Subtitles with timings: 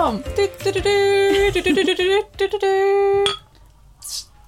[0.00, 0.22] Brainstorm.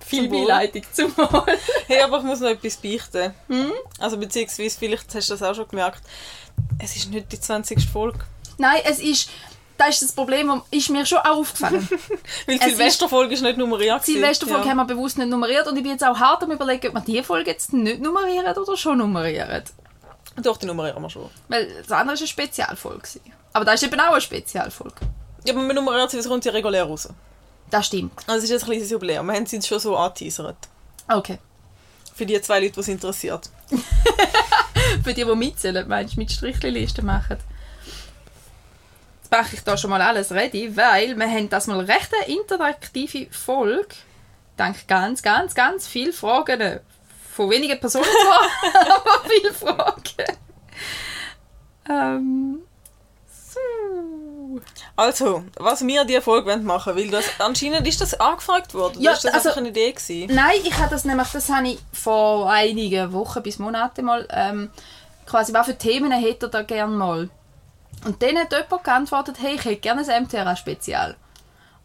[0.07, 0.29] Viel.
[0.29, 1.59] Beileitung zum Wohl.
[1.87, 3.35] Hey, aber ich muss noch etwas beichten.
[3.49, 3.73] Hm?
[3.99, 6.03] Also beziehungsweise, vielleicht hast du das auch schon gemerkt,
[6.83, 7.89] es ist nicht die 20.
[7.89, 8.21] Folge.
[8.59, 9.31] Nein, es ist...
[9.79, 11.89] Das ist das Problem, das ist mir schon auch aufgefallen.
[11.91, 14.07] Weil die ist- Silvesterfolge ist nicht nummeriert.
[14.07, 14.13] Die.
[14.13, 16.95] Silvesterfolge haben wir bewusst nicht nummeriert und ich bin jetzt auch hart am überlegen, ob
[16.95, 19.65] wir diese Folge jetzt nicht nummerieren oder schon nummerieren.
[20.37, 21.31] Doch, die nummerieren wir schon.
[21.49, 23.09] Weil das andere war eine Spezialfolge.
[23.55, 24.95] Aber das ist eben auch eine Spezialfolge.
[25.45, 27.09] Ja, aber sie, es kommt ja regulär raus.
[27.71, 28.13] Das stimmt.
[28.27, 29.27] Also es ist jetzt ein kleines Jubiläum.
[29.27, 30.57] Wir haben sie jetzt schon so angeteasert.
[31.09, 31.39] Okay.
[32.15, 33.49] Für die zwei Leute, die es interessiert.
[35.03, 37.39] Für die, die mitzählen, meinst du, mit Strichlisten machen.
[39.23, 42.37] Jetzt mache ich da schon mal alles ready, weil wir haben das mal recht eine
[42.37, 43.95] interaktive Folge.
[44.57, 46.81] Dank ganz, ganz, ganz viele Fragen.
[47.35, 50.37] Von wenigen Personen zwar, aber viele Fragen.
[51.89, 52.59] Ähm,
[53.27, 54.32] so.
[54.97, 59.01] Also, was wir diese Folge machen weil das anscheinend ist das angefragt worden.
[59.01, 60.35] Ja, das ist das also- eine Idee gewesen.
[60.35, 64.71] Nein, ich habe das nämlich, das habe ich vor einigen Wochen bis Monaten mal, ähm,
[65.27, 67.31] quasi, was für Themen hätte er da gerne mal?
[68.05, 71.17] Und dann hat jemand geantwortet, hey, ich hätte gerne ein MTRA-Spezial.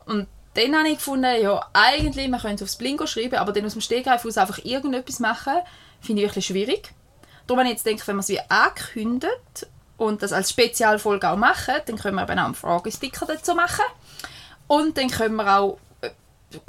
[0.05, 3.65] Und dann habe ich gefunden, ja, eigentlich, man könnte es aufs Blingo schreiben, aber dann
[3.65, 5.53] aus dem Stegreif aus einfach irgendetwas machen,
[6.01, 6.93] finde ich wirklich schwierig.
[7.45, 11.37] Darum habe ich jetzt gedacht, wenn man es wie angekündigt und das als Spezialfolge auch
[11.37, 13.85] machen, dann können wir eben auch einen Fragesticker dazu machen.
[14.67, 16.09] Und dann können wir auch äh,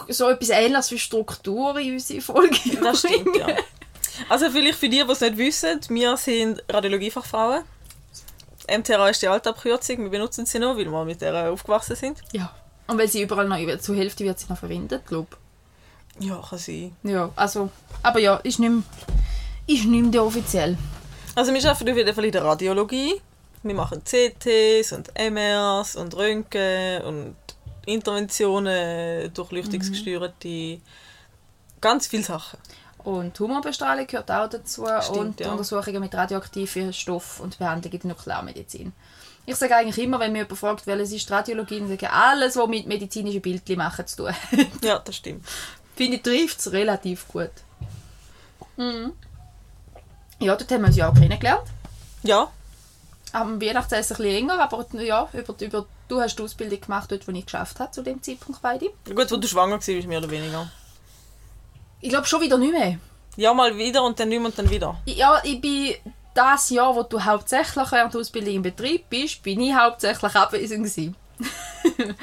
[0.09, 3.49] so etwas ähnliches wie Struktur in unsere Folge Das stimmt, ja.
[4.29, 7.63] Also vielleicht für die, die es nicht wissen, wir sind Radiologiefachfrauen.
[8.71, 12.19] MTRA ist die alte Abkürzung, wir benutzen sie noch, weil wir mit der aufgewachsen sind.
[12.33, 12.53] Ja.
[12.87, 15.29] Und weil sie überall noch, zur Hälfte wird sie noch verwendet, glaube
[16.19, 16.97] Ja, kann sein.
[17.03, 17.11] ich.
[17.11, 17.71] Ja, also,
[18.03, 18.83] aber ja, ist nicht mehr,
[19.67, 20.77] ist nicht mehr offiziell.
[21.35, 23.21] Also wir arbeiten auf jeden Fall in der Radiologie.
[23.69, 27.37] Wir machen CTs und MRs und Röntgen und
[27.85, 30.81] Interventionen, durchleuchtungsgesteuerte,
[31.79, 32.59] ganz viele Sachen.
[33.05, 35.53] Und Tumorbestrahlung gehört auch dazu Stimmt, und ja.
[35.53, 38.93] Untersuchungen mit radioaktiven Stoffen und Behandlung in der Nuklearmedizin.
[39.45, 42.57] Ich sage eigentlich immer, wenn mir jemand fragt, welches ist Radiologie, dann sage ich alles,
[42.57, 44.35] was mit medizinischen Bildchen machen zu tun.
[44.83, 45.47] Ja, das stimmt.
[45.95, 47.51] Finde ich, trifft es relativ gut.
[48.77, 49.13] Mhm.
[50.39, 51.69] Ja, dort haben wir uns ja auch kennengelernt.
[52.23, 52.51] Ja,
[53.33, 57.27] Am Weihnachtsessen ein bisschen enger, aber ja, über, über, du hast die Ausbildung gemacht, dort,
[57.29, 58.91] wo ich geschafft habe, zu dem Zeitpunkt beide.
[59.05, 60.71] gut, wo du schwanger warst, mehr oder weniger.
[62.01, 62.99] Ich glaube schon wieder nicht mehr.
[63.37, 65.01] Ja, mal wieder und dann nicht mehr und dann wieder.
[65.07, 65.95] Ja, ich bin
[66.35, 70.85] das Jahr, wo du hauptsächlich während der Ausbildung im Betrieb bist, bin ich hauptsächlich abwesend
[70.85, 71.17] gewesen.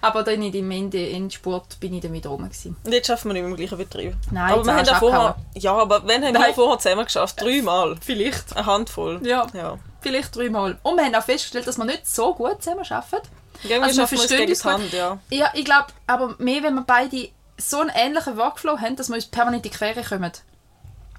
[0.00, 2.76] aber dann in dem Ende in Sport bin ich dann wieder rum gewesen.
[2.84, 4.14] Und jetzt schaffen wir nicht mehr im gleichen Betrieb.
[4.30, 6.54] Nein, aber wir haben ja vorher, ja, aber wenn haben wir Nein.
[6.54, 7.40] vorher zusammen geschafft?
[7.40, 7.96] Dreimal.
[8.00, 8.56] Vielleicht.
[8.56, 9.20] Eine Handvoll.
[9.24, 9.46] Ja.
[9.54, 9.78] ja.
[10.02, 10.78] Vielleicht dreimal.
[10.82, 13.28] Und wir haben auch festgestellt, dass wir nicht so gut zusammen arbeiten.
[13.62, 14.72] Ja, wir Also wir verstehen uns gut.
[14.72, 15.18] Hand, ja.
[15.30, 19.14] Ja, ich glaube, aber mehr, wenn wir beide so einen ähnlichen Workflow haben, dass wir
[19.16, 20.32] uns permanent in die Quere kommen.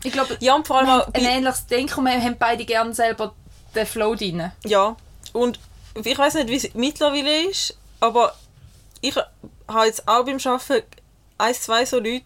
[0.04, 2.94] Ich glaube, Ja, und vor allem auch ein ähnliches Denken und wir haben beide gerne
[2.94, 3.34] selber
[3.74, 4.52] den Flow drin.
[4.66, 4.98] Ja,
[5.32, 5.60] und
[5.96, 8.36] ich weiß nicht, wie es mittlerweile ist, aber
[9.00, 10.84] ich habe jetzt auch beim Arbeiten
[11.38, 12.26] ein, zwei so Leute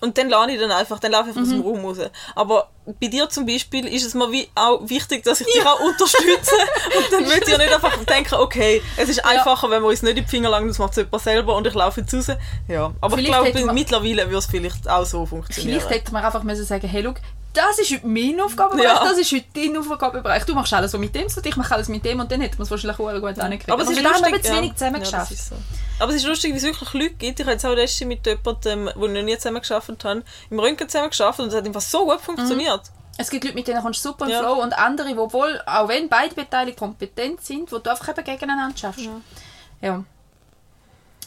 [0.00, 1.64] und dann lade ich dann einfach, dann laufe ich einfach aus dem Mhm.
[1.64, 1.98] Raum raus.
[2.34, 2.68] Aber
[3.00, 6.54] bei dir zum Beispiel ist es mir wie auch wichtig, dass ich dich auch unterstütze
[6.98, 10.18] und dann möchte ich nicht einfach denken, okay, es ist einfacher, wenn wir uns nicht
[10.18, 12.36] in die Finger langen, das macht es jemand selber und ich laufe jetzt raus.
[12.68, 15.80] Ja, aber ich Vielleicht glaube, hätte man- mittlerweile würde es vielleicht auch so funktionieren.
[15.80, 17.14] Vielleicht hätte man einfach müssen sagen, hey, schau,
[17.54, 19.04] das ist heute mein Aufgabenbereich, Ja.
[19.04, 20.44] das ist heute dein Aufgabenbereich.
[20.44, 22.58] Du machst alles so mit dem, so ich mache alles mit dem und dann hätten
[22.58, 23.70] wir es wahrscheinlich auch gut hingekriegt.
[23.70, 24.56] Aber es ist haben lustig, eben zu ja.
[24.58, 25.30] wenig zusammen Ja, geschafft.
[25.30, 25.54] ist so.
[26.00, 27.40] Aber es ist lustig, wie es wirklich Leute gibt.
[27.40, 30.58] Ich habe jetzt auch letztens mit jemandem, wo ich noch nie zusammen geschafft habe, im
[30.58, 32.82] Röntgen zusammen geschafft und es hat einfach so gut funktioniert.
[33.16, 34.40] Es gibt Leute, mit denen kommst du super im Ja.
[34.40, 38.24] Flow und andere, die wohl, auch wenn beide Beteiligten kompetent sind, wo du einfach eben
[38.24, 39.08] gegeneinander schaffst.
[39.80, 40.02] Ja.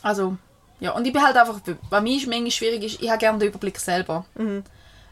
[0.04, 0.36] Also,
[0.82, 0.92] ja.
[0.92, 1.60] Und ich bin halt einfach,
[1.90, 4.26] bei mir ist manchmal schwierig, ist, ich habe gerne den Überblick selber.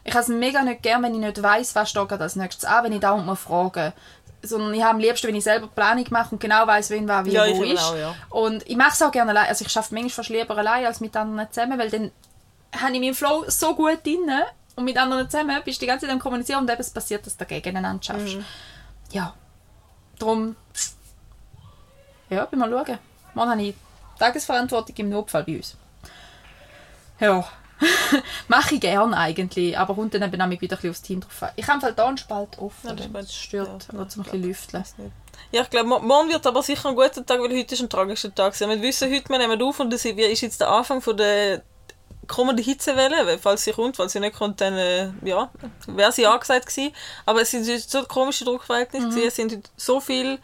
[0.06, 2.84] Ich habe es mega nicht gern, wenn ich nicht weiss, was steht als nächstes an,
[2.84, 3.92] wenn ich dauernd mal frage.
[4.42, 7.08] Sondern ich habe am liebsten, wenn ich selber die Planung mache und genau weiss, wen
[7.08, 7.82] wer wie Ja, wo ist.
[7.82, 8.14] auch, ja.
[8.30, 9.48] Und ich mache es auch gerne allein.
[9.48, 12.12] Also ich schaffe manchmal fast lieber allein als mit anderen zusammen, weil dann
[12.80, 14.30] habe ich meinen Flow so gut drin
[14.76, 17.26] und mit anderen zusammen bist du die ganze Zeit am Kommunizieren und eben es passiert,
[17.26, 18.36] dass du gegeneinander schaffst.
[18.36, 18.44] Mhm.
[19.10, 19.34] Ja.
[20.18, 20.54] Darum,
[22.30, 22.98] ja, bin mal schauen.
[23.34, 23.74] Morgen habe ich
[24.18, 25.76] Tagesverantwortung im Notfall bei uns.
[27.18, 27.44] Ja.
[28.48, 31.50] Mache ich gern eigentlich, aber kommt dann eben auch wieder ein aufs Team drauf an.
[31.56, 34.84] Ich habe halt da einen Spalt offen, Ja, das stört, Ja, zum ein bisschen lüfteln.
[35.52, 37.88] Ja, ich glaube, mo- morgen wird aber sicher ein guter Tag, weil heute ist ein
[37.90, 38.58] tragischer Tag.
[38.58, 41.62] Wir wissen, heute wir nehmen auf und das ist jetzt der Anfang von der
[42.26, 43.38] kommenden Hitzewelle.
[43.38, 45.50] Falls sie kommt, falls sie nicht kommt, dann äh, ja,
[45.86, 46.92] wäre sie angesagt gewesen.
[47.26, 49.08] Aber es sind so komische Druckverhältnisse.
[49.08, 49.28] gewesen.
[49.28, 50.38] Es sind so viele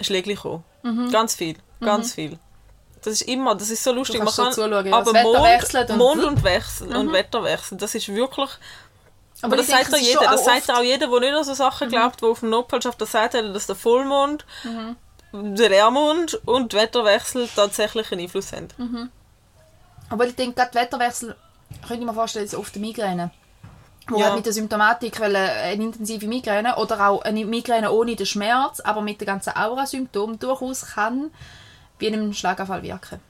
[0.00, 0.62] Schläge gekommen.
[1.10, 1.56] Ganz viel.
[1.80, 2.38] Ganz viel.
[3.08, 4.20] Das ist immer, das ist so lustig.
[4.20, 4.26] Mhm.
[4.26, 4.96] Du kannst so zuschauen, ja.
[4.96, 5.98] aber Das Mond, wechselt und- Mhm.
[6.02, 8.50] Mond und Wechsel und Wetter wechseln, das ist wirklich...
[9.40, 10.74] Aber, das ich denke, sagt ist jeder, das sagt Mhm.
[10.74, 13.34] auch jeder, der nicht an so Sachen glaubt, der auf dem Notfall schafft, das sagt
[13.34, 14.44] dass der Vollmond,
[15.32, 18.68] der Leermond und Wetterwechsel tatsächlich einen Einfluss haben.
[18.76, 19.10] Mhm.
[20.10, 21.36] Aber ich denke, gerade Wetterwechsel,
[21.86, 23.30] könnte ich mir vorstellen, ist oft eine Migräne.
[24.08, 24.26] Wo Ja.
[24.26, 28.24] halt mit der Symptomatik, weil äh, eine intensive Migräne oder auch eine Migräne ohne den
[28.26, 31.30] Schmerz, aber mit den ganzen Aura-Symptomen durchaus kann
[31.98, 33.20] wie in einem Schlaganfall wirken.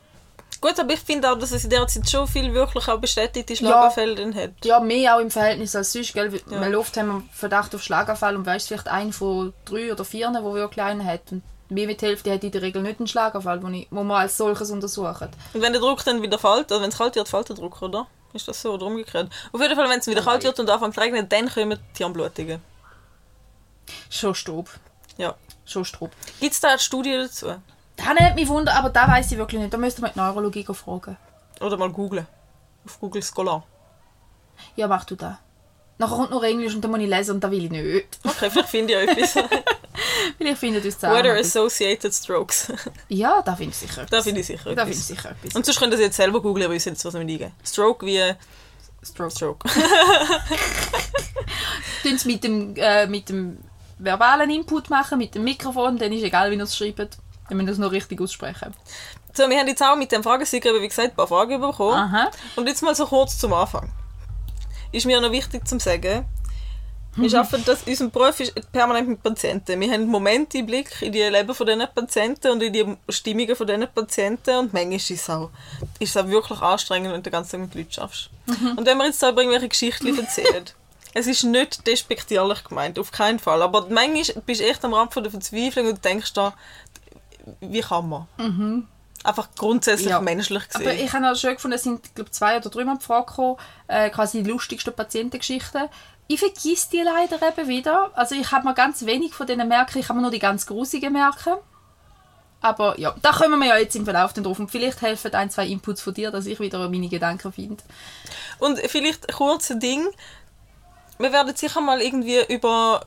[0.60, 3.54] Gut, aber ich finde auch, dass es in der Zeit schon viel wirklich auch bestätigte
[3.54, 4.50] Schlaganfälle drin hat.
[4.64, 6.32] Ja, mehr auch im Verhältnis als sonst, gell?
[6.50, 6.60] Ja.
[6.60, 10.30] Weil oft haben wir Verdacht auf Schlaganfall und weißt vielleicht einen von drei oder vier,
[10.32, 11.30] der wirklich einen hat.
[11.30, 14.36] Und mehr mit die Hälfte hat in der Regel nicht einen Schlaganfall, wo man als
[14.36, 15.28] solches untersucht.
[15.52, 17.80] Und wenn der Druck dann wieder fällt, also wenn es kalt wird, fällt der Druck,
[17.80, 18.08] oder?
[18.32, 19.30] Ist das so oder umgekehrt?
[19.52, 21.98] Auf jeden Fall, wenn es wieder kalt wird und anfängt zu regnen, dann kommen die
[21.98, 22.60] Hirnblutungen.
[24.10, 24.68] Schon Strub.
[25.16, 25.36] Ja.
[25.64, 26.10] Schon Strub.
[26.40, 27.54] Gibt es da eine Studie dazu?
[28.16, 29.72] Das hat mich wundern, aber da weiß ich wirklich nicht.
[29.72, 31.16] Da müsste man die Neurologie fragen.
[31.60, 32.26] Oder mal googlen.
[32.84, 33.64] Auf Google Scholar.
[34.76, 35.34] Ja, mach du das.
[35.98, 38.18] Nachher kommt noch Englisch und dann muss ich lesen und das will ich nicht.
[38.24, 39.34] Okay, vielleicht finde ich etwas.
[40.38, 41.16] Vielleicht findet uns zusammen.
[41.16, 41.56] Weather etwas.
[41.56, 42.72] Associated Strokes.
[43.08, 44.10] Ja, da finde ich sicher etwas.
[44.10, 45.06] da finde ich sicher Da finde ich etwas.
[45.08, 45.54] sicher etwas.
[45.56, 47.50] Und sonst könnt ihr es jetzt selber googlen, aber ich jetzt, was wir eingeben.
[47.64, 48.22] Stroke wie
[49.02, 49.30] Stroke.
[49.34, 49.68] Stroke.
[52.02, 53.58] Tun es mit dem, äh, mit dem
[53.98, 57.18] verbalen Input machen, mit dem Mikrofon, dann ist egal, wie ihr es schreibt.
[57.50, 58.74] Müsst ihr es nur richtig aussprechen.
[59.32, 61.94] So, wir haben jetzt auch mit dem Fragesticker, wie gesagt, ein paar Fragen bekommen.
[61.94, 62.30] Aha.
[62.56, 63.90] Und jetzt mal so kurz zum Anfang.
[64.92, 66.26] Ist mir noch wichtig zu sagen,
[67.16, 69.80] wir arbeiten das, unser Beruf ist permanent mit Patienten.
[69.80, 73.88] Wir haben Momenteinblick in die Leben von diesen Patienten und in die Stimmungen von diesen
[73.88, 75.50] Patienten und manchmal ist es auch,
[75.98, 78.30] ist es auch wirklich anstrengend, wenn du den ganzen Tag mit Leuten schaffst.
[78.76, 80.64] Und wenn wir jetzt da irgendwelche Geschichten erzählen,
[81.14, 83.62] es ist nicht despektierlich gemeint, auf keinen Fall.
[83.62, 86.54] Aber manchmal bist du echt am Rand von der Verzweiflung und denkst da,
[87.60, 88.88] wie kann man?
[89.24, 90.20] Einfach grundsätzlich Ja.
[90.20, 91.04] menschlich Aber gesehen.
[91.04, 93.56] ich habe auch schön gefunden, es sind glaub, zwei oder dreimal die Frage gekommen,
[93.88, 95.88] äh, quasi die lustigsten Patientengeschichten.
[96.28, 98.10] Ich vergesse die leider eben wieder.
[98.14, 100.66] Also ich habe mir ganz wenig von denen merken, ich kann mir nur die ganz
[100.66, 101.54] grusigen merken.
[102.60, 104.58] Aber ja, da kommen wir ja jetzt im Verlauf dann drauf.
[104.58, 107.82] Und vielleicht helfen ein, zwei Inputs von dir, dass ich wieder meine Gedanken finde.
[108.58, 110.06] Und vielleicht ein kurzes Ding.
[111.18, 113.04] Wir werden sicher mal irgendwie über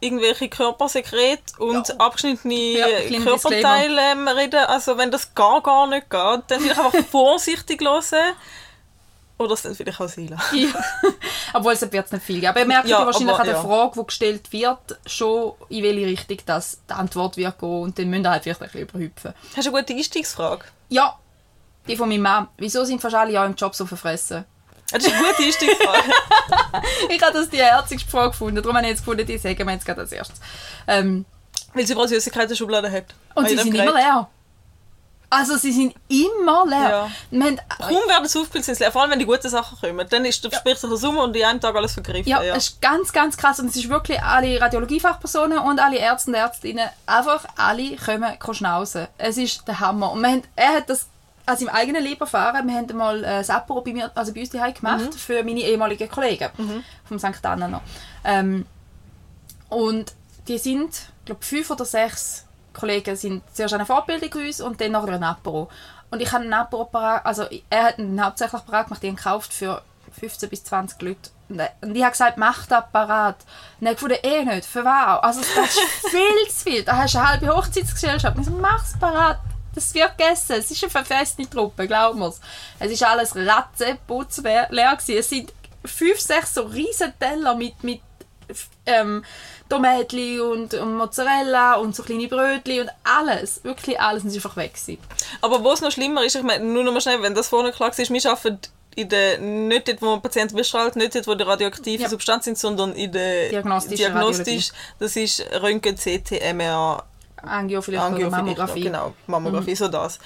[0.00, 1.94] irgendwelche Körpersekrete und Ja.
[1.98, 2.86] abgeschnittene Ja,
[3.24, 4.60] Körperteile ähm, reden.
[4.66, 8.34] Also wenn das gar, gar nicht geht, dann vielleicht einfach vorsichtig hören.
[9.38, 10.36] Oder es dann vielleicht auch sein.
[10.52, 10.68] Ja.
[11.54, 12.48] Obwohl es wird es nicht viel geben.
[12.48, 13.60] Aber ihr merkt Ja, wahrscheinlich aber, an der.
[13.60, 17.82] Frage, die gestellt wird, schon in welche Richtung das die Antwort wird gehen.
[17.82, 19.34] Und dann müsst ihr halt vielleicht ein bisschen überhüpfen.
[19.56, 20.64] Hast du eine gute Einstiegsfrage?
[20.88, 21.16] Ja,
[21.86, 22.48] die von meiner Mom.
[22.56, 24.44] Wieso sind fast alle ja im Job so verfressen?
[24.90, 26.12] Das ist eine gute Einstiegsfrage.
[27.10, 28.56] ich habe das die herzigste Frage gefunden.
[28.56, 30.40] Darum habe ich jetzt gefunden, die sagen wir jetzt gerade als erstes.
[30.86, 31.26] Ähm,
[31.74, 33.04] Weil sie überall Süßigkeiten in der Schublade hat.
[33.34, 33.88] und sie sind Gerät.
[33.88, 34.28] immer leer.
[35.30, 36.88] Also sie sind immer leer.
[36.88, 37.10] Ja.
[37.30, 38.90] Wir haben, Kaum werden sie aufgefüllt, sind leer.
[38.90, 40.06] Vor allem, wenn die guten Sachen kommen.
[40.08, 40.50] Dann ist, ja.
[40.50, 42.26] spricht sich der Summe und in einem Tag alles vergriffen.
[42.26, 43.60] ja, Ja, es ist ganz, ganz krass.
[43.60, 49.06] Und es ist wirklich alle Radiologiefachpersonen und alle Ärzte und Ärztinnen, einfach alle kommen schnauzen.
[49.18, 50.12] Es ist der Hammer.
[50.12, 51.08] Und wir haben, er hat das
[51.48, 52.66] an seinem eigenen Leben erfahren.
[52.68, 55.12] Wir haben mal äh, das Apero bei, mir, also bei uns daheim gemacht Mhm.
[55.12, 56.48] für meine ehemaligen Kollegen
[57.04, 57.44] vom St.
[57.44, 57.82] Anna noch.
[58.24, 58.66] Ähm,
[59.68, 60.12] und
[60.46, 60.90] die sind,
[61.20, 65.12] ich glaube, fünf oder sechs Kollegen sind zuerst eine Fortbildung bei uns und dann nachher
[65.14, 65.68] ein Apero.
[66.10, 69.52] Und ich habe einen Apero parat, also er hat ihn hauptsächlich parat gemacht, den gekauft
[69.52, 69.82] für
[70.18, 71.30] 15 bis 20 Leute.
[71.80, 73.36] Und ich habe gesagt, mach das parat.
[73.80, 75.22] Und er gefunden, eh nicht, für was?
[75.22, 76.84] Also das ist viel zu viel.
[76.84, 78.36] Da hast du eine halbe Hochzeitsgesellschaft.
[78.36, 79.38] Und ich so, mach's parat.
[79.78, 80.56] Das wird gegessen.
[80.58, 82.40] Es ist eine verfesste Truppe, glaub mir's.
[82.80, 85.16] Es ist alles ratzenputz leer gewesen.
[85.18, 85.52] Es sind
[85.84, 88.00] fünf, sechs so riesen Teller mit, mit
[88.86, 89.24] ähm,
[89.68, 94.44] Tomatli und, und Mozzarella und so kleine Brötchen und alles, wirklich alles, und es ist
[94.44, 94.98] einfach weg gewesen.
[95.42, 97.96] Aber was noch schlimmer ist, ich meine, nur noch mal schnell, wenn das vorne klar
[97.96, 98.58] ist, wir arbeiten
[98.96, 102.08] in der, nicht dort, wo man Patienten bestrahlt, nicht dort, wo die radioaktive Ja.
[102.08, 107.04] Substanz sind, sondern in der Diagnostische diagnostisch das ist Röntgen, CT, MR,
[107.42, 108.80] Angio vielleicht oder Angiophilie, Mammographie.
[108.80, 108.84] Mhm.
[108.84, 110.18] Genau, Mammographie, so das.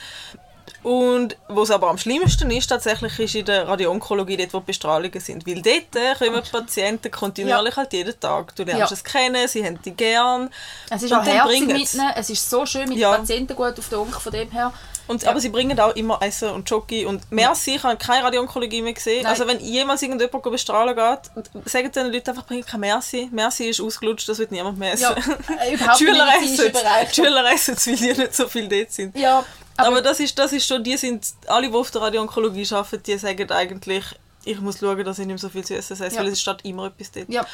[0.83, 5.21] Und was aber am schlimmsten ist, tatsächlich ist in der Radioonkologie, dort wo die Bestrahlungen
[5.21, 5.47] sind.
[5.47, 8.55] Weil dort kommen die Patienten kontinuierlich halt jeden Tag.
[8.57, 8.97] Du lernst Ja.
[8.97, 10.51] es kennen, sie haben dich gern.
[10.91, 11.95] Es ist auch herzig bringen's.
[11.95, 12.13] mit ihnen.
[12.17, 13.13] Es ist so schön mit Ja.
[13.13, 14.73] den Patienten gut auf der Onk von dem her.
[15.09, 15.31] Und, Ja.
[15.31, 18.93] Aber sie bringen auch immer Essen und Jockey und merci, ich habe keine Radioonkologie mehr
[18.93, 19.23] gesehen.
[19.23, 19.33] Nein.
[19.33, 23.29] Also wenn jemals irgendjemand bestrahlen geht, sagen den Leuten einfach, bringt kein Merci.
[23.33, 25.03] Merci ist ausgelutscht, das wird niemand mehr essen.
[25.03, 25.11] Ja,
[25.65, 26.73] äh, überhaupt die Schüler essen
[27.13, 29.17] Schüler es, weil die nicht so viel dort sind.
[29.17, 29.45] Ja,
[29.77, 33.03] Aber, aber, das, ist, das ist schon, die sind, alle, die auf der Radioonkologie arbeiten,
[33.03, 34.05] die sagen eigentlich,
[34.45, 36.21] ich muss schauen, dass ich nicht mehr so viel zu essen esse, Ja.
[36.23, 37.29] weil es steht immer etwas dort.
[37.29, 37.45] ja,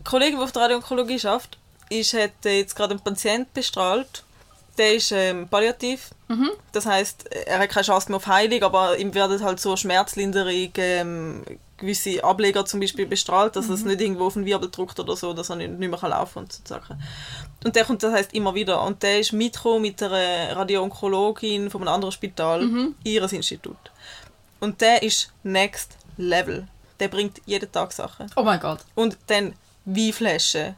[0.00, 1.58] Die Kollegin, die auf der Radioonkologie arbeitet,
[1.90, 4.23] ist, hat jetzt gerade einen Patienten bestrahlt
[4.76, 6.10] Der ist ähm, palliativ.
[6.72, 10.72] Das heißt, er hat keine Chance mehr auf Heilung, aber ihm werden halt so Schmerzlinderung,
[10.76, 11.44] ähm,
[11.76, 15.32] gewisse Ableger zum Beispiel bestrahlt, dass es nicht irgendwo auf den Wirbel drückt oder so,
[15.32, 17.00] dass er nicht, nicht mehr kann laufen und so Sachen.
[17.64, 18.82] Und der kommt, das heißt immer wieder.
[18.82, 23.76] Und der ist mitgekommen mit einer Radioonkologin von einem anderen Spital in ihres Institut.
[24.60, 26.66] Und der ist next level.
[27.00, 28.30] Der bringt jeden Tag Sachen.
[28.36, 28.80] Oh mein Gott.
[28.94, 29.54] Und dann
[29.84, 30.76] Weinflaschen.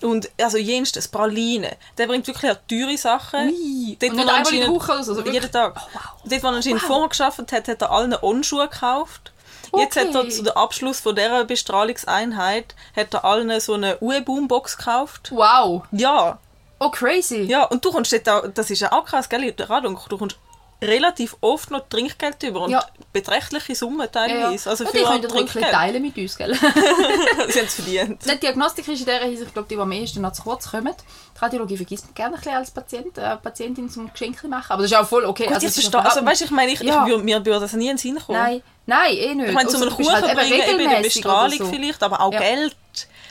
[0.00, 1.76] Und also jenstes, Praline.
[1.96, 3.48] Der bringt wirklich auch teure Sachen.
[3.50, 3.96] Ui.
[4.00, 5.74] Dort, Und nicht einmal in Woche also jeden Tag.
[5.76, 6.02] Oh, wow.
[6.24, 6.88] Dort, wo er anscheinend Wow.
[6.88, 9.32] vorher gearbeitet hat, hat er allen Onschuhe gekauft.
[9.76, 10.28] Jetzt hat er Okay.
[10.30, 15.30] zu dem Abschluss von dieser Bestrahlungseinheit hat er allen so eine UE-Boombox gekauft.
[15.32, 15.84] Wow.
[15.92, 16.38] Ja,
[16.78, 17.42] Oh, crazy.
[17.42, 17.64] ja.
[17.64, 20.36] Und du kommst dort auch, das ist ja auch krass, gell, Radung, du kommst
[20.82, 22.84] relativ oft noch Trinkgeld über und Ja.
[23.12, 24.10] beträchtliche Summen Ja, ja.
[24.10, 24.68] teilweise.
[24.70, 25.72] Also und die können wirklich Trinkgeld.
[25.74, 26.54] teilen mit uns, gell?
[27.48, 28.18] Sie haben es verdient.
[28.24, 30.70] Die Diagnostik ist in dieser Hinsicht, ich glaube, die, die am ehesten noch zu kurz
[30.70, 30.92] kommen.
[31.34, 34.66] Die Radiologie vergisst man gerne ein bisschen als Patient, äh, Patientin zum Geschenk machen.
[34.72, 35.44] Aber das ist auch voll okay.
[35.46, 37.06] Gut, also, verstehe, also weißt, ich meine, ich, Ja.
[37.06, 38.38] ich mir würde das nie in den Sinn kommen.
[38.38, 39.48] Nein, nein, eh nicht.
[39.48, 41.64] Ich meine, zu einem Kuchen halt bringen, eben eine Bestrahlung so.
[41.66, 42.40] vielleicht, aber auch Ja.
[42.40, 42.76] Geld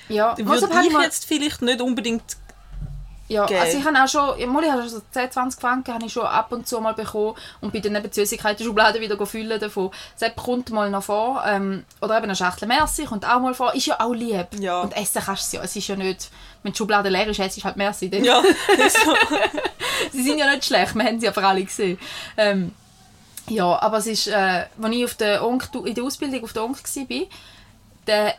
[0.09, 2.23] Ja, würde ich ich jetzt vielleicht nicht unbedingt
[3.31, 3.61] Ja, Geld.
[3.61, 6.11] also ich habe auch schon, mal, ich habe schon so 10, 20 Franken habe ich
[6.11, 9.89] schon ab und zu mal bekommen und bin dann eben die Süßigkeiten-Schublade wieder füllen davon.
[10.19, 11.41] Das kommt mal noch vor.
[11.47, 13.73] Ähm, oder eben eine Schachtel Merci kommt auch mal vor.
[13.73, 14.47] Ist ja auch lieb.
[14.59, 14.81] Ja.
[14.81, 15.61] Und essen kannst du es ja.
[15.63, 16.29] Es ist ja nicht,
[16.61, 18.09] wenn die Schublade leer ist, essst du halt Merci.
[18.09, 18.41] Dann- Ja,
[18.85, 19.13] ist so.
[20.11, 21.97] Sie sind ja nicht schlecht, wir haben sie aber alle gesehen.
[22.35, 22.73] Ähm,
[23.47, 26.63] ja, aber es ist, äh, als ich auf der Onk, in der Ausbildung auf der
[26.65, 27.17] Onk war,
[28.07, 28.35] der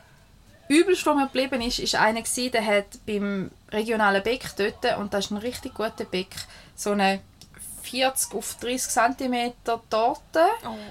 [0.69, 2.23] übelste, der mir geblieben ist, ist einer
[2.53, 6.35] der hat beim regionalen Beck dort, und das ist ein richtig guter Beck,
[6.75, 7.21] so eine
[7.83, 9.53] 40 auf 30 cm
[9.91, 10.47] Torte,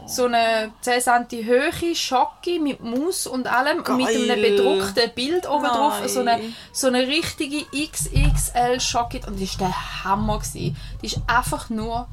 [0.05, 4.41] so eine 10 cm Höhe Schocke mit Maus und allem und mit einem Geil.
[4.41, 10.03] bedruckten Bild oben drauf, so eine, so eine richtige XXL Schocke und das war der
[10.03, 10.39] Hammer.
[10.39, 10.75] Gewesen.
[11.01, 12.07] Die war einfach nur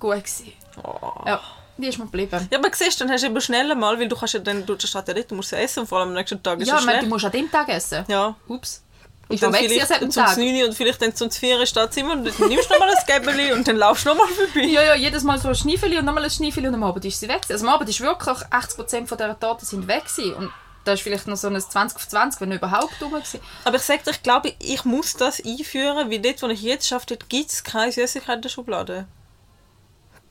[0.00, 0.24] gut.
[0.24, 0.52] Gewesen.
[0.82, 1.26] Oh.
[1.26, 1.40] Ja,
[1.76, 2.48] die ist mir geblieben.
[2.50, 4.78] Ja, aber siehst dann hast du eben schnell mal, weil du kannst ja dann, du
[4.78, 6.74] steht ja dort, du musst ja essen und vor allem am nächsten Tag ist Ja,
[6.74, 8.04] ja, ich meine, du musst an dem Tag essen.
[8.08, 8.34] Ja.
[8.48, 8.82] Ups.
[9.28, 10.36] Und Ich dann war weg vielleicht seit dem zum Tag.
[10.36, 13.06] 9 und vielleicht dann zum 4 steht es immer und dann nimmst du nochmal ein
[13.06, 14.68] Gäbeli und dann laufst du nochmal vorbei.
[14.68, 17.18] Ja, ja, jedes Mal so ein Schneifeli und nochmal ein Schneifeli und am Abend ist
[17.18, 17.40] sie weg.
[17.48, 20.34] Also am Abend ist wirklich 80% von dieser Torte sind weg gewesen.
[20.34, 20.52] und
[20.84, 23.40] da ist vielleicht noch so ein 20 auf 20, wenn überhaupt rum gewesen.
[23.64, 26.92] Aber ich sag dir, ich glaube, ich muss das einführen, weil dort, wo ich jetzt
[26.92, 29.06] arbeite, gibt es keine Süßigkeiten in der Schublade.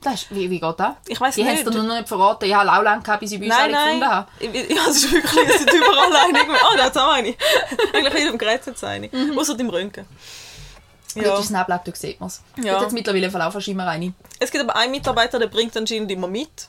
[0.02, 0.94] Das ist, wie, wie geht das?
[1.08, 1.74] Ich weiss Die haben es nicht.
[1.76, 2.46] dir noch nicht verraten.
[2.48, 4.10] Ja, auch lange gehabt, bis ich bei uns Nein, alle gefunden nein.
[4.12, 4.28] habe.
[4.40, 6.40] Ich- Ja, es ist wirklich, es sind überall eine.
[6.42, 7.34] Oh, da hat auch eine.
[7.94, 9.10] Eigentlich in jedem Gerät hat es eine.
[9.36, 10.06] Außer im Röntgen.
[11.16, 11.40] Ja.
[11.40, 12.42] ist Snaplag, da sieht man es.
[12.62, 12.82] Ja.
[12.82, 14.14] Jetzt mittlerweile verlaufen immer rein.
[14.40, 16.68] Es gibt aber einen Mitarbeiter, der bringt anscheinend immer mit.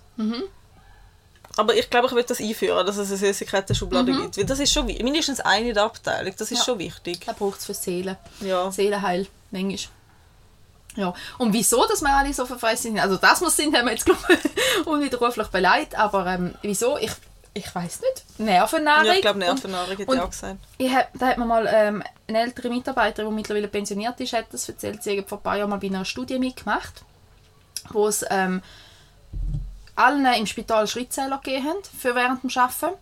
[1.59, 4.37] Aber ich glaube, ich will das einführen, dass es eine Süßigkeiten-Schublade gibt.
[4.37, 6.33] Weil das ist schon mindestens eine in der Abteilung.
[6.39, 6.65] Das ist Ja.
[6.65, 7.21] schon wichtig.
[7.27, 8.19] Das braucht es für Seele.
[8.41, 8.71] Ja.
[8.71, 9.96] Seelenheil, manchmal.
[10.97, 11.15] Ja.
[11.39, 14.07] Und wieso, dass wir alle so verfressen sind, also wir es sind, haben wir jetzt,
[14.07, 15.97] glaube ich, unwiderruflich beleidigt.
[15.99, 16.97] Aber ähm, wieso?
[16.99, 17.13] Ich,
[17.55, 18.39] ich weiß nicht.
[18.39, 19.07] Nervennahrung.
[19.07, 20.57] Ja, ich glaube, Nervennahrung und- ja auch gesagt.
[20.79, 24.47] Ich hab, da hat mir mal ähm, eine ältere Mitarbeiterin, die mittlerweile pensioniert ist, hat
[24.53, 25.03] das erzählt.
[25.03, 27.03] Sie hat vor ein paar Jahren mal bei einer Studie mitgemacht,
[27.91, 28.63] wo es ähm,
[29.95, 32.97] allen im Spital Schrittzähler gegeben haben für während dem Arbeiten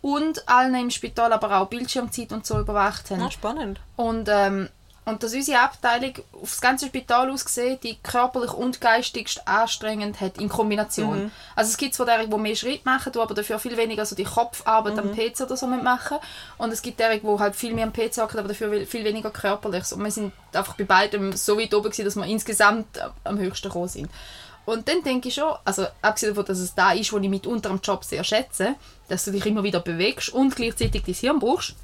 [0.00, 3.22] und allen im Spital aber auch Bildschirmzeit und so überwacht haben.
[3.22, 3.80] Ah, spannend.
[3.96, 4.68] Und, ähm,
[5.08, 10.20] und dass unsere Abteilung auf das ganze Spital aus gesehen, die körperlich und geistigst anstrengend
[10.20, 11.30] hat in Kombination.
[11.56, 14.14] Also es gibt zwar derige, die mehr Schritt machen, die aber dafür viel weniger so
[14.14, 16.18] die Kopfarbeit am PC oder so machen.
[16.58, 19.30] Und es gibt derige, die halt viel mehr am PC hocken, aber dafür viel weniger
[19.30, 19.90] körperlich.
[19.92, 22.86] Und wir sind einfach bei beidem so weit oben gewesen, dass wir insgesamt
[23.24, 24.10] am höchsten gekommen sind.
[24.66, 27.46] Und dann denke ich schon, also abgesehen davon, dass es da ist, wo ich mit
[27.46, 28.74] unserem Job sehr schätze,
[29.08, 31.74] dass du dich immer wieder bewegst und gleichzeitig dein Hirn brauchst.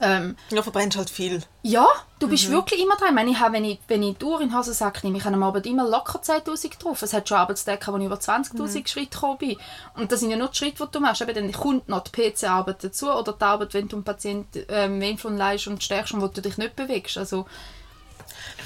[0.00, 1.42] Ähm, Ja, verbrennst halt viel.
[1.62, 1.86] ja,
[2.18, 2.52] du bist Mhm.
[2.54, 3.08] wirklich immer dran.
[3.10, 5.34] Ich meine, ich habe, wenn ich, wenn ich durch in den Hosensack nehme, ich habe
[5.36, 7.02] am Abend immer locker 10'000 drauf.
[7.02, 8.86] Es hat schon Arbeitstage, wo ich über 20'000 Mhm.
[8.86, 9.56] Schritte gekommen bin.
[9.96, 11.20] Und das sind ja nur die Schritte, die du machst.
[11.22, 15.00] Eben, dann kommt noch die PC-Arbeit dazu oder die Arbeit, wenn du einen Patienten ähm,
[15.36, 17.16] leist und stärkst und wo du dich nicht bewegst.
[17.18, 17.46] Also,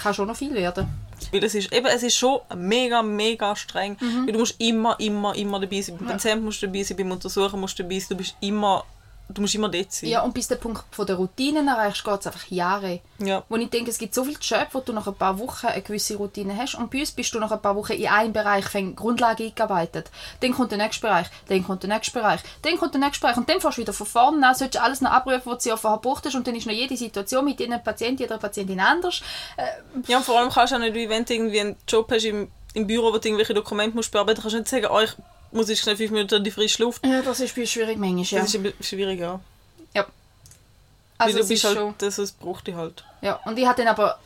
[0.02, 0.88] kann schon noch viel werden.
[1.32, 3.96] Weil es ist, eben, es ist schon mega, mega streng.
[4.00, 4.26] Mhm.
[4.26, 5.96] Weil du musst immer, immer, immer dabei sein.
[5.98, 8.08] Beim Patient musst du dabei sein, beim Untersuchen musst du dabei sein.
[8.10, 8.84] Du bist immer,
[9.28, 10.10] du musst immer dort sein.
[10.10, 13.00] Ja, und bis der Punkt von der Routinen erreichst, geht es einfach Jahre.
[13.18, 13.42] Ja.
[13.48, 15.82] Wo ich denke, es gibt so viele Jobs, wo du nach ein paar Wochen eine
[15.82, 18.66] gewisse Routine hast und bei uns bist du nach ein paar Wochen in einem Bereich
[18.66, 20.10] von Grundlage eingearbeitet.
[20.40, 23.36] Dann kommt der nächste Bereich, dann kommt der nächste Bereich, dann kommt der nächste Bereich
[23.36, 25.76] und dann fährst du wieder von vorne an, solltest alles noch abrufen, was du ja
[25.76, 29.22] vorher gebraucht hast und dann ist noch jede Situation mit jedem Patient, jeder Patientin anders.
[29.56, 29.64] Äh,
[30.06, 32.48] Ja, und vor allem kannst du auch nicht, wenn du irgendwie einen Job hast im,
[32.74, 35.16] im Büro, wo du irgendwelche Dokumente musst bearbeiten musst, kannst du nicht sagen, oh, ich
[35.52, 37.04] muss jetzt schnell fünf Minuten in die frische Luft.
[37.06, 38.38] ja, das ist uns schwierig manchmal, ja.
[38.40, 39.40] Das ist eben schwierig, ja.
[39.94, 40.02] ja.
[40.02, 41.94] Weil Also du es bist ist halt, schon...
[41.98, 43.04] das, das braucht dich halt.
[43.22, 44.18] Ja, und ich hatte dann aber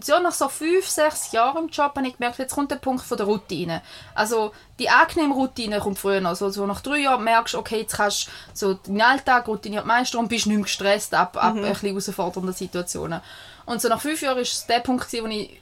[0.00, 3.04] so nach so fünf, sechs Jahren im Job habe ich gemerkt, jetzt kommt der Punkt
[3.04, 3.82] von der Routine.
[4.14, 6.30] Also die angenehme Routine kommt früher noch.
[6.30, 9.84] Also, so nach drei Jahren merkst du, okay, jetzt kannst du so deinen Alltag routiniert
[9.84, 13.20] meistern und bist nicht mehr gestresst ab, ab ein bisschen herausfordernden Situationen.
[13.66, 15.60] Und so nach fünf Jahren ist es der Punkt, wo ich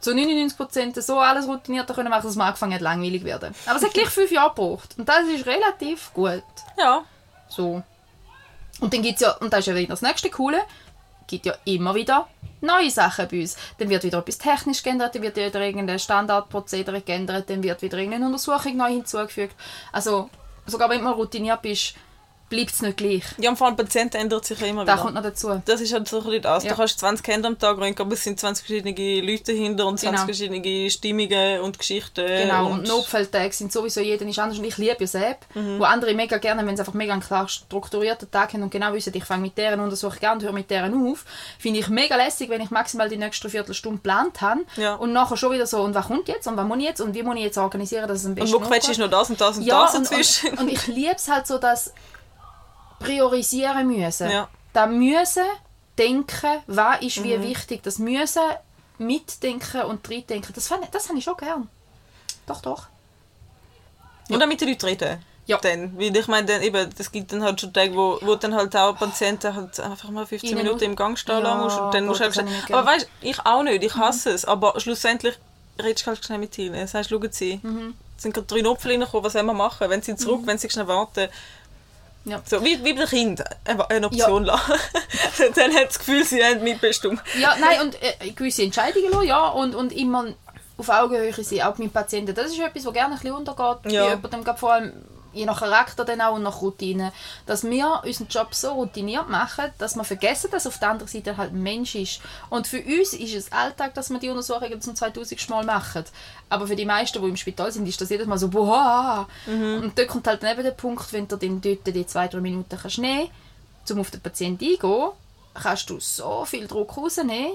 [0.00, 3.54] zu 99% so alles routinierter können machen, dass es mir angefangen hat langweilig werden.
[3.66, 4.94] Aber es hat gleich fünf Jahre gebraucht.
[4.98, 6.42] Und das ist relativ gut.
[6.78, 7.04] Ja.
[7.48, 7.82] So.
[8.80, 10.62] Und dann gibt's ja, und das ist ja wieder das nächste Coole,
[11.26, 12.28] gibt ja immer wieder
[12.60, 13.56] neue Sachen bei uns.
[13.78, 17.98] Dann wird wieder etwas technisch geändert, dann wird wieder irgendein Standardprozedere geändert, dann wird wieder
[17.98, 19.54] irgendeine Untersuchung neu hinzugefügt.
[19.92, 20.30] Also,
[20.66, 21.94] sogar wenn du mal routiniert bist,
[22.50, 23.22] bleibt es nicht gleich.
[23.38, 24.96] Ja, und vor allem Patient ändert sich ja immer wieder.
[24.98, 25.62] kommt noch dazu.
[25.64, 26.64] Das ist halt so ein bisschen das.
[26.64, 26.70] Ja.
[26.72, 29.98] Du kannst 20 Hände am Tag röntgen, aber es sind 20 verschiedene Leute dahinter und
[29.98, 30.24] 20 Genau.
[30.26, 32.26] verschiedene Stimmungen und Geschichten.
[32.26, 35.78] Genau, und, und Notfalltage sind sowieso jeder ist anders und ich liebe ja Sepp, Mhm.
[35.78, 38.92] wo andere mega gerne, wenn sie einfach mega einen klar strukturierten Tag haben und genau
[38.92, 41.24] wissen, ich fange mit deren Untersuchung an und höre mit deren auf,
[41.58, 44.94] finde ich mega lässig, wenn ich maximal die nächste Viertelstunde geplant habe Ja.
[44.96, 47.14] und nachher schon wieder so, und was kommt jetzt und was muss ich jetzt und
[47.14, 48.98] wie muss ich jetzt organisieren, dass es am Und besten wo quetscht aufgeht.
[48.98, 50.50] noch das und das und ja, das und, dazwischen?
[50.50, 51.92] und, und ich liebe es halt so, dass
[53.00, 54.30] priorisieren müssen.
[54.30, 54.48] Ja.
[54.72, 55.42] Da müssen
[55.98, 57.24] denken, was ist Mhm.
[57.24, 57.82] wie wichtig.
[57.82, 58.42] Das müssen
[58.98, 60.52] mitdenken und reindenken.
[60.54, 61.68] Das, fand das habe ich schon gern.
[62.46, 62.86] Doch, doch.
[64.28, 65.24] Und auch mit den Leuten reden.
[65.46, 65.58] Ja.
[65.58, 68.54] Dann, weil ich meine, dann eben, es gibt dann halt schon Tage, wo, wo dann
[68.54, 71.92] halt auch Patienten halt einfach mal 15 Rein Minuten im Gang stehen Ja, musst und
[71.92, 72.48] dann musst du das gern.
[72.70, 75.36] aber weißt ich auch nicht, ich hasse es, aber schlussendlich
[75.82, 76.74] redest du halt schnell mit ihnen.
[76.78, 77.94] Das heißt, schauen sie, Mhm.
[78.16, 79.90] es sind gerade drei Notfälle reingekommen, was sollen wir machen?
[79.90, 81.28] Wenn sie zurück, wenn sie schnell warten,
[82.24, 82.42] Ja.
[82.44, 84.72] so, wie, wie bei den Kindern, eine, Option lassen.
[85.54, 87.20] dann hat das Gefühl, sie haben mitbestimmt.
[87.40, 90.26] Ja, nein, und äh, gewisse Entscheidungen lassen, ja, und, und immer
[90.76, 92.34] auf Augenhöhe sein, auch mit Patienten.
[92.34, 93.92] Das ist etwas, was gerne ein bisschen untergeht.
[93.92, 94.16] Ja.
[94.16, 94.92] Bei jemandem, vor allem
[95.32, 97.12] je nach Charakter dann auch und nach Routine.
[97.46, 101.36] Dass wir unseren Job so routiniert machen, dass wir vergessen, dass auf der anderen Seite
[101.36, 102.20] halt ein Mensch ist.
[102.48, 106.04] Und für uns ist es Alltag, dass wir die Untersuchungen zum 2000 Mal machen.
[106.48, 109.28] Aber für die meisten, die im Spital sind, ist das jedes Mal so, boah.
[109.46, 112.78] Und dort kommt halt neben der Punkt, wenn du dann dort die zwei, drei Minuten
[112.78, 113.28] kannst nehmen
[113.90, 115.10] um auf den Patienten eingehen,
[115.54, 117.54] kannst du so viel Druck rausnehmen,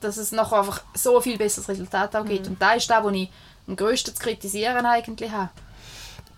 [0.00, 2.28] dass es nachher einfach so viel besseres Resultat auch Mhm.
[2.28, 2.46] gibt.
[2.46, 3.28] Und da ist das, wo ich
[3.68, 5.50] am grössten zu kritisieren eigentlich habe.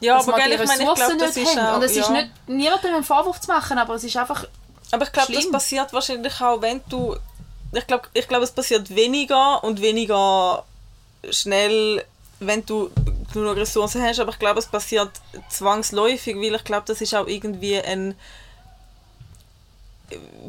[0.00, 2.08] Ja, Dass aber gell, ich meine, ich glaube, das nicht ist auch, Und es ist
[2.08, 2.10] ja.
[2.10, 4.46] nicht, niemandem einen Vorwurf zu machen, aber es ist einfach,
[4.90, 7.16] Aber ich glaube, das passiert wahrscheinlich auch, wenn du.
[7.72, 10.64] Ich glaube, ich glaub, es passiert weniger und weniger
[11.30, 12.04] schnell,
[12.40, 12.90] wenn du
[13.32, 14.20] genug Ressourcen hast.
[14.20, 15.10] Aber ich glaube, es passiert
[15.48, 18.14] zwangsläufig, weil ich glaube, das ist auch irgendwie ein.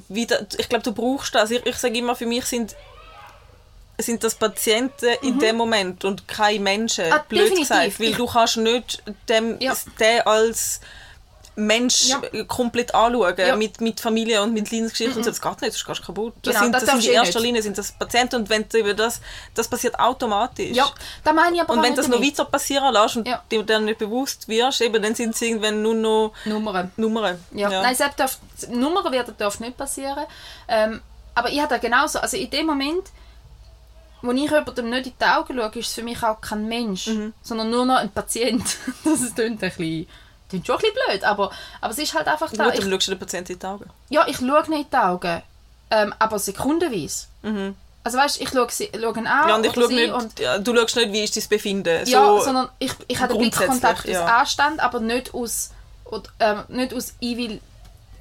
[0.10, 1.52] Wieder, ich glaube, du brauchst das.
[1.52, 2.76] Ich, ich sage immer, für mich sind
[4.00, 7.14] sind das Patienten in dem Moment und keine Menschen, Mhm.
[7.14, 7.68] Ah, blöd definitiv.
[7.70, 8.00] gesagt.
[8.00, 9.74] Weil Ich- du kannst nicht dem, Ja.
[10.00, 10.80] den als
[11.60, 12.22] Mensch Ja.
[12.44, 13.56] komplett anschauen, Ja.
[13.56, 16.36] mit, mit Familie und mit Lebensgeschichte und so, das geht nicht, das gehst kaputt.
[16.44, 17.40] Das Genau, sind, das das sind in eh erster.
[17.40, 19.20] Linie sind das Patienten und wenn du über das,
[19.56, 20.78] das passiert automatisch.
[20.78, 20.86] ja,
[21.24, 23.42] da meine ich aber Und wenn das noch weiter passieren lässt und Ja.
[23.50, 26.92] dir dann nicht bewusst wirst, eben, dann sind es irgendwann nur noch Nummern.
[26.96, 27.44] Nummern.
[27.52, 27.70] Ja.
[27.70, 28.38] Nein, selbst darf,
[28.70, 30.26] Nummern werden darf nicht passieren.
[30.68, 31.02] Ähm,
[31.34, 33.08] aber ich habe da genauso, also in dem Moment,
[34.22, 37.08] wo ich jemandem nicht in die Augen schaue, ist es für mich auch kein Mensch,
[37.08, 37.34] Mhm.
[37.42, 38.64] sondern nur noch ein Patient.
[39.04, 40.08] das ist klingt ein bisschen,
[40.50, 41.52] klingt schon ein bisschen blöd, aber,
[41.82, 42.66] aber es ist halt einfach da.
[42.66, 43.90] Gut, Ich, dann schaust du den Patienten in die Augen.
[44.10, 45.42] ja, ich schaue nicht in die Augen,
[45.92, 47.28] ähm, aber sekundenweise.
[47.44, 47.76] Mhm.
[48.04, 50.14] Also weißt, ich schaue, sie, schaue ihn an Ja, und ich oder schau sie nicht,
[50.14, 52.08] und ja, du schaust nicht, wie ist dein Befinden.
[52.08, 54.26] ja, so, sondern ich, ich habe den Blickkontakt aus ja.
[54.40, 55.72] Anstand, aber nicht aus,
[56.06, 57.60] oder, ähm, nicht aus ich will,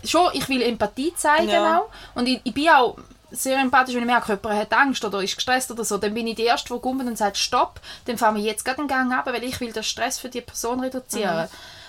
[0.04, 1.78] schon, ich will Empathie zeigen Ja.
[1.78, 1.88] auch.
[2.16, 2.96] Und ich, ich bin auch
[3.30, 6.26] sehr empathisch, wenn ich merke, jemand hat Angst oder ist gestresst oder so, dann bin
[6.26, 9.12] ich die Erste, die kommt und sagt, stopp, dann fahren wir jetzt gerade den Gang
[9.12, 11.44] ab, weil ich will den Stress für die Person reduzieren.
[11.44, 11.48] Mhm.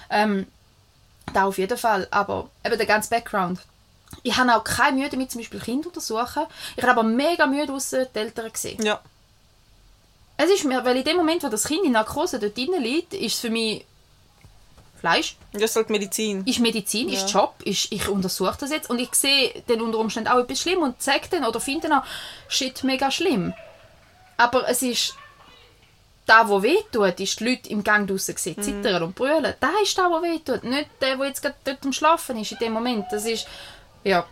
[0.10, 0.48] Ähm,
[1.34, 3.60] da auf jeden Fall, aber eben der ganze Background.
[4.24, 6.46] Ich habe auch keine Mühe damit, zum Beispiel Kinder untersuchen.
[6.76, 8.82] Ich habe aber mega Mühe draussen die Eltern gesehen.
[8.84, 9.00] ja.
[10.40, 13.16] Es ist mir, weil in dem Moment, wo das Kind in Narkose dort drin liegt,
[13.16, 13.86] ist es für mich
[15.00, 16.44] Fleisch, Das ist halt Medizin.
[16.46, 20.30] ist Medizin, ist Job, ist, ich untersuche das jetzt und ich sehe dann unter Umständen
[20.30, 22.06] auch etwas schlimm und sage dann oder finde dann auch,
[22.48, 23.54] shit, mega schlimm.
[24.38, 25.16] Aber es ist,
[26.26, 28.38] da wo weh tut, ist die Leute im Gang draussen Mhm.
[28.38, 29.54] sehen, zittern und brüllen.
[29.60, 32.52] Da ist da, wo weh tut, nicht der, der jetzt gerade dort am Schlafen ist
[32.52, 33.06] in dem Moment.
[33.12, 33.48] Das ist,
[34.04, 34.26] ja,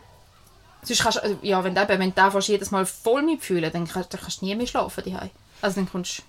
[0.87, 3.71] Sonst kannst, du- ja, wenn du, eben, wenn du da fast jedes Mal voll mitfühlen,
[3.73, 5.31] dann kannst, dann kannst du nie mehr schlafen daheim.
[5.59, 6.19] Also dann kommst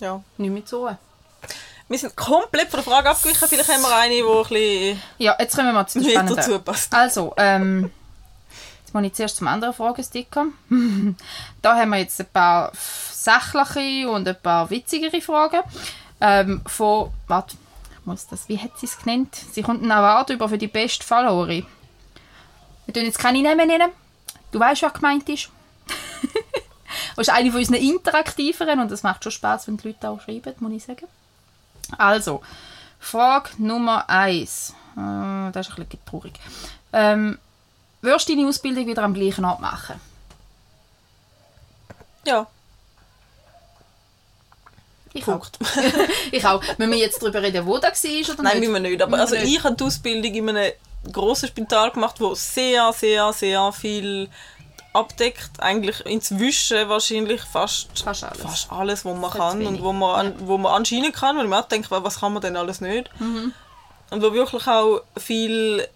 [0.00, 0.22] du Ja.
[0.38, 0.98] nicht mehr zur Ruhe.
[1.88, 3.48] Wir sind komplett von der Frage abgewichen.
[3.48, 6.58] Vielleicht haben wir eine, die ein bisschen Ja, jetzt kommen wir mal zu der dazu
[6.58, 6.92] passt.
[6.92, 7.92] Also, ähm,
[8.80, 10.46] jetzt muss ich zuerst zum anderen Fragesticker.
[11.62, 15.60] da haben wir jetzt ein paar sachliche und ein paar witzigere Fragen.
[16.20, 17.56] Ähm, von, warte,
[17.92, 19.36] ich muss das, wie hat sie es genannt?
[19.52, 21.64] Sie kommt einen Award über für die beste Verlore.
[22.86, 23.90] Wir tun jetzt keine Namen nennen.
[24.50, 25.50] Du weißt, wer gemeint ist.
[27.16, 30.20] das ist eine von unseren interaktiveren und das macht schon Spaß, wenn die Leute auch
[30.20, 31.06] schreiben, muss ich sagen.
[31.98, 32.42] Also,
[32.98, 34.74] Frage Nummer 1.
[34.96, 36.34] Äh, das ist ein bisschen traurig.
[36.92, 37.38] Ähm,
[38.00, 40.00] würdest du deine Ausbildung wieder am gleichen Ort machen?
[42.24, 42.46] Ja.
[45.12, 45.58] Ich Punkt.
[45.62, 45.82] auch.
[46.32, 46.62] ich auch.
[46.76, 48.68] Wenn wir jetzt darüber reden, wo das war oder Nein, nicht?
[48.68, 49.02] müssen wir nicht.
[49.02, 50.72] Aber Müssen also ich habe die Ausbildung in einem
[51.12, 54.28] grossen Spital gemacht, wo sehr, sehr, sehr viel
[54.96, 55.50] abdeckt.
[55.58, 58.40] Eigentlich inzwischen wahrscheinlich fast, Fast alles.
[58.42, 59.68] fast alles, was man kann wenig.
[59.68, 61.36] und wo man, an, wo man anscheinend kann.
[61.36, 63.08] Weil man auch denkt, was kann man denn alles nicht?
[63.20, 63.52] Mhm.
[64.10, 65.86] Und wo wirklich auch viel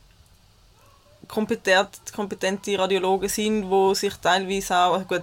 [1.28, 5.22] kompetent, kompetente Radiologen sind, wo sich teilweise auch, also gut,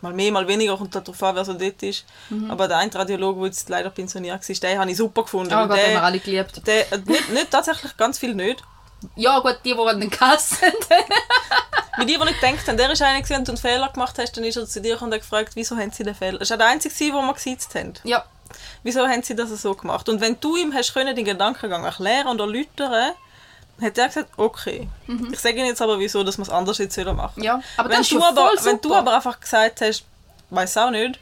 [0.00, 2.04] mal mehr, mal weniger, kommt darauf an, wer so dort ist.
[2.30, 2.50] Mhm.
[2.50, 5.52] Aber der eine Radiologe, der jetzt leider pensioniert war, den habe ich super gefunden.
[5.54, 6.66] Oh Gott, haben wir alle geliebt.
[6.66, 8.62] der, äh, nicht, nicht tatsächlich ganz viel nicht.
[9.14, 10.56] Ja gut, die, die an den Kassen
[11.98, 14.36] Mit die, die nicht gedacht haben, der ist einer, wenn du einen Fehler gemacht hast,
[14.36, 16.38] dann ist er zu dir und hat gefragt, wieso haben sie den Fehler.
[16.38, 17.94] Das war der einzige, den wir gesitzt haben.
[18.04, 18.24] Ja,
[18.82, 20.08] Wieso haben sie das so gemacht?
[20.08, 23.12] Und wenn du ihm hast können, den Gedankengang erklären und erläutern,
[23.80, 24.88] hat er gesagt, okay.
[25.32, 27.40] Ich sage Ihnen jetzt aber, wieso, dass wir es anders jetzt wieder machen.
[27.40, 27.44] Mhm.
[27.44, 27.60] ja.
[27.76, 28.98] Aber wenn, du aber, voll wenn du super.
[28.98, 30.04] aber einfach gesagt hast,
[30.50, 31.18] weiß auch nicht,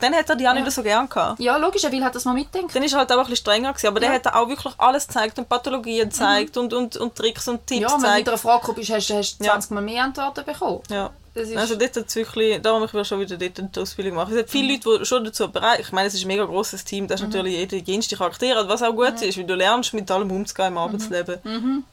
[0.00, 1.40] dann hätte er die auch nicht so gern gehabt.
[1.40, 2.74] Ja, logisch, er will halt, dass man mitdenkt.
[2.74, 3.86] Dann ist er halt auch ein bisschen strenger gewesen.
[3.88, 4.14] Aber der Ja.
[4.16, 7.88] hat auch wirklich alles gezeigt und Pathologien gezeigt und, und, und Tricks und Tipps Ja,
[7.88, 8.28] wenn du mit gezeigt.
[8.28, 9.52] einer Frage gekommen bist, hast du hast du Ja.
[9.52, 10.80] 20 Mal mehr Antworten bekommen.
[10.90, 11.10] Ja.
[11.34, 14.32] Das ist, Also dort hat's wirklich, darum ich will schon wieder dort die Ausbildung machen.
[14.34, 16.84] Es hat viele Leute, die schon dazu bereit Ich meine, es ist ein mega grosses
[16.84, 20.08] Team, da ist natürlich jeder jenste Charakter, was auch gut ist, weil du lernst, mit
[20.12, 21.84] allem umzugehen im Arbeitsleben.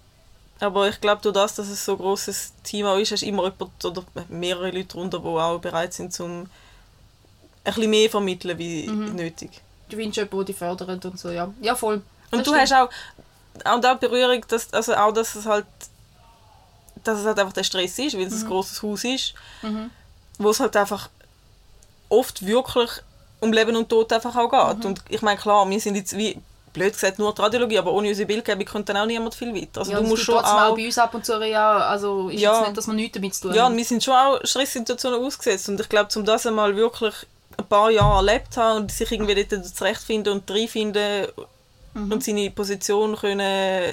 [0.59, 3.25] Aber ich glaube, durch das, dass es so ein grosses Team auch ist, hast du
[3.25, 6.45] immer jemand oder mehrere Leute drunter, die auch bereit sind, zum
[7.63, 9.49] bisschen mehr vermitteln wie nötig.
[9.89, 11.53] du findest jemanden, der dich fördert und so, ja.
[11.61, 11.95] Ja, voll.
[11.95, 12.61] Und Das du stimmt.
[12.61, 12.89] hast auch,
[13.73, 15.65] auch da Berührung, dass, also auch, dass es halt
[17.03, 19.33] dass es halt einfach der Stress ist, weil es ein grosses Haus ist,
[20.37, 21.09] wo es halt einfach
[22.09, 22.89] oft wirklich
[23.39, 24.85] um Leben und Tod einfach auch geht.
[24.85, 26.39] Und ich meine, klar, wir sind jetzt wie,
[26.73, 29.79] blöd gesagt, nur die Radiologie, aber ohne unsere Bildgebung könnte dann auch niemand viel weiter.
[29.79, 30.75] Also ja, du musst schon trotzdem auch...
[30.75, 32.53] bei uns ab und zu, ja, also ist Ja.
[32.57, 35.25] jetzt nicht, dass wir nichts damit zu tun Ja, und wir sind schon auch Stresssituationen
[35.25, 35.69] ausgesetzt.
[35.69, 37.15] Und ich glaube, um das einmal wirklich
[37.61, 41.27] ein paar Jahre erlebt haben und sich irgendwie dort zurechtfinden und reinfinden
[41.93, 43.83] und seine Position können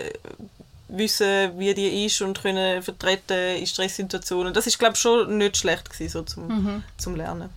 [0.88, 4.54] wissen, wie die ist und können vertreten in Stresssituationen.
[4.54, 7.50] Das ist, glaube ich, schon nicht schlecht gewesen, so zum, zum Lernen.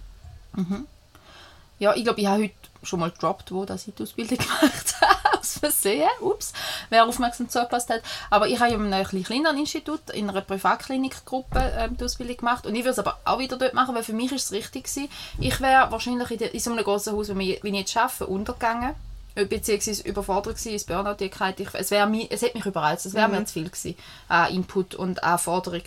[1.79, 4.80] Ja, ich glaube, ich habe heute schon mal gedroppt, wo dass ich die Ausbildung gemacht.
[5.39, 6.09] Aus Versehen.
[6.21, 6.53] Ups.
[6.89, 8.01] Wer aufmerksam zugepasst hat.
[8.29, 12.65] Aber ich habe in einem etwas kleineren Institut, in einer Privatklinikgruppe ähm, die Ausbildung gemacht.
[12.65, 14.83] Und ich würde es aber auch wieder dort machen, weil für mich ist es richtig
[14.85, 15.09] gewesen.
[15.39, 18.93] Ich wäre wahrscheinlich in, der, in so einem großen Haus, wie ich, jetzt arbeite, untergegangen.
[19.35, 21.53] Äh, Beziehungsweise überfordert gewesen, ins Burnout gekommen.
[21.57, 23.95] ich, es, wäre mi- es hätte mich überreizt, es wäre mir zu viel gewesen.
[24.27, 25.83] An Input und an Forderung.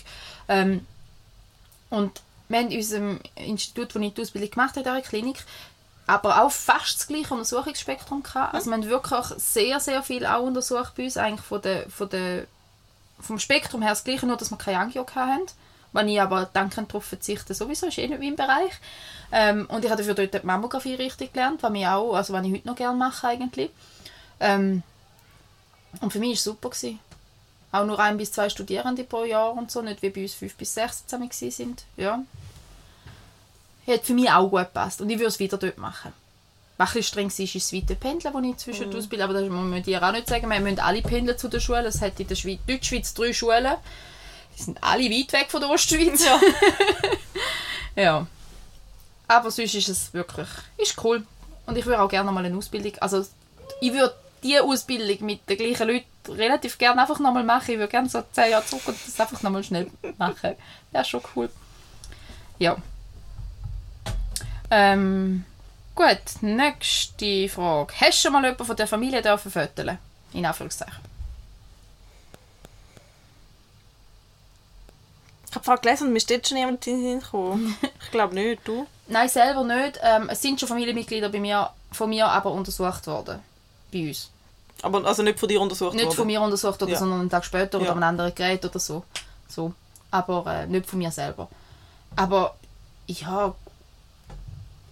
[0.47, 0.85] Ähm,
[1.89, 5.37] und wir haben in unserem Institut, wo ich die Ausbildung gemacht habe, in dieser Klinik,
[6.07, 8.53] aber auch fast das gleiche Untersuchungsspektrum gehabt.
[8.53, 12.09] Also wir haben wirklich sehr, sehr viel auch untersucht bei uns, eigentlich von der, von
[12.09, 12.45] der,
[13.19, 15.47] vom Spektrum her das gleiche, nur dass wir keine Angio hatten.
[15.93, 18.73] Wenn ich aber dankend darauf verzichte, sowieso, ist eh nicht mein Bereich.
[19.31, 22.45] Ähm, und ich habe dafür dort die Mammographie richtig gelernt, was, mich auch, also, was
[22.45, 23.71] ich heute noch gerne mache eigentlich.
[24.41, 24.83] Ähm,
[26.01, 26.69] und für mich war es super.
[26.69, 26.99] Gewesen.
[27.71, 30.55] Auch nur ein bis zwei Studierende pro Jahr und so, nicht wie bei uns fünf
[30.55, 31.83] bis sechs zusammen sind.
[31.97, 32.19] Ja.
[33.87, 36.13] Hat für mich auch gut gepasst und ich würde es wieder dort machen.
[36.77, 38.97] Was ein streng ist, ist das weite Pendeln, das ich zwischen mhm.
[38.97, 40.49] ausbilde, aber das muss dir auch nicht sagen.
[40.49, 41.85] Wir müssen alle pendeln zu der Schule.
[41.85, 43.77] Es hat in der Schweiz, Deutschschweiz drei Schulen.
[44.57, 46.25] Die sind alle weit weg von der Ostschweiz.
[46.25, 46.39] Ja.
[47.95, 48.27] Ja.
[49.27, 51.25] Aber sonst ist es wirklich ist cool.
[51.65, 52.93] Und ich würde auch gerne mal eine Ausbildung.
[52.99, 53.25] Also
[53.81, 57.71] ich würde diese Ausbildung mit den gleichen Leuten relativ gerne einfach nochmal machen.
[57.71, 60.55] Ich würde gerne so 10 Jahre zurück und das einfach nochmal schnell machen.
[60.91, 61.49] Ja, schon cool.
[62.59, 62.75] Ja.
[64.71, 65.45] Ähm,
[65.95, 67.93] gut, nächste Frage.
[67.99, 69.97] Hast du schon mal jemanden von der Familie dürfen föteln?
[70.33, 71.03] In Anführungszeichen.
[75.49, 77.77] Ich habe vorhin gelesen und mir steht schon jemand in den Sinn gekommen.
[78.05, 78.85] Ich glaube nicht, du?
[79.07, 79.99] Nein, selber nicht.
[80.01, 83.39] Ähm, es sind schon Familienmitglieder bei mir, von mir aber untersucht worden.
[83.91, 84.29] Bei uns.
[84.81, 86.15] Aber also nicht von dir untersucht Nicht worden?
[86.15, 86.99] von mir untersucht, oder, Ja.
[86.99, 87.91] sondern einen Tag später oder Ja.
[87.91, 89.03] an einem anderen Gerät oder so.
[89.47, 89.73] so.
[90.11, 91.47] Aber äh, nicht von mir selber.
[92.15, 92.55] Aber
[93.07, 93.53] ja,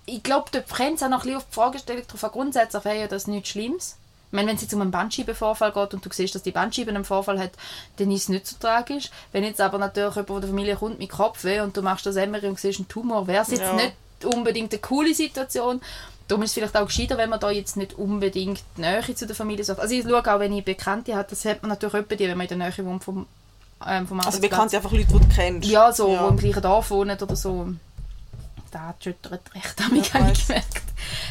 [0.06, 2.24] ich glaube, brennt es auch noch ein bisschen auf die Fragestellung drauf.
[2.24, 2.32] an.
[2.32, 3.96] Grundsätzlich wäre ja das nichts Schlimmes.
[4.28, 6.90] Ich meine, wenn es jetzt um einen Bandscheibenvorfall geht und du siehst, dass die Bandscheibe
[6.90, 7.52] einen Vorfall hat,
[7.98, 9.12] dann ist es nicht so tragisch.
[9.32, 12.16] Wenn jetzt aber natürlich jemand von der Familie kommt mit Kopfweh und du machst das
[12.16, 13.74] MRI und siehst einen Tumor, wäre es jetzt Ja.
[13.74, 13.94] nicht
[14.26, 15.82] unbedingt eine coole Situation.
[16.28, 19.28] Darum ist es vielleicht auch gescheiter, wenn man da jetzt nicht unbedingt die Nähe zu
[19.28, 19.80] der Familie sucht.
[19.80, 22.38] Also ich schaue auch, wenn ich Bekannte habe, das hat man natürlich öppe die, wenn
[22.38, 23.28] man in der Nähe wohnt vom,
[23.86, 24.40] ähm, vom Also Arbeitsplatz.
[24.42, 25.70] bekannt sind einfach Leute, die du kennst.
[25.70, 26.24] Ja, so, Ja.
[26.24, 27.68] wo im gleichen Dorf wohnen oder so.
[28.74, 30.82] Da schüttert recht habe ich gemerkt.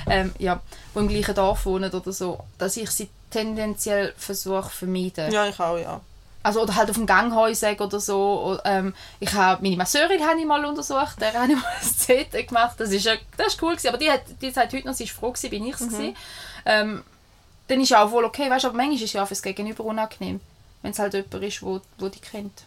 [0.06, 0.60] Ähm, ja,
[0.94, 5.32] die im gleichen Dorf wohnen oder so, dass ich sie tendenziell versuche zu vermeiden.
[5.32, 6.00] Ja, ich auch, ja.
[6.42, 8.42] Also, oder halt auf dem Gang sagen oder so.
[8.42, 12.26] Oder, ähm, ich habe meine Masseurin habe ich mal untersucht, der habe ich mal ein
[12.26, 12.74] CT gemacht.
[12.78, 13.88] Das ist, das ist cool gewesen.
[13.88, 16.14] aber die, hat, die sagt heute noch, sie ist froh gewesen, bin ich es mhm.
[16.66, 17.04] ähm,
[17.68, 20.40] Dann ist ja auch wohl okay, weißt, aber manchmal ist es ja fürs Gegenüber unangenehm,
[20.82, 22.64] wenn es halt jemand ist, wo, wo dich kennt.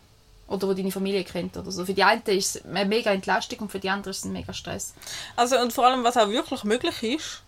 [0.48, 1.86] Oder wo deine Familie kennt oder so.
[1.86, 4.34] Für die einen ist es eine mega Entlastung und für die anderen ist es ein
[4.34, 4.94] mega Stress.
[5.36, 7.42] Also und vor allem, was auch wirklich möglich ist,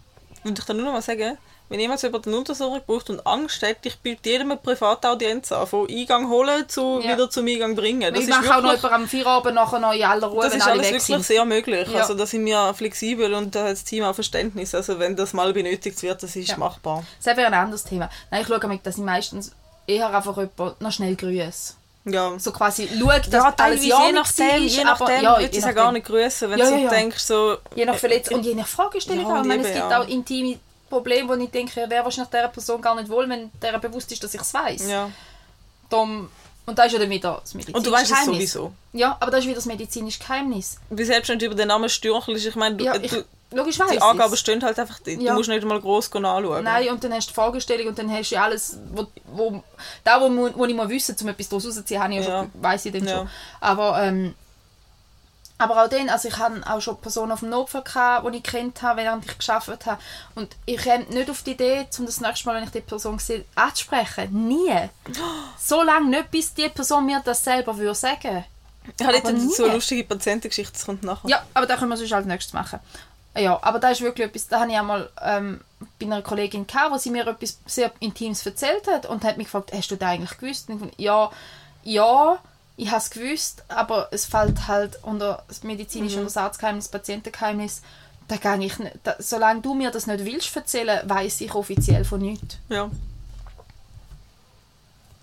[0.44, 1.38] würde ich dann nur noch mal sagen,
[1.70, 5.68] wenn jemand über den Untersuchung braucht und Angst hat, ich biete jedem eine Privataudienz an,
[5.68, 7.14] von Eingang holen zu ja.
[7.14, 8.14] wieder zum Eingang bringen.
[8.14, 10.66] Das ich mache auch noch jemanden am Feierabend nachher noch in aller Ruhe, Das ist
[10.66, 11.26] alles wirklich sind.
[11.26, 11.90] sehr möglich.
[11.92, 12.00] Ja.
[12.02, 14.74] Also da sind wir flexibel und da hat das Team auch Verständnis.
[14.74, 16.58] Also wenn das mal benötigt wird, das ist ja.
[16.58, 17.04] machbar.
[17.22, 18.10] Das wäre ein anderes Thema.
[18.32, 19.52] Nein, ich schaue mich, dass ich meistens
[19.88, 21.74] eher einfach jemanden noch schnell grüße.
[22.08, 22.40] Ja.
[22.40, 25.76] So quasi, schau, dass ja, alles ja je nachdem, je nachdem, ja, je nachdem.
[25.76, 27.58] gar nicht grüßen, wenn ja, ja, du denkst so...
[27.76, 29.42] Je nach Verletzung und je nach Fragestellung ja, auch.
[29.42, 32.96] Ich meine, es gibt auch intime Problem, wo ich denke, wäre wahrscheinlich dieser Person gar
[32.96, 34.90] nicht wohl, wenn der bewusst ist, dass ich es weiß.
[34.90, 35.12] Ja.
[35.90, 36.30] Darum,
[36.66, 38.74] und da ist ja dann wieder das medizinische Und du weißt es sowieso.
[38.94, 40.78] Ja, aber da ist wieder das medizinische Geheimnis.
[40.90, 43.78] Wie selbst wenn du über den Namen Stürchel ich meine, du, ja, ich, du, logisch
[43.92, 45.34] die Angaben stehen halt einfach, du ja.
[45.34, 46.64] musst nicht mal groß anschauen.
[46.64, 49.64] Nein, und dann hast du die Fragestellung und dann hast du ja alles, wo, wo,
[50.04, 52.42] da wo, wo ich mal wissen, um etwas daraus rauszuziehen, habe ich ja.
[52.42, 53.30] schon, weiss ich dann schon.
[53.62, 54.34] Aber ähm,
[55.60, 58.44] aber auch dann, also ich hatte auch schon Personen auf dem Notfall, gehabt, die ich
[58.44, 60.02] kennt habe, während ich gearbeitet habe.
[60.36, 63.18] Und ich komme nicht auf die Idee, um das nächste Mal, wenn ich die Person
[63.18, 64.48] sehe, anzusprechen.
[64.48, 64.90] Nie.
[65.58, 68.46] So lange nicht, bis die Person mir das selber würde sagen
[68.98, 71.30] Ich habe jetzt so eine lustige Patientengeschichte, das kommt nachher.
[71.30, 72.80] Ja, aber da können wir sonst als nächstes machen.
[73.38, 75.62] Ja, aber da ist wirklich etwas, da habe ich einmal ähm,
[76.00, 79.48] bei einer Kollegin gehabt, wo sie mir etwas sehr Intimes erzählt hat und hat mich
[79.48, 80.70] gefragt, hast du das eigentlich gewusst?
[80.70, 81.32] Und ich fand, ja,
[81.84, 82.40] ja,
[82.78, 86.26] ich habe es gewusst, aber es fällt halt unter das medizinische mhm.
[86.26, 87.82] das Arztgeheimnis, Patientengeheimnis.
[88.28, 92.20] Da ich nicht, da, solange du mir das nicht willst erzählen, weiß ich offiziell von
[92.20, 92.58] nichts.
[92.70, 92.92] Ja.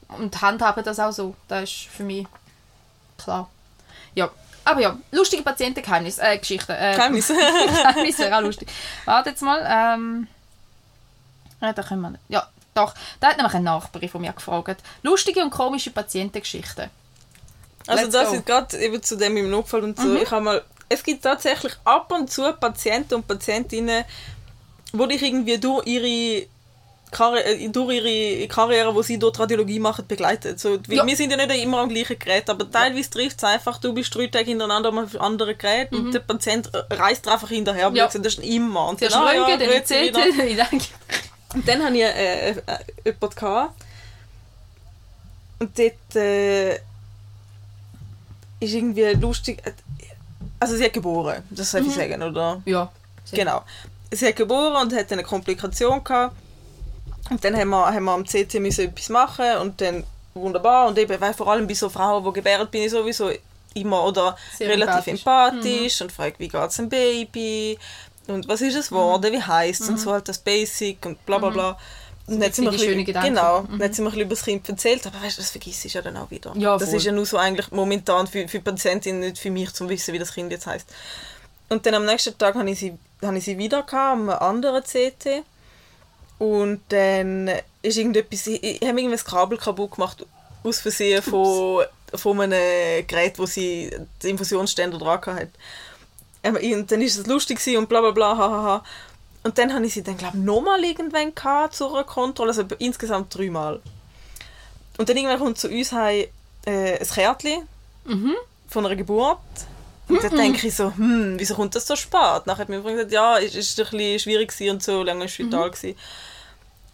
[0.08, 1.34] Und handhabe das auch so.
[1.48, 2.26] Das ist für mich
[3.18, 3.50] klar.
[4.14, 4.30] Ja,
[4.64, 6.72] aber ja, lustige Patientengeheimnis, äh, Geschichten.
[6.72, 7.34] Äh, Geheimnisse.
[7.68, 8.68] Geheimnisse auch lustig.
[9.04, 9.60] Warte jetzt mal.
[9.68, 10.28] Ähm,
[11.60, 12.94] ja, da können wir Ja, doch.
[13.20, 14.82] Da hat nämlich ein Nachbar von mir gefragt.
[15.02, 16.90] Lustige und komische Patientengeschichten.
[17.86, 18.34] Also Let's das go.
[18.36, 20.06] ist gerade eben zu dem im Notfall und so.
[20.08, 20.16] Mhm.
[20.16, 24.04] Ich habe mal, es gibt tatsächlich ab und zu Patienten und Patientinnen,
[24.92, 26.46] wo dich irgendwie durch ihre
[27.10, 30.58] Karri äh, durch ihre Karriere, wo sie dort Radiologie machen, begleitet.
[30.58, 31.06] So, ja.
[31.06, 34.14] Wir sind ja nicht immer am gleichen Gerät, aber teilweise trifft es einfach, du bist
[34.14, 35.98] drei Tage hintereinander einem anderen Gerät mhm.
[35.98, 37.90] und der Patient reist einfach hinterher.
[37.94, 38.06] Ja.
[38.06, 38.88] Das ist immer.
[38.88, 40.16] Und dann, ah, ja, dann erzählt
[41.54, 42.54] Und dann hatte ich äh, äh,
[43.04, 43.74] jemanden gehabt,
[45.60, 46.74] und dort äh,
[48.60, 49.62] ist irgendwie lustig.
[50.60, 51.92] Also sie hat geboren, das soll ich mhm.
[51.92, 52.62] sagen, oder?
[52.64, 52.90] Ja.
[53.32, 53.62] Genau.
[54.10, 56.36] Sie hat geboren und hat eine Komplikation gehabt.
[57.30, 60.88] Und dann haben wir, haben wir am CT müssen etwas machen und dann wunderbar.
[60.88, 63.30] Und eben, weil vor allem bei so Frauen, die gebären, bin ich sowieso
[63.74, 66.04] immer oder Sehr relativ empathisch, empathisch mhm.
[66.04, 67.78] und frage, wie geht es dem Baby
[68.26, 69.36] und was ist es geworden, mhm.
[69.36, 69.94] wie heißt es mhm.
[69.94, 71.72] und so halt das Basic und bla bla bla.
[71.72, 71.76] Mhm.
[72.26, 73.34] Und dann sind wir schöne Gedanken.
[73.34, 73.78] Genau, mhm.
[73.78, 76.30] dann sind wir über das Kind erzählt, aber weißt du, das vergisst ja dann auch
[76.30, 76.52] wieder.
[76.56, 79.72] Ja, das ist ja nur so eigentlich momentan für, für die Patientin, nicht für mich,
[79.72, 80.88] zum wissen, wie das Kind jetzt heißt.
[81.68, 84.82] Und dann am nächsten Tag hatte ich sie, habe ich sie wieder gehabt, am anderen
[84.82, 85.44] CT.
[86.38, 87.50] Und dann
[87.82, 90.26] ist irgendetwas, ich, ich habe irgendwie das Kabel kaputt gemacht,
[90.62, 93.90] aus Versehen von, von einem Gerät, wo sie
[94.22, 95.50] den Infusionsständer dran hatte.
[96.74, 98.84] Und dann ist es lustig und bla bla bla, hahaha.
[99.44, 103.36] Und dann habe ich sie dann, glaube ich, nochmal irgendwann gehabt, zur Kontrolle, also insgesamt
[103.36, 103.80] dreimal.
[104.96, 106.26] Und dann irgendwann kommt zu uns heim,
[106.66, 107.68] äh, ein Kärtchen
[108.04, 108.34] mhm.
[108.68, 109.38] von einer Geburt.
[110.08, 112.46] Und dann denke ich so, hm, wieso kommt das so spät?
[112.46, 115.70] Nachher hat mir gesagt, ja, es war ein bisschen schwierig und so lange im Spital.
[115.70, 115.94] Mhm.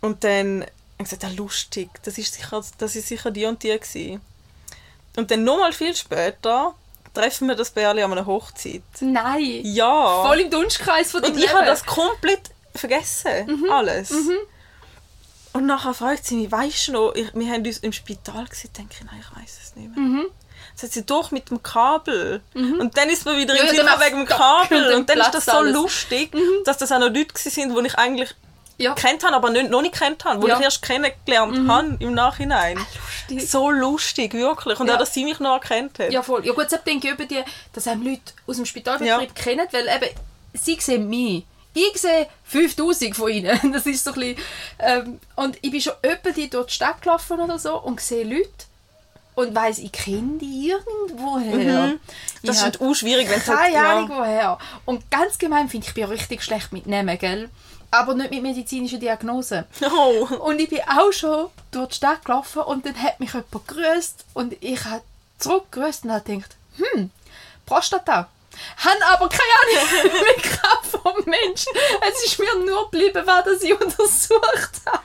[0.00, 3.62] Und dann habe ich gesagt, ja, lustig, das ist sicher, das ist sicher die und
[3.62, 3.76] die.
[3.78, 4.20] Gewesen.
[5.16, 6.74] Und dann nochmal viel später
[7.14, 8.82] treffen wir das Bärli an einer Hochzeit.
[9.00, 9.62] Nein.
[9.64, 10.22] Ja.
[10.24, 13.46] Voll im Dunstkreis von Und ich habe das komplett vergessen.
[13.46, 13.70] Mhm.
[13.70, 14.10] Alles.
[14.10, 14.38] Mhm.
[15.52, 18.70] Und nachher fragt sie mich, weißt du noch, ich, wir haben uns im Spital gesehen,
[18.78, 19.98] denke ich, nein, ich weiß es nicht mehr.
[19.98, 20.26] Mhm.
[20.80, 22.40] Sagt sie, doch, mit dem Kabel.
[22.54, 22.80] Mhm.
[22.80, 24.94] Und dann ist man wieder ja, in ja, wegen dem Kabel.
[24.94, 25.74] Und dann ist das so alles.
[25.74, 26.64] lustig, mhm.
[26.64, 28.34] dass das auch noch Leute waren, die ich eigentlich
[28.78, 28.94] ja.
[28.94, 30.56] kennt habe, aber nicht, noch nicht kennt habe, wo ja.
[30.56, 31.70] ich erst kennengelernt mhm.
[31.70, 32.78] habe im Nachhinein.
[33.28, 33.50] Lustig.
[33.50, 34.80] So lustig, wirklich.
[34.80, 34.94] Und ja.
[34.94, 36.12] auch, dass sie mich noch erkannt hat.
[36.12, 36.44] Ja, voll.
[36.46, 39.42] Ja gut, jetzt denke ich über die, dass einem Leute aus dem Spitalbetrieb ja.
[39.42, 40.14] kennen, weil eben,
[40.54, 41.44] sie sehen mich.
[41.74, 43.60] Ich sehe 5000 von ihnen.
[43.72, 44.36] Das ist so ein bisschen,
[44.78, 48.24] ähm, und ich bin schon öppe die durch die Stadt gelaufen oder so und sehe
[48.24, 48.48] Leute
[49.40, 51.86] und weiss, ich kenne die irgendwoher.
[51.88, 52.00] Mhm.
[52.42, 53.58] Das Ich ist halt auch schwierig, wenn es halt...
[53.60, 53.96] keine Ja.
[53.98, 54.58] Ahnung woher.
[54.84, 57.48] Und ganz gemein finde ich, ich bin richtig schlecht mit Namen, gell?
[57.90, 59.64] Aber nicht mit medizinischen Diagnosen.
[59.92, 60.26] Oh.
[60.36, 64.24] Und ich bin auch schon durch die Stadt gelaufen und dann hat mich jemand gegrüßt
[64.34, 65.02] und ich habe
[65.38, 67.10] zurückgegrüßt und habe gedacht, hm,
[67.66, 68.28] Prostata.
[68.78, 71.72] Haben aber keine Ahnung mit Kraft vom Menschen.
[72.08, 75.02] Es ist mir nur geblieben, was das ich untersucht habe.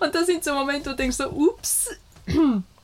[0.00, 1.90] Und das sind so Momente, wo du denkst so, ups.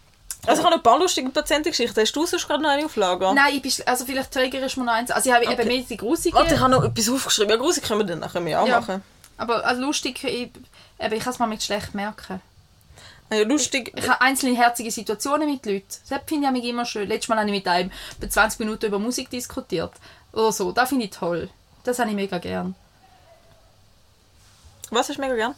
[0.47, 2.03] Also ich habe noch ein paar lustige Patientengeschichten.
[2.03, 3.33] Hast du sonst gerade noch eine auf Lager?
[3.33, 5.11] Nein, ich bin, also vielleicht triggere mir noch eins.
[5.13, 6.37] Also ich habe eben mehr die grusige.
[6.37, 7.51] Warte, ich habe noch etwas aufgeschrieben.
[7.51, 8.81] Ja, grusig können wir dann nachher mehr Ja.
[8.81, 9.03] machen.
[9.37, 12.41] Aber also lustig, ich, eben, ich kann es mir mit schlecht merken.
[13.31, 13.93] Ja, lustig.
[13.97, 15.87] Ich habe einzelne herzige Situationen mit Leuten.
[16.09, 17.09] Das finde ich immer schön.
[17.09, 19.93] Letztes Mal habe ich mit einem bei 20 Minuten über Musik diskutiert.
[20.33, 20.73] Oder so.
[20.73, 21.49] Das finde ich toll.
[21.85, 22.75] Das habe ich mega gern.
[24.91, 25.55] Was hast du mega gern?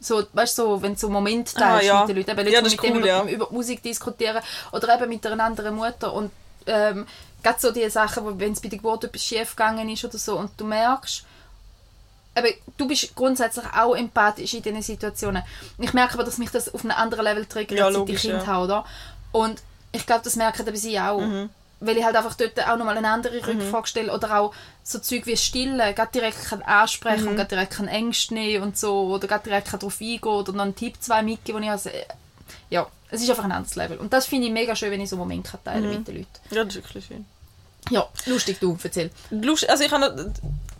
[0.00, 2.00] So, weißt du, so, wenn du so Moment Ah, teilst ja.
[2.00, 2.30] mit den Leuten.
[2.38, 3.22] Eben Ja, mit cool, dem ja.
[3.22, 4.42] über, über Musik diskutieren.
[4.72, 6.12] Oder eben mit einer anderen Mutter.
[6.12, 6.30] Und
[6.66, 7.06] ähm,
[7.42, 10.18] gerade so die Sachen, wo, wenn es bei der Geburt etwas schief gegangen ist oder
[10.18, 11.24] so und du merkst,
[12.34, 15.42] aber du bist grundsätzlich auch empathisch in diesen Situationen.
[15.78, 18.42] Ich merke aber, dass mich das auf einem anderen Level triggert, Ja, logisch, ich Kind
[18.42, 18.46] ja.
[18.46, 18.84] habe, oder?
[19.32, 21.20] Und ich glaube, das merken eben sie auch.
[21.20, 21.48] Mhm.
[21.80, 25.26] Weil ich halt einfach dort auch nochmal eine andere Rückfrage stelle oder auch so Zeug
[25.26, 27.28] wie Stillen, gerade direkt kann ansprechen Mhm.
[27.30, 30.52] und gerade direkt kann Ängste nehmen und so oder gerade direkt kann darauf eingehen oder
[30.52, 32.04] noch einen Tipp zwei mitgeben, wo ich also, äh,
[32.70, 33.98] ja, es ist einfach ein anderes Level.
[33.98, 35.90] Und das finde ich mega schön, wenn ich so Momente kann teilen Mhm.
[35.98, 36.28] mit den Leuten.
[36.50, 37.26] Ja, das ist wirklich schön.
[37.90, 39.10] Ja, lustig, du, erzähl.
[39.30, 40.16] Lust, also ich habe noch,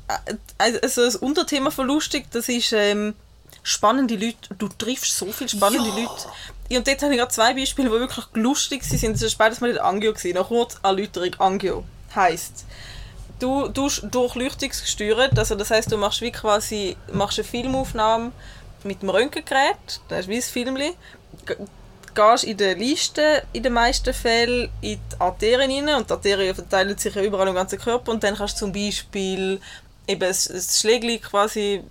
[0.08, 3.14] äh, also das Unterthema von lustig, das ist ähm,
[3.62, 4.54] spannende Leute.
[4.58, 5.94] Du triffst so viele spannende Ja.
[5.96, 6.24] Leute.
[6.70, 9.20] Und dort habe ich gerade zwei Beispiele, die wirklich lustig sind.
[9.20, 10.12] Das war beides mal in Angio.
[10.34, 11.34] Noch kurz Erläuterung.
[11.38, 12.64] Angio heisst,
[13.38, 18.32] du tust durchleuchtungsgesteuert, also das heißt, du machst wie quasi machst eine Filmaufnahme
[18.84, 20.94] mit dem Röntgengerät, das ist wie ein Filmli,
[21.44, 21.56] G-
[22.14, 26.54] gehst in der Liste in den meisten Fällen in die Arterien rein und die Arterien
[26.54, 29.60] verteilen sich ja überall im ganzen Körper und dann kannst du zum Beispiel
[30.08, 31.82] eben ein, ein Schlägli quasi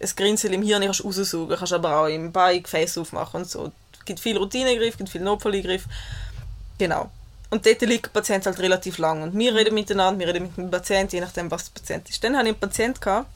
[0.00, 3.72] ein Grinsel im Hirn kannst raussaugen, kannst aber auch im Bein Gefäß aufmachen und so.
[4.00, 5.84] Es gibt viel Routinegriff, es gibt viel Notfalleingriff.
[6.78, 7.10] Genau.
[7.50, 9.22] Und dort liegt der Patient halt relativ lang.
[9.22, 12.22] Und wir reden miteinander, wir reden mit dem Patienten, je nachdem, was der Patient ist.
[12.24, 13.26] Dann hatte ich einen Patienten, gehabt,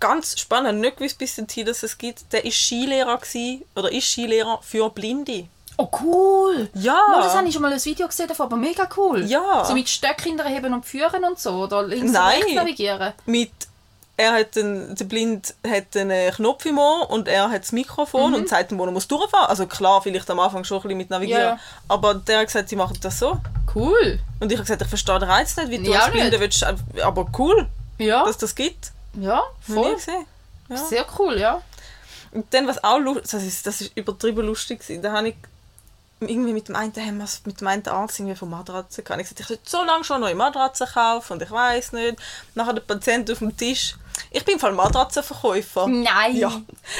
[0.00, 4.08] ganz spannend, nicht gewusst bis dorthin, dass es gibt, der ist Skilehrer gewesen, oder ist
[4.08, 5.46] Skilehrer für Blinde.
[5.76, 6.68] Oh, cool!
[6.74, 7.00] Ja!
[7.16, 9.24] Oh, das habe ich schon mal ein Video gesehen davon, aber mega cool.
[9.24, 9.64] Ja.
[9.64, 12.36] So mit Stöcken heben und führen und so, oder links Nein.
[12.36, 13.12] und rechts navigieren.
[13.26, 13.52] mit
[14.22, 18.34] er hat einen, der Blind hat einen Knopf im Ohr und er hat das Mikrofon
[18.34, 19.46] und zeigt ihm, wo er muss durchfahren.
[19.48, 21.42] Also klar, vielleicht am Anfang schon ein bisschen mit Navigieren.
[21.42, 21.58] Ja.
[21.88, 23.38] Aber der hat gesagt, sie machen das so.
[23.74, 24.20] Cool.
[24.40, 26.40] Und ich habe gesagt, ich verstehe den Reiz nicht, wie du Ja, als Blinde nicht.
[26.40, 26.64] willst.
[27.02, 27.66] Aber cool,
[27.98, 28.92] Ja, dass das gibt.
[29.14, 29.96] ja, voll.
[30.68, 30.76] Ja.
[30.76, 31.60] Sehr cool, ja.
[32.30, 35.02] Und dann, was auch lustig das ist, das ist übertrieben lustig gewesen.
[35.02, 35.34] Da habe ich
[36.20, 39.20] irgendwie mit dem einen, haben wir mit dem einen Arzt irgendwie von Matratzen gehabt.
[39.20, 42.16] Ich sagte, ich sollte so lange schon neue Matratzen kaufen und ich weiß nicht.
[42.54, 43.96] Nachher der Patient auf dem Tisch.
[44.30, 45.86] Ich bin Fall Matratzenverkäufer.
[45.86, 46.36] Nein.
[46.36, 46.52] Ja.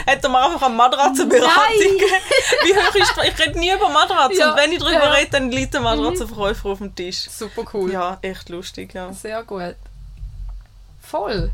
[0.06, 1.50] Er mir einfach eine Matratzenberatung.
[2.64, 4.38] Wie hoch ist Ich rede nie über Matratzen.
[4.38, 5.12] Ja, Und wenn ich darüber ja.
[5.12, 7.28] rede, dann liegt der Matratzenverkäufer auf dem Tisch.
[7.30, 7.92] Super cool.
[7.92, 9.12] Ja, echt lustig, ja.
[9.12, 9.76] Sehr gut.
[11.00, 11.50] Voll.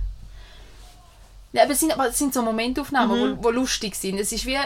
[1.53, 4.18] Ja, aber es sind, aber es sind so Momentaufnahmen, wo, wo lustig sind.
[4.18, 4.59] Es ist wie...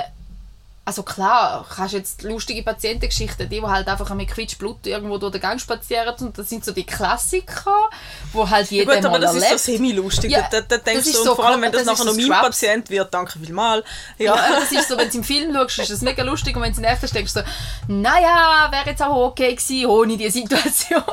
[0.84, 5.40] Also klar, kannst jetzt lustige Patientengeschichten, die, die halt einfach mit Quitschblut irgendwo durch den
[5.40, 7.88] Gang spazieren und das sind so die Klassiker,
[8.32, 9.60] wo halt Ja, jeder gut, aber das ist so erlebt.
[9.60, 10.32] semi-lustig.
[10.32, 12.24] Ja, da, da, denkst das du, so vor allem, wenn das, das nachher noch mein
[12.24, 12.40] Scrubs.
[12.60, 13.86] Patient wird, danke vielmals.
[14.18, 14.58] Ja, Ja.
[14.58, 16.78] das ist so, wenn du im Film schaust, ist das mega lustig und wenn du
[16.78, 17.46] in echt denkst du so,
[17.86, 21.04] naja, wäre jetzt auch okay gewesen ohne die Situation.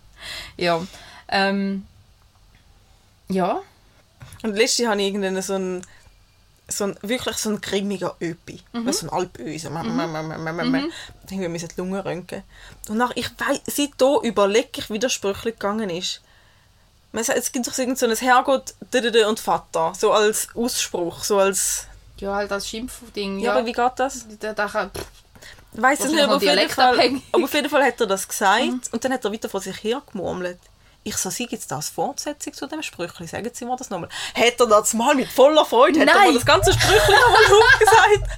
[0.56, 0.80] ja.
[1.28, 1.86] Ähm,
[3.28, 3.60] ja.
[4.42, 5.86] Und letztens habe ich irgendeinen so einen,
[6.72, 8.60] so einen, wirklich so einen grimmiger Öpi.
[8.72, 8.92] Mhm.
[8.92, 9.70] So ein Alpöse.
[9.70, 10.90] Mhm.
[11.30, 12.42] Ich musste die Lunge röntgen.
[12.88, 16.20] Und nach, ich weiss, seitdem überlege ich, wie das Sprüchli gegangen ist.
[17.12, 18.74] Man sagt, es gibt doch so irgend so ein Herrgott
[19.28, 19.92] und Vater.
[19.98, 21.22] So als Ausspruch.
[21.24, 21.86] So als...
[22.16, 23.38] Ja, halt als Schimpfding.
[23.40, 24.26] Ja, Ja, aber wie geht das?
[24.40, 24.90] da, da kann,
[25.72, 28.92] weiss es nicht, aber auf, jeden Fall, aber auf jeden Fall hat er das gesagt.
[28.92, 30.58] Und dann hat er weiter vor sich hergemurmelt.
[31.04, 33.26] Ich so, sie gibt es da als Fortsetzung zu dem Sprüchli?
[33.26, 34.08] Sagen Sie mir das nochmal.
[34.34, 36.28] Hat er das mal mit voller Freude, hat er Nein.
[36.28, 38.30] mir das ganze Sprüchli nochmal aufgesagt?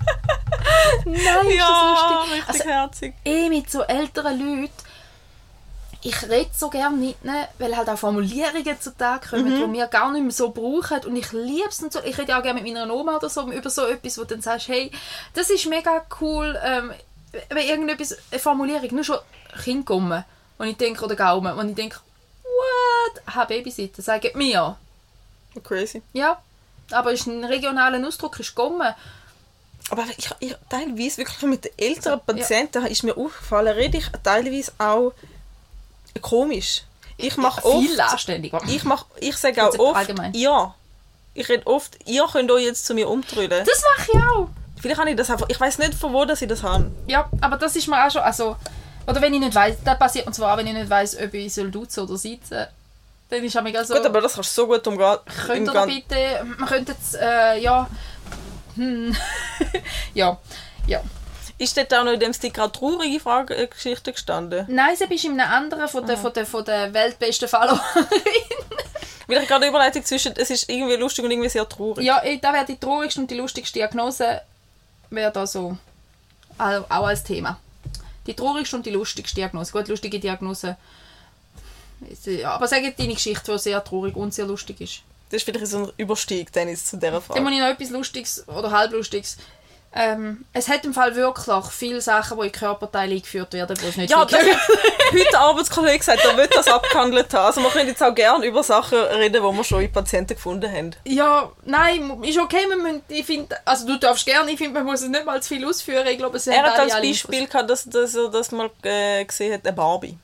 [1.05, 1.15] nein,
[1.47, 2.33] ist ja, das lustig.
[2.33, 3.15] richtig Also, herzig.
[3.25, 4.73] eh mit so älteren Leuten,
[6.07, 10.13] ich rede so gerne mit ihnen, weil halt auch Formulierungen zutage kommen, die wir gar
[10.13, 11.01] nicht mehr so brauchen.
[11.07, 11.79] Und ich liebe es.
[11.79, 12.01] So.
[12.05, 14.35] Ich rede ja auch gerne mit meiner Oma oder so über so etwas, wo du
[14.35, 14.91] dann sagst, hey,
[15.33, 16.59] das ist mega cool.
[16.63, 16.93] Ähm,
[17.49, 19.19] wenn irgendetwas, eine Formulierung, nur schon
[19.63, 20.25] Kind kommen.
[20.59, 21.55] Und ich denke, oder Gaumen.
[21.59, 21.97] Und ich denke,
[22.45, 23.23] what?
[23.27, 24.77] Aha, Babysitter, sagen mir.
[25.63, 26.03] Crazy.
[26.13, 26.39] Ja,
[26.91, 28.95] aber ist ein regionaler Ausdruck, ist Gommen.
[29.91, 34.73] Aber ich, ich, teilweise wirklich mit den älteren Patienten ist mir aufgefallen, rede ich teilweise
[34.79, 35.13] auch
[36.21, 36.83] komisch.
[37.17, 37.87] Ich mache oft...
[37.87, 38.51] Viel.
[38.69, 40.33] Ich, mach, ich sage auch oft, allgemein.
[40.35, 40.75] ja.
[41.35, 43.65] Ich rede oft, ihr könnt euch jetzt zu mir umtrüllen.
[43.67, 44.49] Das mache ich auch.
[44.81, 46.91] Vielleicht habe ich das einfach, ich weiß nicht von wo dass ich das habe.
[47.07, 48.57] Ja, aber das ist mir auch schon, also,
[49.07, 51.53] oder wenn ich nicht weiß, das passiert und zwar, wenn ich nicht weiß, ob ich
[51.53, 52.67] soll duzen oder sitzen,
[53.29, 55.17] dann ist es so, Gut, aber das kannst du so gut umgehen.
[55.47, 57.89] könnt ihr bitte, man könnte jetzt, äh, ja,
[58.77, 59.17] hm,
[60.15, 60.39] ja,
[60.87, 61.01] ja.
[61.57, 64.67] Ist dort auch noch in dem Sticker eine traurige Frage, äh, Geschichte gestanden?
[64.69, 67.81] Nein, sie bist in einem anderen von der, von der, von der weltbesten Followerin.
[69.27, 72.05] Weil ich gerade eine Überleitung zwischen, es ist irgendwie lustig und irgendwie sehr traurig.
[72.05, 74.43] ja, da wäre die traurigste und die lustigste Diagnose,
[75.11, 75.79] wäre da so,
[76.59, 77.59] auch als Thema.
[78.27, 79.73] Die traurigste und die lustigste Diagnose.
[79.73, 80.77] Gut, lustige Diagnose.
[82.27, 85.03] ja, Aber sag jetzt deine Geschichte, die sehr traurig und sehr lustig ist.
[85.31, 87.41] Das ist vielleicht so ein Überstieg dann jetzt zu dieser Dann Frage.
[87.41, 89.37] muss ich noch etwas Lustiges oder halblustiges.
[89.97, 93.97] Ähm, es hat im Fall wirklich viele Sachen, die in Körperteile eingeführt werden, die es
[93.97, 94.47] nicht Ja, das hat
[95.13, 97.47] heute Arbeitskollege gesagt, er will das abgehandelt haben.
[97.47, 100.69] Also wir können jetzt auch gerne über Sachen reden, die wir schon in Patienten gefunden
[100.71, 100.97] haben.
[101.05, 102.67] Ja, nein, ist okay.
[102.69, 105.41] Wir müssen, ich find, also du darfst gerne, ich finde, man muss es nicht mal
[105.41, 106.05] zu viel ausführen.
[106.09, 109.55] Ich glaube, es Er hat als Beispiel gehabt, dass, dass er das mal äh, gesehen
[109.55, 110.19] hat, eine Barbie.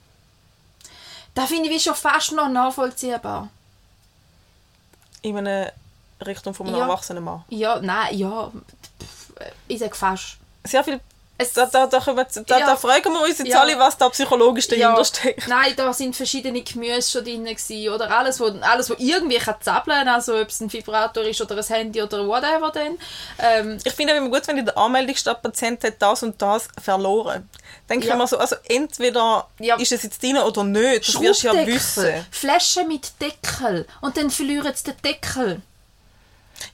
[1.37, 3.49] Das finde ich schon fast noch nachvollziehbar.
[5.23, 5.71] In einer
[6.27, 6.83] Richtung von einem Ja.
[6.87, 7.45] erwachsenen Mann.
[7.51, 8.51] Ja, nein, ja.
[9.69, 10.37] Ich sage fast.
[10.65, 11.01] Sehr viel...
[11.43, 12.67] Es, Da, da, da, wir, da, Ja.
[12.67, 13.63] da fragen wir uns jetzt Ja.
[13.63, 15.49] alle, was da psychologisch dahinter steckt.
[15.49, 19.55] Nein, da sind verschiedene Gemüse schon drin gewesen, oder alles, wo, alles, wo irgendwie kann
[19.63, 22.99] zappeln also ob es ein Vibrator ist oder ein Handy oder whatever dann.
[23.39, 26.43] Ähm, Ich finde es immer gut, wenn in der Anmeldung steht, Patient hat das und
[26.43, 27.49] das verloren.
[27.89, 27.97] Ja.
[27.97, 29.77] ich immer so, also entweder Ja.
[29.77, 32.27] ist es jetzt drin oder nicht, das wirst du ja wissen.
[32.31, 35.63] Flaschen mit Deckel und dann verlieren sie den Deckel.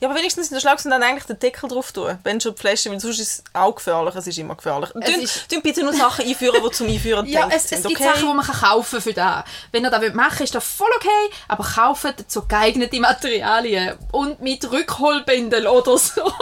[0.00, 2.54] Ja, aber wenigstens in der Schlag sind dann eigentlich den Deckel drauf tun, wenn schon
[2.54, 4.90] die Flasche, weil sonst ist es auch gefährlich, es ist immer gefährlich.
[4.90, 8.10] Tun, bitte nur Sachen einführen, die zum Einführen Ja, es, es sind, gibt okay?
[8.12, 9.44] Sachen, die man kann kaufen für das.
[9.72, 14.40] Wenn ihr das machen wollt, ist das voll okay, aber kauft so geeignete Materialien und
[14.40, 16.32] mit Rückholbindel oder so.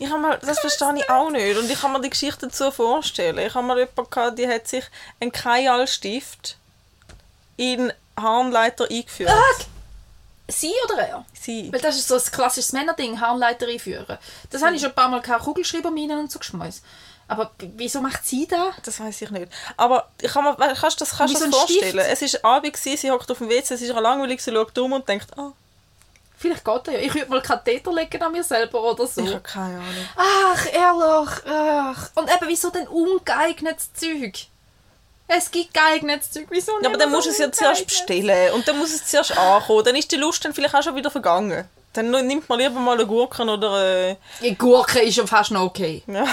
[0.00, 1.58] Ich habe mal, das verstehe ich auch nicht.
[1.58, 3.36] Und ich kann mir die Geschichte dazu vorstellen.
[3.36, 4.84] Ich habe mal jemanden gehabt, die hat sich
[5.20, 6.56] einen Kajal-Stift
[7.58, 9.30] in Harnleiter eingeführt.
[10.50, 11.24] Sie oder er?
[11.32, 11.72] Sie.
[11.72, 14.18] Weil das ist so ein klassisches Männerding, Harnleiter einführen.
[14.50, 16.82] Das habe ich schon ein paar Mal gehabt, Kugelschreiberminen und so geschmeißt.
[17.28, 18.74] Aber wieso macht sie das?
[18.82, 19.52] Das weiß ich nicht.
[19.76, 21.80] Aber ich kann mir, kannst du das, kannst du so das ein Stift?
[21.92, 22.06] vorstellen?
[22.10, 24.92] Es war Abend, gewesen, sie hockt auf dem WC, es ist langweilig, sie schaut um
[24.92, 25.52] und denkt, ah,
[26.36, 27.00] Vielleicht geht das ja.
[27.00, 29.20] Ich würde mal Katheter legen an mir selber oder so.
[29.20, 30.08] ich habe keine Ahnung.
[30.16, 32.10] Ach, ehrlich, ach.
[32.14, 34.46] Und eben, wieso denn ungeeignetes Zeug?
[35.32, 38.66] Es gibt geeignetes Zeug, wieso Ja, aber dann musst du es ja zuerst bestellen und
[38.66, 39.84] dann muss es zuerst ankommen.
[39.84, 41.68] Dann ist die Lust dann vielleicht auch schon wieder vergangen.
[41.92, 45.62] Dann nimmt man lieber mal eine Gurke oder äh, Die Gurke ist schon fast noch
[45.62, 46.24] okay, ja,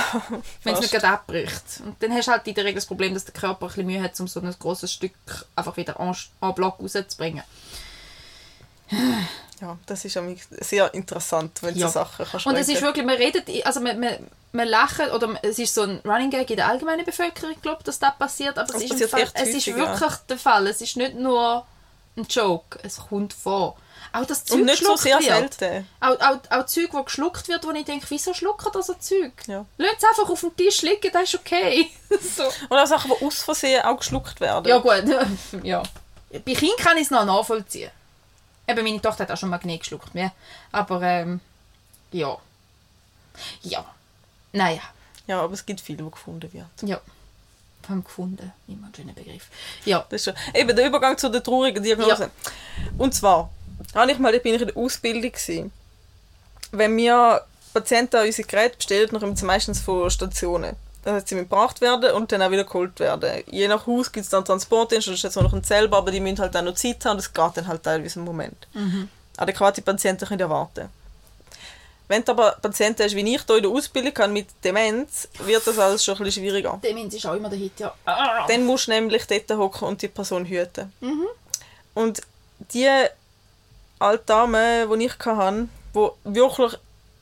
[0.64, 1.82] wenn es nicht gerade abbricht.
[1.84, 3.86] Und dann hast du halt in der Regel das Problem, dass der Körper ein bisschen
[3.86, 5.14] Mühe hat, um so ein grosses Stück
[5.56, 7.44] einfach wieder en, en bloc rauszubringen.
[9.62, 10.20] Ja, das ist
[10.62, 11.88] sehr interessant, wenn du Ja.
[11.88, 14.16] so Sachen kannst Und es ist wirklich, man redet, also man, man,
[14.52, 17.98] man lacht, oder es ist so ein Running Gag in der allgemeinen Bevölkerung, glaube dass
[17.98, 20.68] das passiert, aber Das es ist, im passiert Fall, echt es ist wirklich der Fall.
[20.68, 21.66] Es ist nicht nur
[22.16, 23.78] ein Joke, es kommt vor.
[24.14, 25.56] Auch das Zeug Und nicht so sehr wird.
[25.56, 25.88] selten.
[26.00, 29.34] Auch, auch, auch Zeug, wo geschluckt wird, wo ich denke, wieso schluckt er so Zeug?
[29.48, 29.66] Ja.
[29.78, 31.90] Lass es einfach auf dem Tisch liegen, das ist okay.
[32.36, 32.44] so.
[32.70, 34.68] Oder auch Sachen, die aus Versehen auch geschluckt werden.
[34.68, 35.04] Ja gut,
[35.64, 35.84] ja.
[36.32, 37.92] Bei Kindern kann ich es noch nachvollziehen.
[38.68, 40.14] Eben, meine Tochter hat auch schon Magnet geschluckt.
[40.14, 40.32] Ja.
[40.72, 41.40] Aber, ähm,
[42.12, 42.38] ja.
[43.62, 43.86] Ja.
[44.52, 44.82] Naja.
[45.28, 46.70] Ja, aber es gibt viele, die gefunden werden.
[46.82, 47.00] Ja.
[47.88, 48.52] Haben gefunden.
[48.68, 49.48] Immer ein schöner Begriff.
[49.86, 50.06] Ja.
[50.10, 50.34] Das ist schon.
[50.54, 52.30] Eben der Übergang zu der traurigen Diagnose.
[52.98, 53.50] Und zwar,
[53.96, 55.72] habe ich mal, da bin ich in der Ausbildung gewesen.
[56.72, 60.76] Wenn wir Patienten unsere Geräte bestellen, sie meistens von Stationen.
[61.08, 63.42] Das heißt, sie müssen gebracht werden und dann auch wieder geholt werden.
[63.50, 66.20] Je nach Haus gibt es dann Transportdienste, das ist jetzt noch ein selber, aber die
[66.20, 68.68] müssen halt auch noch Zeit haben und das geht dann halt teilweise einen Moment.
[69.38, 70.90] Adäquate Patienten können ja warten.
[72.10, 75.66] Wenn du aber Patienten hast, wie ich hier in der Ausbildung habe, mit Demenz, wird
[75.66, 76.78] das alles schon ein bisschen schwieriger.
[76.84, 77.94] Demenz ist auch immer der Hit, ja.
[78.46, 80.92] Dann musst du nämlich dort hocken und die Person hüten.
[81.94, 82.22] Und
[82.74, 82.90] die
[84.00, 86.74] alte Dame, die ich hatte, die wirklich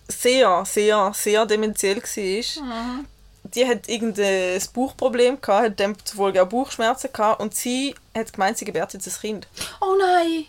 [0.07, 3.05] sehr, sehr, sehr dementiell war,
[3.53, 8.65] die hat irgendein Bauchproblem gehabt, hat demzufolge auch Bauchschmerzen gehabt und sie hat gemeint, sie
[8.65, 9.47] gebärt jetzt ein Kind.
[9.81, 10.45] Oh nein!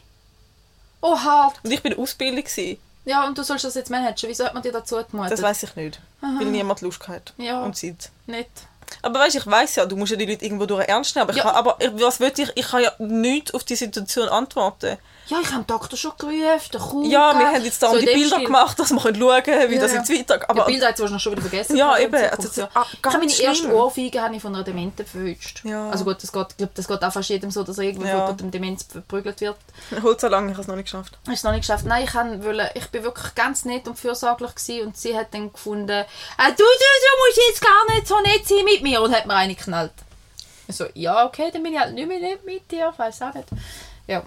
[1.02, 1.56] Oh hart!
[1.62, 2.42] Und ich bin Ausbildung.
[2.44, 2.78] Gewesen.
[3.04, 4.28] Ja, und du sollst das jetzt managen.
[4.28, 5.32] Wieso hat man dir dazu gemutet?
[5.32, 6.00] Das weiß ich nicht.
[6.20, 7.62] Weil niemand Lust hat Ja.
[7.62, 8.10] und Zeit.
[8.26, 8.48] Nicht.
[9.02, 11.22] Aber weißt, ich weiß ja, du musst ja die Leute irgendwo durch ernst nehmen.
[11.28, 11.44] Aber, ich Ja.
[11.44, 12.50] kann, aber ich- was will ich?
[12.56, 14.96] Ich kann ja nichts auf die Situation antworten.
[15.28, 17.98] Ja, ich habe den Doktor schon gerufen, den Kuh Ja, wir haben jetzt da So
[17.98, 18.46] die Bilder Stil.
[18.46, 19.98] gemacht, dass wir können schauen können, wie Ja, das ja.
[19.98, 20.48] jetzt weitergeht.
[20.48, 21.76] Aber Aber Bilder hast du wahrscheinlich schon wieder vergessen.
[21.76, 22.14] Ja, eben.
[22.14, 22.68] Also, ja.
[22.74, 23.74] ah, ich habe meine ganz erste schlimm.
[23.74, 25.62] Ohrfeige habe ich von einer Dementen verwünscht.
[25.64, 25.90] Ja.
[25.90, 28.08] Also gut, das geht, ich glaube, das geht auch fast jedem so, dass er irgendwie
[28.08, 28.26] Ja.
[28.28, 29.56] von dem Demenz verprügelt wird.
[30.02, 31.12] holt so lange, ich habe es noch nicht geschafft.
[31.22, 31.84] Ich habe es noch nicht geschafft.
[31.86, 35.52] Nein, ich, wollen, ich bin wirklich ganz nett und fürsorglich gewesen und sie hat dann
[35.52, 36.04] gefunden, äh,
[36.50, 39.34] du, du, du musst jetzt gar nicht so nett sein mit mir und hat mir
[39.34, 39.92] eine geknallt.
[40.68, 43.22] Ich so, ja, okay, dann bin ich halt nicht mehr nett mit dir, ich weiß
[43.22, 43.48] auch nicht.
[44.08, 44.22] Ja,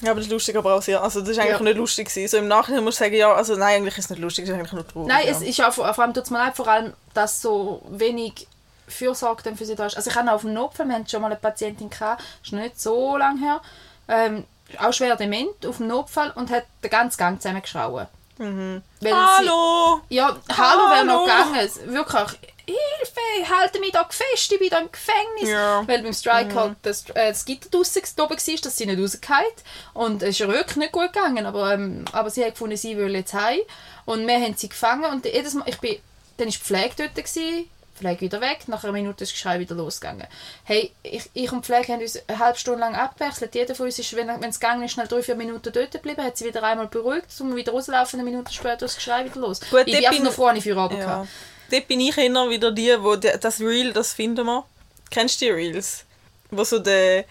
[0.00, 1.02] Ja, aber das ist lustig aber auch sehr.
[1.02, 1.62] Also das ist eigentlich Ja.
[1.64, 2.28] nicht lustig gewesen.
[2.28, 4.50] So im Nachhinein muss ich sagen, ja, also nein, eigentlich ist es nicht lustig, es
[4.50, 5.08] ist eigentlich nur traurig.
[5.08, 5.32] Nein, ja.
[5.32, 8.46] es ist auch, vor allem tut es mir leid, vor allem, dass so wenig
[8.88, 9.96] Fürsorge dann für sie da ist.
[9.96, 12.48] Also ich hatte auch auf dem Notfall, wir hatten schon mal eine Patientin, gehabt, das
[12.48, 13.60] ist nicht so lange her,
[14.08, 14.44] ähm,
[14.78, 18.06] auch schwer dement auf dem Notfall und hat den ganzen Gang zusammengeschrauen.
[18.38, 18.82] Mhm.
[19.00, 19.16] Weil Sie,
[19.48, 20.00] Hallo!
[20.08, 21.52] ja, hallo wäre noch Hallo.
[21.52, 21.70] gegangen.
[21.94, 25.50] Wirklich, Hilfe, halte mich da fest, ich bin da im Gefängnis.
[25.50, 25.86] Ja.
[25.86, 29.46] Weil beim Strike halt das, äh, das Gitter draussen oben war, dass sie nicht rausgefallen
[29.94, 33.14] Und es ist wirklich nicht gut gegangen, aber, ähm, aber sie hat gefunden, sie will
[33.14, 33.60] jetzt heim.
[34.04, 35.96] Und wir haben sie gefangen und jedes Mal, ich bin,
[36.36, 39.60] dann war die Pflege dort, gewesen, Pflege wieder weg, nach einer Minute ist das Geschrei
[39.60, 40.26] wieder losgegangen.
[40.64, 43.54] Hey, ich, ich und die Pflege haben uns eine halbe Stunde lang abgewechselt.
[43.54, 46.36] Jeder von uns ist, wenn es gegangen ist, schnell drei, vier Minuten dort geblieben, hat
[46.36, 49.60] sie wieder einmal beruhigt, um wieder rauslaufen, eine Minute später ist das Geschrei wieder los.
[49.70, 50.82] Gut, ich bin einfach nur froh, ich für Ja.
[50.82, 51.28] hatte.
[51.70, 54.64] Dort bin ich immer wieder die, wo die, das Reel, das finden wir.
[55.10, 56.04] Kennst du die Reels?
[56.50, 57.24] Wo so der,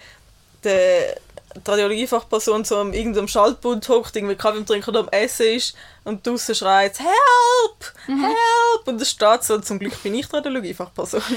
[0.64, 1.16] der
[1.56, 6.26] die Radiologiefachperson so am irgendeinem Schaltpult hockt, irgendwie Kaffee Trinken oder am Essen ist und
[6.26, 7.94] draussen schreit «Help!
[8.08, 8.22] Mhm.
[8.22, 11.22] Help!» und es steht so, zum Glück bin ich die Radiologiefachperson.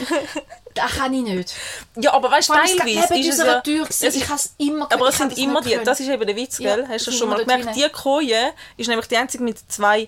[0.75, 1.55] Das kann ich nicht.
[1.97, 3.63] ja, aber weißt du, teilweise ist es ja...
[3.63, 5.87] Tür es Ich habe es immer Aber es sind das immer die, können.
[5.87, 6.87] das ist eben der Witz, Ja, gell?
[6.87, 7.65] Hast du das schon mal gemerkt?
[7.65, 10.07] dort Die Koje ist nämlich die einzige mit zwei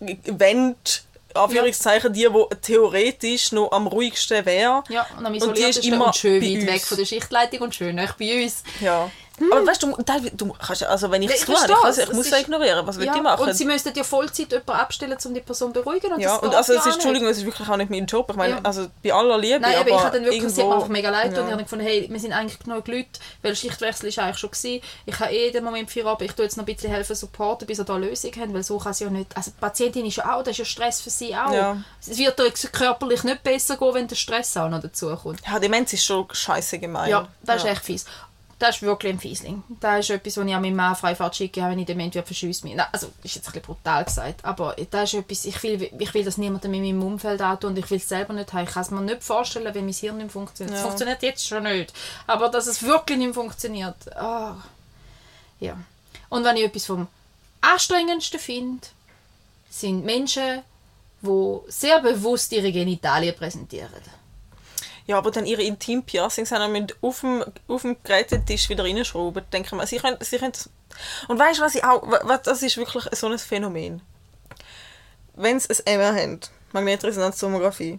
[0.00, 0.74] Wänden,
[1.34, 4.82] Anführungszeichen, die, die theoretisch noch am ruhigsten wäre.
[4.88, 7.60] Ja, und am Und die ist isoliertesten immer und schön weit weg von der Schichtleitung
[7.60, 8.62] und schön nahe bei uns.
[8.80, 9.10] Ja.
[9.50, 9.96] Aber weißt du,
[10.32, 11.98] du kannst, ja- also wenn ich Ja, es ich tue, ich, es.
[11.98, 13.48] ich Es muss ja ignorieren, was will Ja, ich machen?
[13.48, 16.12] und sie müssten ja Vollzeit jemanden abstellen, um die Person zu beruhigen.
[16.12, 16.94] Und ja, und also es ja ist.
[16.96, 18.28] Entschuldigung, es ist wirklich auch nicht mein Job.
[18.30, 18.60] Ich meine, Ja.
[18.62, 21.10] also bei aller Liebe, Nein, aber aber ich habe dann wirklich, irgendwo, sie einfach mega
[21.10, 21.40] leid ja.
[21.40, 23.08] und ich habe gefunden, hey, wir sind eigentlich genug Leute,
[23.42, 24.82] weil Schichtwechsel ist eigentlich schon gewesen.
[25.06, 27.66] Ich habe eh den Moment für ab, ich tue jetzt noch ein bisschen helfen, supporten,
[27.66, 30.06] bis wir da eine Lösung haben, weil so kann sie ja nicht, also die Patientin
[30.06, 31.52] ist ja auch, das ist ja Stress für sie auch.
[31.52, 31.76] Ja.
[32.00, 35.40] Es wird ihr körperlich nicht besser gehen, wenn der Stress auch noch dazu kommt.
[35.46, 37.10] Ja, Demenz ist schon scheiße gemein.
[37.10, 37.72] Ja, das ist ja.
[37.72, 38.04] echt fies.
[38.60, 39.62] Das ist wirklich ein Fiesling.
[39.80, 42.62] Das ist etwas, was ich an meinem Mann Freifahrt schicke, wenn ich dement werde, verschiesse
[42.66, 42.74] mich.
[42.76, 46.14] Nein, Also, ist jetzt ein bisschen brutal gesagt, aber das ist etwas, ich will, ich
[46.14, 48.64] will das niemandem in meinem Umfeld antun und ich will es selber nicht haben.
[48.64, 50.74] Ich kann es mir nicht vorstellen, wenn mein Hirn nicht funktioniert.
[50.76, 50.86] Es Ja.
[50.86, 51.92] funktioniert jetzt schon nicht,
[52.26, 54.14] aber dass es wirklich nicht funktioniert.
[54.14, 54.56] Ah.
[55.58, 55.78] Ja.
[56.28, 57.08] Und wenn ich etwas vom
[57.62, 58.86] Anstrengendsten finde,
[59.70, 60.60] sind Menschen,
[61.22, 63.90] die sehr bewusst ihre Genitalien präsentieren.
[65.10, 69.42] Ja, aber dann ihre Intim-Piercings haben wir auf dem, auf dem Gerätetisch wieder reinschrauben.
[69.52, 70.52] Denken wir, sie können, sie können
[71.26, 74.02] Und weißt du, was ich auch, wa- was, das ist wirklich so ein Phänomen.
[75.34, 76.40] Wenn sie ein MR haben,
[76.72, 77.98] Magnetresonanztomographie,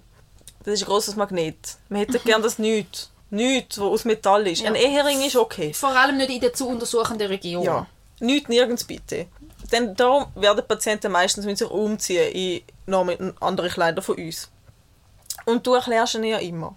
[0.63, 1.75] das ist ein grosses Magnet.
[1.89, 3.09] Man hätte gerne das nichts.
[3.29, 4.65] Nichts, was aus Metall ist.
[4.65, 5.73] Ein Ehering ist okay.
[5.73, 7.63] Vor allem nicht in der zu untersuchenden Region.
[7.63, 7.87] Ja.
[8.21, 9.27] Nichts nirgends bitte.
[9.71, 14.49] Denn darum werden Patienten meistens müssen sich umziehen in noch mit andere Kleider von uns.
[15.45, 16.75] Und du erklärst ihnen ja immer.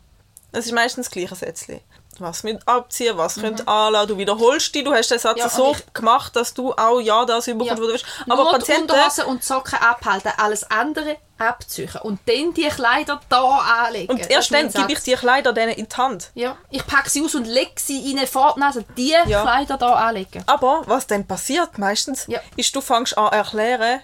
[0.54, 1.80] Es ist meistens das gleiche Sätzchen.
[2.20, 5.40] Was mit abziehen, was könnt anlassen, du wiederholst dich, du hast den Satz Mhm.
[5.42, 7.80] Ja, so gemacht, dass du auch ja das überkommst, Ja.
[7.82, 8.06] was du willst.
[8.26, 13.20] Nur Aber die Patienten, Unterhosen und Socken abhalten, alles andere abziehen und dann die Kleider
[13.28, 13.42] da
[13.86, 14.12] anlegen.
[14.12, 16.30] und erst dann gebe ich die Kleider denen in die Hand.
[16.34, 18.84] Ja, ich packe sie aus und lege sie vor die Nase.
[18.96, 19.42] Die Ja.
[19.42, 20.44] Kleider da anlegen.
[20.46, 22.38] Aber was dann passiert meistens, Ja.
[22.56, 24.00] ist, du fängst an erklären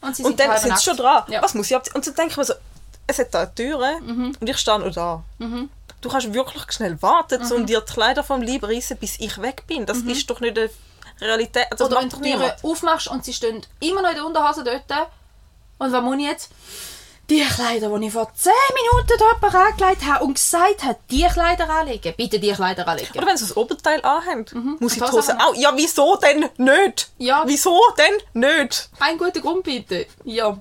[0.00, 1.24] Und, sie und dann sind sie schon dran.
[1.28, 1.42] Ja.
[1.42, 1.94] Was muss ich abziehen?
[1.96, 2.54] Und dann denke ich mir so,
[3.06, 4.36] es hat da eine Tür Mhm.
[4.40, 5.22] und ich stehe noch da.
[6.00, 7.52] Du kannst wirklich schnell warten, Mhm.
[7.52, 9.86] um dir die Kleider vom Leib reißen, bis ich weg bin.
[9.86, 10.70] Das ist doch nicht eine
[11.20, 11.66] Realität.
[11.70, 12.64] Das Oder wenn du die Türe niemand.
[12.64, 15.08] aufmachst und sie stehen immer noch in der Unterhose dort.
[15.78, 16.50] Und was muss ich jetzt?
[17.30, 21.70] Die Kleider, die ich vor 10 Minuten dort angelegt habe und gesagt habe, die Kleider
[21.70, 22.12] anlegen.
[22.18, 23.16] Bitte die Kleider anlegen.
[23.16, 25.54] Oder wenn sie das Oberteil anhaben, muss ich die Hose auch.
[25.54, 27.08] Ja, wieso denn nicht?
[27.16, 27.42] Ja.
[27.46, 28.90] Wieso denn nicht?
[29.00, 30.06] Ein guter Grund bitte.
[30.24, 30.58] Ja.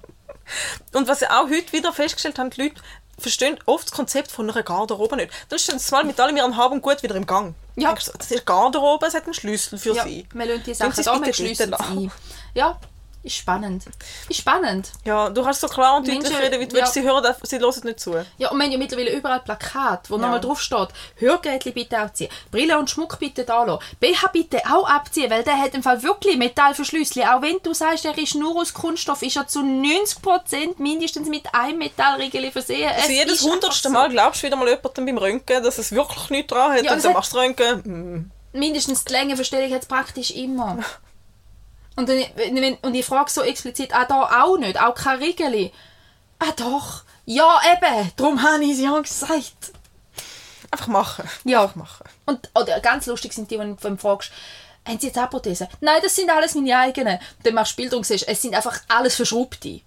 [0.94, 2.82] Und was ich auch heute wieder festgestellt habe, die Leute
[3.18, 5.32] verstehen oft das Konzept von einer Garderobe nicht.
[5.50, 7.56] Dann stehen sie mal mit allem ihrem Hab und Gut wieder im Gang.
[7.76, 7.94] Ja.
[7.94, 10.04] Das ist Garderobe, es hat einen Schlüssel für ja.
[10.04, 10.28] sie.
[10.34, 12.12] Wir lassen die Sachen da, wir schliessen sie.
[12.54, 12.80] Ja.
[13.24, 13.86] Ist spannend.
[14.28, 14.92] Ist spannend.
[15.06, 16.82] Ja, du kannst so klar und deutlich reden, wie du ja.
[16.82, 16.94] willst.
[16.94, 18.14] Sie hören, sie hören nicht zu.
[18.38, 20.22] Ja, und wir haben ja mittlerweile überall Plakate, wo Ja.
[20.24, 24.90] nochmal drauf steht, Hörgeräte bitte abziehen, Brille und Schmuck bitte da lassen, BH bitte auch
[24.90, 27.24] abziehen, weil der hat im Fall wirklich Metallverschlüssel.
[27.24, 31.54] Auch wenn du sagst, er ist nur aus Kunststoff, ist er zu 90% mindestens mit
[31.54, 32.90] einem Metallriegel versehen.
[32.94, 33.94] Es Also jedes hundertste so.
[33.94, 36.94] Mal glaubst du wieder mal jemandem beim Röntgen, dass es wirklich nichts dran hat Ja,
[36.94, 37.84] und dann machst du Röntgen.
[37.84, 38.32] hm.
[38.52, 40.80] mindestens die Längenverstellung hat es praktisch immer.
[41.96, 45.72] Und, dann, wenn- und ich frage so explizit, ah, da auch nicht, auch kein Riegeli.
[46.40, 49.72] Ah doch, ja eben, darum habe ich es ja gesagt.
[50.72, 51.30] Einfach machen.
[51.44, 51.62] Ja.
[51.64, 52.04] Einfach machen.
[52.26, 54.32] Und oder ganz lustig sind die, wenn du fragst,
[54.88, 55.68] haben sie jetzt auch Prothesen?
[55.82, 57.20] Nein, das sind alles meine eigenen.
[57.44, 59.82] Dann machst du Bilder und siehst, es sind einfach alles verschraubte.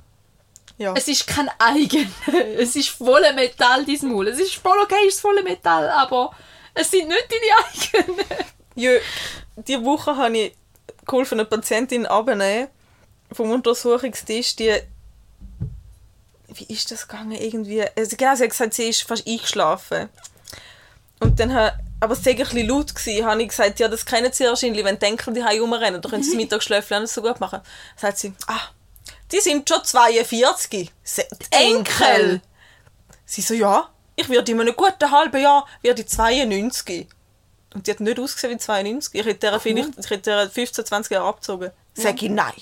[0.79, 0.95] Ja.
[0.95, 2.09] Es ist kein eigenes.
[2.57, 4.29] Es ist voller Metall, dein Maul.
[4.29, 6.31] Es ist voll okay, es ist voller Metall, aber
[6.75, 8.27] es sind nicht deine eigenen.
[8.75, 8.93] Ja,
[9.57, 10.53] diese Woche habe ich
[11.07, 12.68] geholfen, eine Patientin abzunehmen
[13.32, 14.80] vom Untersuchungstisch, die
[16.49, 17.82] wie ist das gegangen irgendwie?
[17.97, 20.09] Also genau, sie hat gesagt, sie ist fast eingeschlafen.
[21.20, 24.05] Und dann ha- aber es war ein bisschen laut, gewesen, habe ich gesagt, ja, das
[24.07, 27.20] kennen sie wahrscheinlich, wenn die Enkel die rumrennen, dann können sie das Mittagsschläfchen nicht so
[27.22, 27.61] gut machen.
[27.62, 28.61] Dann sagt sie, ah,
[29.32, 30.93] die sind schon 42.
[31.03, 32.41] Se- Die Enkel!
[33.24, 37.09] Sie so, ja, ich werde in einem guten halben Jahr werde ich 92.
[37.77, 39.14] Und die hat nicht ausgesehen wie 92.
[39.20, 41.70] Ich hätte der vielleicht ich hätte der 15, 20 Jahre abgezogen.
[41.95, 42.55] Sag ich nein.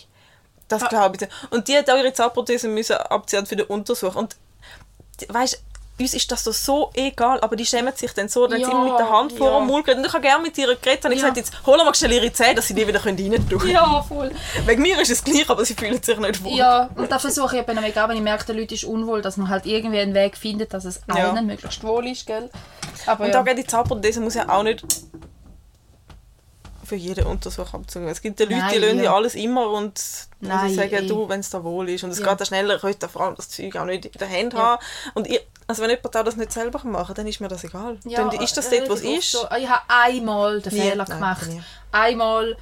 [0.67, 0.89] Das Ah.
[0.89, 1.33] glaube ich nicht.
[1.51, 4.17] Und die hat auch ihre Zahnprothese müssen abziehen für den Untersuch.
[4.17, 4.35] Und
[5.29, 5.63] weißt
[5.99, 8.83] uns ist das doch so egal, aber die schämen sich dann so, dann Ja, sind
[8.85, 9.59] mit der Hand vor ja.
[9.59, 9.89] dem Mund.
[9.89, 11.05] Und ich habe gerne mit ihr geredet.
[11.05, 11.29] Und ich Ja.
[11.31, 13.71] gesagt, jetzt wir mal schnell ihre Zähne, dass sie die wieder rein tun können.
[13.73, 14.31] Ja, voll.
[14.67, 16.57] Wegen mir ist es gleich, aber sie fühlen sich nicht wohl.
[16.57, 19.23] Ja, und da versuche ich eben auch, egal, wenn ich merke, der Leute ist unwohl,
[19.23, 21.31] dass man halt irgendwie einen Weg findet, dass es Ja.
[21.31, 22.51] allen möglichst wohl ist, gell?
[23.07, 23.43] Aber Und ja.
[23.43, 24.85] da geht die Zahnprothese muss ja auch nicht
[26.85, 28.09] für jeden Untersuch abzogen.
[28.09, 29.05] Es gibt ja Leute, die Nein, lassen ja.
[29.05, 30.01] ja alles immer und
[30.41, 31.07] Nein, sie sagen, eh.
[31.07, 32.05] du, wenn es da wohl ist.
[32.05, 32.33] Und es Ja.
[32.33, 34.59] geht auch schneller, ich könnte vor allem das Zeug auch nicht in der Hand Ja.
[34.59, 34.83] haben.
[35.15, 37.99] Und ich, also wenn jemand das nicht selber machen dann ist mir das egal.
[38.05, 39.33] dann ist das dort, was ist.
[39.33, 39.47] So.
[39.59, 40.73] Ich habe einmal den.
[40.73, 41.49] Fehler Nein, gemacht.
[41.93, 42.57] Einmal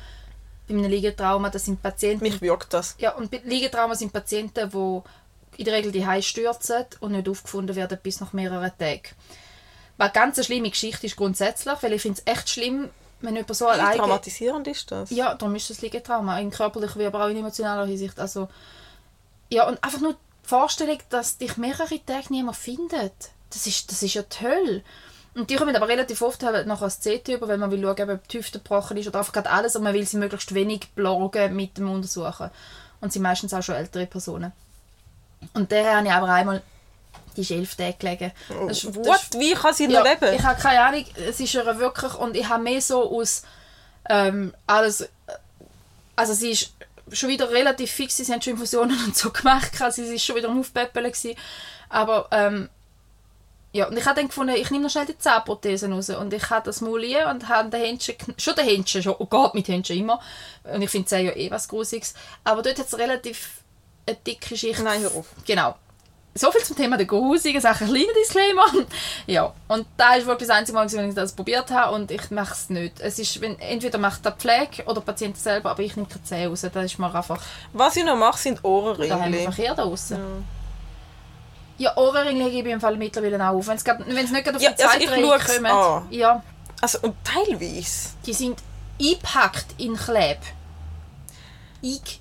[0.69, 2.23] bei einem Liegetrauma, das sind Patienten...
[2.23, 2.95] Mich wirkt das.
[2.99, 5.01] Ja, und Liegetrauma sind Patienten, die
[5.59, 9.03] in der Regel die stürzen und nicht aufgefunden werden bis nach mehreren Tagen.
[9.97, 12.91] Was ganz eine schlimme Geschichte ist grundsätzlich, weil ich finde es echt schlimm,
[13.23, 13.97] wenn jemand so alleine...
[13.97, 15.11] traumatisierend ist das?
[15.11, 16.39] Ja, darum ist das Liegetrauma.
[16.39, 18.19] In körperlicher wie aber auch in emotionaler Hinsicht.
[18.19, 18.49] Also,
[19.49, 23.13] ja, und einfach nur die Vorstellung, dass dich mehrere Tage niemand findet.
[23.51, 24.83] Das ist, das ist ja toll.
[25.35, 28.11] Und die kommen aber relativ oft halt nachher als CT über, weil man will schauen,
[28.11, 30.95] ob die Hüfte gebrochen ist oder einfach gerade alles und man will sie möglichst wenig
[30.95, 32.51] plagen mit dem Untersuchen.
[33.01, 34.53] Und sind meistens auch schon ältere Personen.
[35.55, 36.63] Und der habe ich aber einmal,
[37.37, 38.33] die ist elf Tage gelegen.
[38.67, 39.21] Das ist- das What?
[39.39, 40.35] Wie kann sie noch ja, leben?
[40.35, 43.43] Ich habe keine Ahnung, es ist ihr wirklich, und ich habe mehr so aus
[44.11, 45.09] ähm, alles,
[46.17, 46.73] also sie ist
[47.13, 50.37] schon wieder relativ fix, sie haben schon Infusionen und so gemacht, also sie ist schon
[50.37, 51.35] wieder am Aufpäppeln gewesen,
[51.89, 52.69] aber ähm,
[53.75, 56.51] ja, und ich habe dann gefunden, ich nehme noch schnell die Zahnprothesen raus und ich
[56.51, 59.69] habe das Maul hier und habe den Händchen, schon den Händchen, schon, oh Gott, mit
[59.69, 60.21] Händchen immer,
[60.65, 62.13] und ich finde es ja eh was Grusiges,
[62.45, 63.49] aber dort hat es relativ
[64.07, 64.83] eine dicke Schicht.
[64.83, 65.27] Nein, hör auf.
[65.47, 65.77] Genau.
[66.35, 67.87] So viel zum Thema der grusigen Sachen.
[67.89, 68.65] Kleiner Disclaimer.
[69.27, 72.31] ja, und da ist wirklich das einzige Mal, wenn ich das probiert habe und ich
[72.31, 73.01] mache es nicht.
[73.01, 76.23] Es ist, wenn, entweder macht der Pflege oder der Patient selber, aber ich nehme keine
[76.25, 76.63] Zähne raus.
[76.63, 77.39] Das ist mir einfach,
[77.75, 79.39] Was ich noch mache, sind da haben wir Ohrenringe.
[79.53, 80.19] Verkehr da draussen.
[81.77, 83.67] Ja, Ohrenringe hebe ich im Fall mittlerweile auch auf.
[83.69, 85.33] Wenn es nicht gerade auf Ja, die also
[85.67, 86.07] an.
[86.11, 86.43] Ja,
[86.81, 88.11] Also, und teilweise.
[88.25, 88.59] die sind
[89.01, 90.39] eingepackt in Kleb.
[91.85, 92.21] Eig,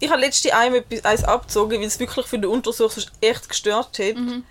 [0.00, 3.98] Ich habe letztens einmal etwas- eins abgezogen, weil es wirklich für den Untersuch echt gestört
[3.98, 4.16] hat.
[4.16, 4.44] Mhm.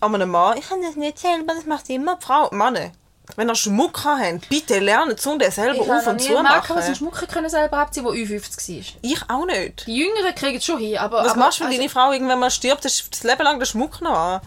[0.00, 0.56] An einem Mann.
[0.56, 2.48] Ich kann das nicht selber, das macht immer die Frau.
[2.52, 2.90] Mann,
[3.36, 6.42] wenn ihr Schmuck habt, bitte lernen zu den selber ich auf habe und zu einen
[6.42, 6.82] Marker, der machen.
[6.82, 8.98] seinen Schmuck können selber abziehen der U50 war.
[9.02, 9.86] Ich auch nicht.
[9.86, 11.22] Die Jüngeren kriegen es schon hin, aber...
[11.22, 13.58] Was aber, machst du, wenn also, deine Frau irgendwann mal stirbt, du das Leben lang
[13.58, 14.40] den Schmuck noch an?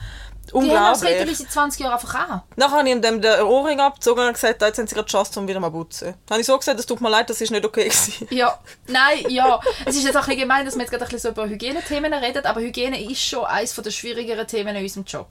[0.50, 1.38] Die haben das Unglaublich.
[1.38, 2.42] Seit 20 Jahren einfach an.
[2.56, 5.40] Nachher habe ich ihm dem den Ohrring abgezogen und gesagt, jetzt haben sie gerade Chance,
[5.40, 6.14] um wieder mal zu putzen.
[6.26, 8.28] Dann habe ich so gesagt, es tut mir leid, das ist nicht okay gewesen.
[8.30, 9.60] Ja, nein, ja.
[9.86, 11.48] Es ist jetzt auch ein bisschen gemein, dass wir jetzt gerade ein bisschen so über
[11.50, 15.28] Hygienethemen reden, aber Hygiene ist schon eines der schwierigeren Themen in unserem Job.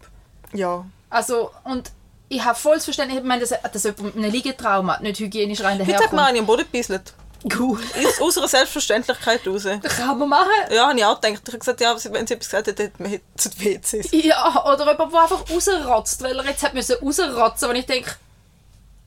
[0.53, 0.85] Ja.
[1.11, 1.91] Also, und
[2.29, 5.75] ich habe volles Verständnis, ich meine, dass, dass jemand mit einem Liegetrauma nicht hygienisch rein
[5.79, 6.13] Heute hat daherkommt.
[6.13, 7.13] mir eine am Boden gebisselt.
[7.49, 7.81] Gut.
[8.05, 9.67] Aus aus einer Selbstverständlichkeit raus.
[9.83, 10.51] Das kann man machen.
[10.71, 11.43] Ja, habe ich auch gedacht.
[11.45, 14.09] Ich habe gesagt, ja, wenn sie etwas gesagt hätte, hätte man hätte die WCs.
[14.13, 18.13] Ja, oder jemand, der einfach rausrotzt, weil er jetzt hat müssen rausrotzen, und ich denke,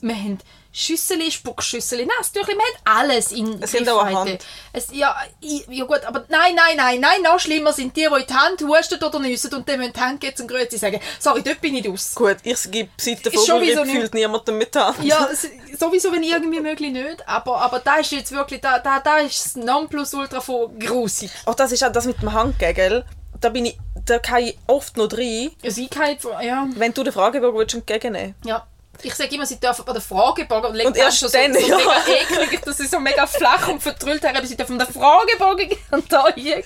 [0.02, 0.40] wir haben
[0.78, 4.18] Schüssel, Spuckschüssel, Nasstüchli, wir haben alles in Es sind auch eine.
[4.18, 4.46] Hand.
[4.74, 8.28] Es, ja, ja gut, aber nein, nein, nein, nein, noch schlimmer sind die, die in
[8.28, 11.44] die Hand husten oder nüssen und dann müssen die Hand gehen zum Grüezi sagen, sorry,
[11.44, 12.14] dort bin ich aus.
[12.14, 14.94] Gut, ich gebe seit der Ist schon wie so Vogel gefühlt niemandem mit an.
[15.02, 15.30] Ja,
[15.80, 19.46] sowieso, wenn irgendwie möglich nicht, aber, aber da ist jetzt wirklich, da, da, da ist
[19.46, 21.32] das Nonplusultra von grusig.
[21.46, 23.06] Auch das ist auch das mit dem Handgegel.
[23.40, 27.04] Da bin ich, da kann ich oft noch rein, Also ich kann ja, wenn du
[27.04, 28.68] den Fragebogen willst entgegennehmen ja.
[29.02, 31.68] Ich sage immer, sie dürfen bei der Fragebogen und Und erst schon dann, so, so
[31.68, 31.78] ja.
[31.78, 35.78] mega eklig, dass sie so mega flach und vertrüllt haben, aber sie dürfen den Fragebogen
[35.92, 36.66] und da hingehen.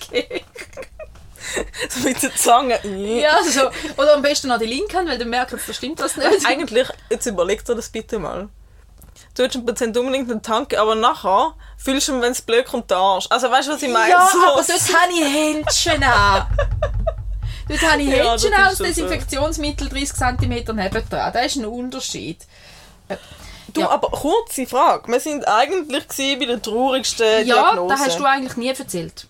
[1.89, 2.79] So mit der Zange.
[2.85, 3.71] Ja, so.
[3.97, 6.45] Oder am besten noch die linke Hand, weil dann merkt man, da stimmt das nicht.
[6.45, 8.49] Eigentlich, jetzt überleg dir das bitte mal.
[9.35, 12.91] Du willst dem Patient unbedingt einen Tank, aber nachher fühlst du wenn es blöd kommt,
[12.91, 13.25] der Arsch.
[13.29, 14.09] Also weißt du, was ich meine?
[14.11, 16.47] Ja, so, aber dort habe ich Händchen an.
[17.69, 18.83] Dort habe ich Ja, Händchen so.
[18.83, 21.31] Desinfektionsmittel 30 cm nebendran.
[21.33, 22.39] Das ist ein Unterschied.
[23.73, 23.89] Du, Ja.
[23.91, 25.11] aber kurze Frage.
[25.11, 26.05] Wir sind eigentlich
[26.39, 27.93] bei der traurigsten Ja, Diagnose.
[27.95, 29.27] das hast du eigentlich nie erzählt.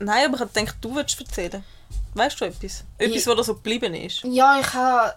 [0.00, 1.62] Nein, aber ich denke, du würdest erzählen.
[2.14, 2.84] Weißt du etwas?
[2.98, 4.22] Etwas, Ich- was da so geblieben ist?
[4.24, 5.14] Ja, ich habe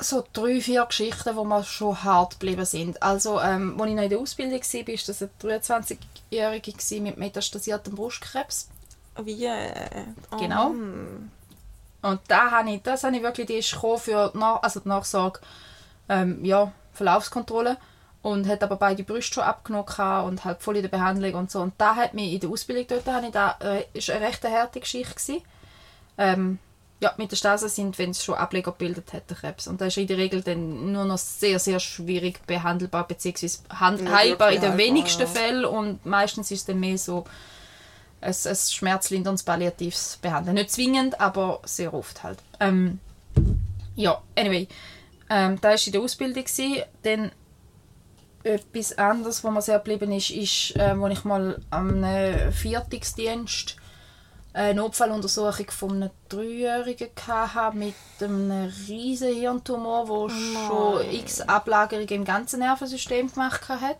[0.00, 3.02] so drei, vier Geschichten, die mir schon hart geblieben sind.
[3.02, 7.16] Also, ähm, als ich noch in der Ausbildung war, war das eine 23-Jährige gewesen mit
[7.16, 8.68] metastasiertem Brustkrebs.
[9.22, 9.44] Wie?
[9.46, 9.70] Äh,
[10.32, 10.72] oh Genau.
[12.06, 14.80] Und da habe ich, das habe ich wirklich, die ist gekommen für die, Nach also
[14.80, 15.40] die Nachsorge,
[16.08, 17.76] ähm, ja, Verlaufskontrolle
[18.22, 21.60] und hat aber beide Brüste schon abgenommen und halt voll in der Behandlung und so.
[21.60, 24.44] Und da hat mich in der Ausbildung dort, habe ich da, äh, ist eine recht
[24.44, 25.42] harte Geschichte gewesen.
[26.18, 26.58] Ähm,
[26.98, 29.68] ja, Metastasen sind, wenn es schon Ableger gebildet hat, der Krebs.
[29.68, 34.10] Und das ist in der Regel dann nur noch sehr, sehr schwierig behandelbar, beziehungsweise hand-
[34.10, 35.26] heilbar in den wenigsten.
[35.26, 37.24] Fällen und meistens ist es dann mehr so
[38.20, 40.54] ein, ein schmerzlinderndes palliatives Behandeln.
[40.54, 42.38] Nicht zwingend, aber sehr oft halt.
[42.60, 43.00] Ähm,
[43.94, 44.68] ja, anyway.
[45.28, 46.44] Ähm, da war in der Ausbildung.
[46.44, 46.82] Gewesen.
[47.02, 47.32] Dann
[48.42, 52.04] etwas anderes, was mir sehr geblieben ist, ist, äh, als ich mal am
[52.52, 53.76] Viertungsdienst
[54.52, 62.24] eine Notfalluntersuchung von einem Dreijährigen hatte mit einem riesen Hirntumor, der schon x Ablagerungen im
[62.24, 63.98] ganzen Nervensystem gemacht hat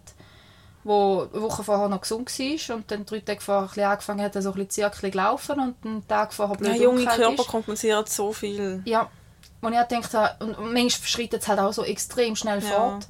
[0.86, 4.38] wo eine Woche vorher noch gesund war und dann drei Tage vorher angefangen hat, so
[4.38, 7.48] ein bisschen Zirkel laufen und einen Tag vorher blöd Ja, junge Körper ist.
[7.48, 8.82] kompensieren so viel.
[8.84, 9.10] Ja,
[9.62, 12.68] und ich habe, und manchmal schreitet es halt auch so extrem schnell Ja.
[12.70, 13.08] fort.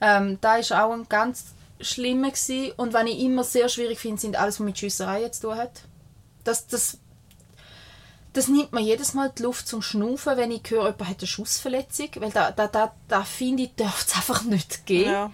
[0.00, 2.72] Ähm, da war auch ein ganz schlimmer gewesen.
[2.78, 5.82] und was ich immer sehr schwierig finde, sind alles, was mit Schiessereien zu tun hat.
[6.44, 6.96] Das, das,
[8.32, 11.26] das nimmt mir jedes Mal die Luft zum Schnaufen, wenn ich höre, jemand hat eine
[11.26, 15.30] Schussverletzung, weil da, da, da, da finde ich, darf es einfach nicht gehen Ja.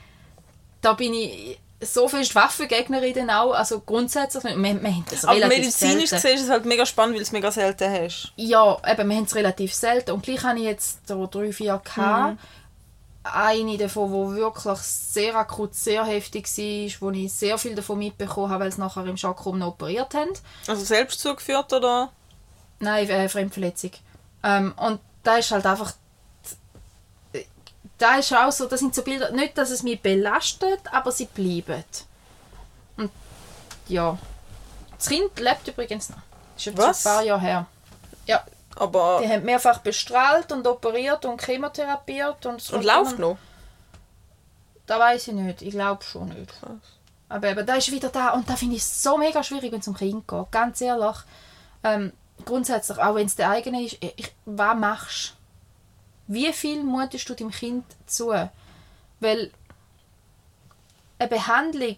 [0.80, 5.58] da bin ich so fest Waffengegnerin auch, also grundsätzlich, wir, wir haben das Aber relativ
[5.58, 6.22] medizinisch selten.
[6.22, 8.32] gesehen ist es halt mega spannend, weil du es mega selten hast.
[8.36, 11.80] Ja, eben, wir haben es relativ selten und gleich habe ich jetzt so drei, vier
[11.84, 12.32] gehabt.
[12.32, 12.38] Mhm.
[13.22, 18.50] Eine davon, die wirklich sehr akut, sehr heftig war, wo ich sehr viel davon mitbekommen
[18.50, 20.32] habe, weil sie nachher im Chakrum noch operiert haben.
[20.66, 22.10] Also selbst zugeführt oder?
[22.80, 23.90] Nein, äh, Fremdverletzung.
[24.42, 25.92] Ähm, und da ist halt einfach.
[27.98, 31.26] Da ist auch so, das sind so Bilder, nicht, dass es mich belastet, aber sie
[31.26, 31.84] bleiben.
[32.96, 33.10] Und
[33.88, 34.16] ja.
[34.96, 36.18] Das Kind lebt übrigens noch.
[36.18, 37.06] Das ist jetzt schon Was?
[37.06, 37.66] ein paar Jahre her.
[38.26, 38.44] Ja,
[38.76, 39.20] Aber.
[39.22, 42.46] die haben mehrfach bestrahlt und operiert und chemotherapiert.
[42.46, 42.76] Und, so.
[42.76, 43.38] Und läuft noch?
[44.86, 45.62] Da weiß ich nicht.
[45.62, 46.52] Ich glaube schon nicht.
[47.28, 48.30] Aber eben, da ist wieder da.
[48.30, 50.50] Und da finde ich es so mega schwierig, wenn es um Kind geht.
[50.50, 51.16] Ganz ehrlich.
[51.84, 52.12] Ähm,
[52.44, 55.37] grundsätzlich, auch wenn es der eigene ist, ich, was machst du?
[56.28, 58.32] Wie viel mutest du dem Kind zu?
[59.20, 59.50] Weil
[61.18, 61.96] eine Behandlung,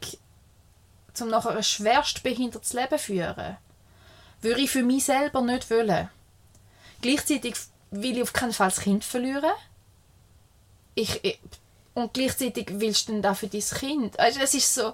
[1.20, 3.56] um nachher ein schwerst behindertes Leben zu führen,
[4.40, 6.08] würde ich für mich selber nicht wollen.
[7.02, 7.56] Gleichzeitig
[7.90, 9.50] will ich auf keinen Fall das Kind verlieren.
[10.94, 11.38] Ich, ich,
[11.94, 14.18] und gleichzeitig willst du dann auch für dein Kind.
[14.18, 14.92] Also es ist so,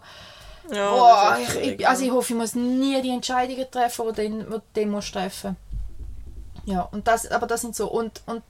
[0.70, 0.90] Ja.
[0.90, 4.62] boah, ist ich, ich, also ich hoffe, ich muss nie die Entscheidungen treffen, die du
[4.74, 5.56] du musst treffen
[6.64, 8.42] Ja, und das, aber das sind so, und, und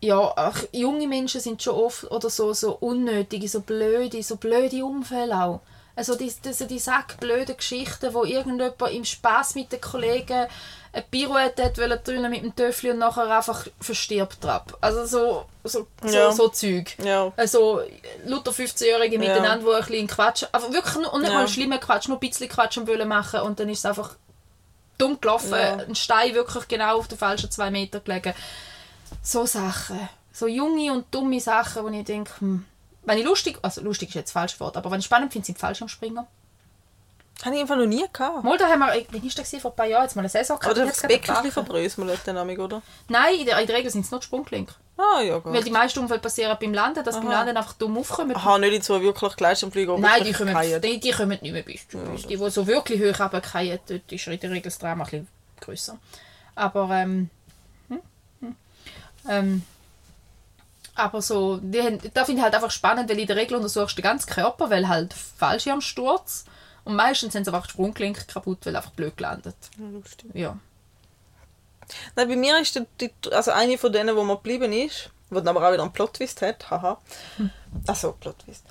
[0.00, 4.84] ja, auch junge Menschen sind schon oft oder so, so unnötige, so blöde, so blöde
[4.84, 5.60] Unfälle auch.
[5.96, 10.46] Also die, diese die sackblöden Geschichten, wo irgendjemand im Spaß mit den Kollegen
[10.92, 14.62] eine Pirouette hat wollen mit dem Töffel und nachher einfach verstirbt drauf.
[14.80, 16.30] Also so, so, Ja.
[16.30, 16.96] so, Zeug.
[17.04, 17.32] Ja.
[17.36, 17.80] Also
[18.24, 19.20] Luther 15-Jährige Ja.
[19.20, 21.38] miteinander, die ein bisschen Quatsch, aber wirklich nur, und nicht Ja.
[21.40, 24.14] mal schlimmer Quatsch, nur ein bisschen Quatsch wollen machen und dann ist es einfach
[24.98, 25.76] dumm gelaufen, Ja.
[25.78, 28.34] ein Stein wirklich genau auf den falschen zwei Meter gelegen.
[29.28, 32.64] So Sachen, so junge und dumme Sachen, wo ich denke, hm,
[33.04, 35.44] wenn ich lustig, also lustig ist jetzt das falsche Wort, aber wenn ich spannend finde,
[35.44, 36.26] sind die falsch am Springer.
[37.44, 38.42] Habe ich einfach noch nie gehabt.
[38.42, 39.50] Mal, da haben wir, wann war das?
[39.60, 40.78] Vor ein paar Jahren, jetzt mal eine Saison gehabt.
[40.78, 42.80] das gerade ein bisschen verbröselt, dann Amig, oder?
[43.08, 44.74] Nein, in der, in der Regel sind es noch die Sprungklinker.
[44.96, 45.52] Ah, ja, gut.
[45.52, 48.34] Weil die meisten Unfälle passieren beim Landen, dass beim Landen einfach dumm aufkommen.
[48.34, 51.86] Aha, nicht in so wirklich Gleitschirmflieger, Nein, die kommen, die, die kommen nicht mehr bis
[51.92, 52.26] uns.
[52.26, 55.28] Die, die so wirklich hoch runterfallen, dort ist in der Regel das Drama ein bisschen
[55.60, 55.98] grösser.
[56.54, 57.30] Aber, ähm, hm, hm,
[59.28, 59.62] ähm,
[60.94, 63.96] aber so, die haben, da finde ich halt einfach spannend, weil in der Regel untersuchst
[63.96, 66.44] du den ganzen Körper, weil halt Fallschirmsturz
[66.84, 69.54] und meistens sind es einfach die Sprungklinker kaputt, weil einfach blöd gelandet.
[69.78, 70.30] Ja, lustig.
[70.34, 70.58] Ja.
[72.16, 75.56] Nein, bei mir ist die, also eine von denen, wo man geblieben ist, wo dann
[75.56, 76.98] aber auch wieder einen Plot-Twist hat, haha.
[77.86, 78.64] Also, Plot-Twist.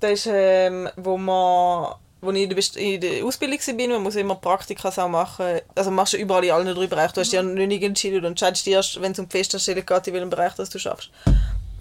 [0.00, 4.88] Das ist, ähm, wo man, wo ich in der, Ausbildung war, man muss immer Praktika
[4.88, 5.60] auch machen.
[5.74, 7.14] Also machst du überall in allen drei Bereichen.
[7.14, 10.06] Du hast ja noch nicht entschieden, du entscheidest erst, wenn es um die Festanstellung geht,
[10.06, 11.10] in welchem Bereich das du schaffst.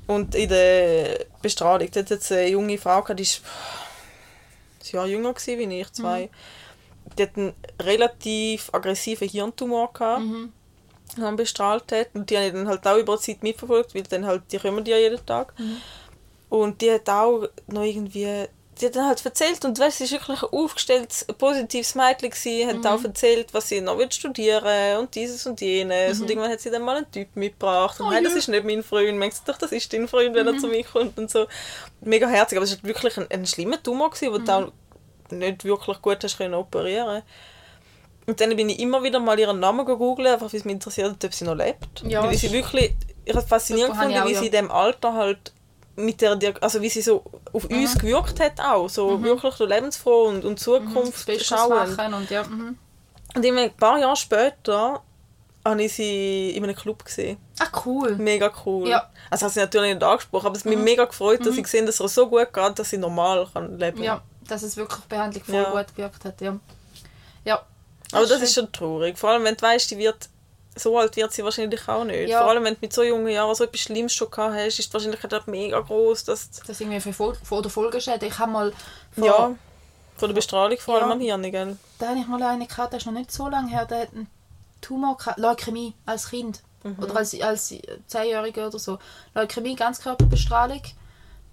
[0.08, 3.42] Und in der Bestrahlung, dort hat es eine junge Frau gehabt, die ist
[4.82, 6.30] ein Jahr jünger gewesen, wie ich, zwei.
[7.18, 10.24] Die hat einen relativ aggressiven Hirntumor gehabt
[11.18, 12.10] haben bestrahlt hat.
[12.14, 14.58] Und die habe ich dann halt auch über die Zeit mitverfolgt, weil dann halt, die
[14.58, 15.54] kommen ja jeden Tag.
[16.50, 18.48] Und die hat auch noch irgendwie,
[18.80, 22.70] die hat dann halt erzählt, und weißt, sie ist wirklich ein aufgestelltes, positives Mädchen gewesen,
[22.70, 26.22] hat auch erzählt, was sie noch will studieren und dieses und jenes.
[26.22, 28.00] Und irgendwann hat sie dann mal einen Typ mitgebracht.
[28.00, 29.18] Und Oh, hey, das ist nicht mein Freund.
[29.18, 31.48] Merkst du doch, das ist dein Freund, wenn er zu mir kommt und so.
[32.02, 34.72] Mega herzig, aber es war wirklich ein, ein schlimmer Tumor, gewesen, den du auch
[35.32, 37.24] nicht wirklich gut hast können operieren
[38.30, 41.10] und dann bin ich immer wieder mal ihren Namen gegoogelt, einfach weil es mich interessiert
[41.10, 42.04] hat, ob sie noch lebt.
[42.04, 42.94] Ja, weil ich sie wirklich,
[43.26, 45.52] ich habe faszinierend gefunden, wie sie in dem Alter halt
[46.00, 47.24] mit der, Diag- also wie sie so
[47.54, 51.97] auf uns gewirkt hat auch, so wirklich so lebensfroh und, und Das Zukunft schauend.
[51.97, 52.43] machen und ja.
[52.43, 52.78] Mhm.
[53.36, 55.02] Und irgendwie ein paar Jahre später
[55.66, 57.38] habe ich sie in einem Club gesehen.
[57.60, 58.16] Ah, cool.
[58.16, 58.88] Mega cool.
[58.88, 59.10] Ja.
[59.30, 61.86] Also hat sie natürlich nicht angesprochen, aber es hat mich mega gefreut, dass ich gesehen
[61.86, 65.43] dass es so gut geht, dass sie normal kann leben Ja, dass es wirklich Behandlung
[65.43, 65.70] voll Ja.
[65.70, 66.58] gut gewirkt hat, ja.
[67.45, 67.62] Ja.
[68.12, 68.41] Aber das schön.
[68.43, 69.18] ist schon traurig.
[69.20, 70.30] Vor allem, wenn du weißt, die wird,
[70.80, 72.30] so alt wird sie wahrscheinlich auch nicht.
[72.30, 72.40] Ja.
[72.42, 74.90] Vor allem, wenn du mit so jungen Jahren so etwas Schlimmes schon gehabt hast, ist
[74.90, 78.28] die Wahrscheinlichkeit auch mega groß, dass Das ist irgendwie für Fol vor der Folgeschäden.
[78.28, 78.74] Ich habe mal
[79.12, 79.56] vor, ja,
[80.18, 81.36] von der Bestrahlung vor allem Ja.
[81.36, 81.78] am Hirn, gell?
[82.00, 84.14] da habe ich mal einen gehabt, der ist noch nicht so lange her, der hat
[84.14, 84.28] einen
[84.82, 86.62] Tumor gehabt, Leukämie als Kind.
[86.98, 87.74] Oder als, als
[88.08, 89.00] Zehnjähriger oder so.
[89.36, 90.82] Leukämie, Ganzkörperbestrahlung,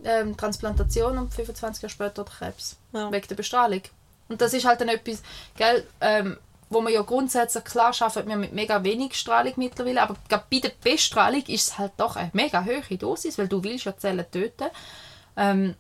[0.05, 2.77] ähm, Transplantation und 25 Jahre später Krebs.
[2.93, 3.11] Ja.
[3.11, 3.83] Wegen der Bestrahlung.
[4.29, 5.23] Und das ist halt dann etwas,
[5.57, 6.37] gell, ähm,
[6.69, 10.59] wo man ja grundsätzlich klar schafft, wir mit mega wenig Strahlung mittlerweile, aber gerade bei
[10.59, 14.27] der Bestrahlung ist es halt doch eine mega hohe Dosis, weil du willst ja Zellen
[14.31, 14.69] töten.
[15.37, 15.77] Ähm,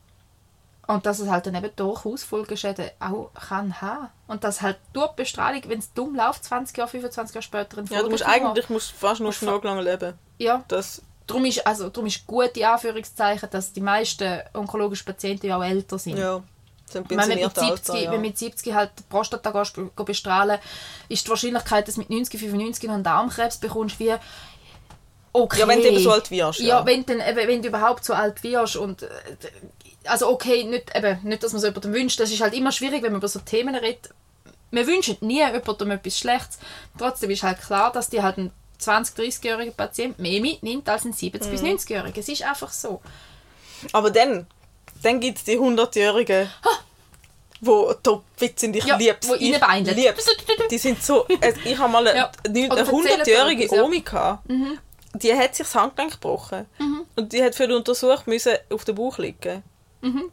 [0.86, 4.08] und dass es halt dann eben durchaus Folgeschäden auch kann haben.
[4.28, 7.78] Und dass halt durch die Bestrahlung, wenn es dumm läuft, 20 Jahre, 25 Jahre später
[7.78, 10.14] ein Ja, du musst eigentlich musst fast nur genug lange leben.
[10.38, 15.48] Ja, Das, darum ist, also, darum ist gut, in Anführungszeichen, dass die meisten onkologischen Patienten
[15.48, 16.18] ja auch älter sind.
[16.18, 16.40] ja,
[16.88, 18.12] sind Wenn man, mit pensionierte 70, Alter, ja.
[18.12, 19.64] wenn mit 70 halt die Prostata
[20.04, 20.58] bestrahlen,
[21.08, 24.14] ist die Wahrscheinlichkeit, dass du mit 90, 95 noch einen Darmkrebs bekommst, wie
[25.32, 25.60] okay.
[25.60, 26.86] Ja, wenn du eben so alt wirst, Ja, ja.
[26.86, 29.08] wenn, dann, eben, wenn du überhaupt so alt wirst und äh,
[30.04, 33.02] also okay, nicht, eben, nicht, dass man so jemandem wünscht, das ist halt immer schwierig,
[33.02, 34.10] wenn man über so Themen redet.
[34.70, 36.58] Wir wünschen nie jemandem etwas Schlechtes.
[36.98, 41.12] Trotzdem ist halt klar, dass die halt ein 20-, 30-jähriger Patient mehr mitnimmt als ein
[41.14, 41.68] 70- bis Mhm.
[41.68, 42.18] 90-jähriger.
[42.18, 43.00] Es ist einfach so.
[43.92, 44.46] Aber dann,
[45.02, 46.50] dann gibt es die 100-Jährigen,
[47.60, 48.76] wo topfit sind.
[48.76, 49.28] Ich Ja, lieb's.
[49.28, 49.40] wo ich
[49.94, 50.26] lieb's.
[50.70, 51.26] Die sind so...
[51.40, 52.32] Also ich habe mal eine, Ja.
[52.44, 53.84] eine Oder erzählen 100-jährige etwas, ja.
[53.84, 54.42] Omi gehabt.
[55.14, 56.66] Die hat sich das Handgelenk gebrochen.
[57.16, 59.62] Und die hat für den Untersuch müssen auf den Bauch liegen.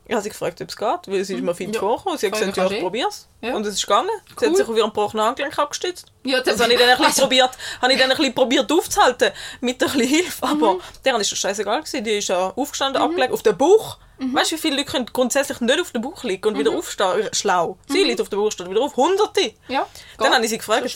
[0.06, 1.80] Ich habe sie gefragt, ob es geht, weil sie ist mir fit Ja.
[1.80, 2.18] vorgekommen.
[2.20, 3.28] Sie hat gesagt, ja, ich probiere es.
[3.42, 3.56] Ja.
[3.56, 4.10] Und es ist gegangen.
[4.28, 4.50] Sie Cool.
[4.52, 6.12] hat sich auf ihren gebrochenen Handgelenk abgestützt.
[6.26, 7.52] Ja, Das habe ich dann ein bisschen probiert,
[7.82, 10.44] habe ich dann ein bisschen probiert aufzuhalten, mit ein bisschen Hilfe.
[10.46, 12.04] Aber deren ist das scheißegal gewesen.
[12.04, 13.98] Die ist ja aufgestanden, abgelegt, auf den Bauch.
[14.20, 17.28] Weißt du, wie viele Leute können grundsätzlich nicht auf den Bauch liegen und wieder aufstehen?
[17.34, 17.78] Schlau.
[17.88, 18.96] Sie liegt auf dem Bauch, steht wieder auf.
[18.96, 19.54] Hunderte.
[19.68, 19.86] Ja,
[20.18, 20.96] Dann habe ich sie gefragt,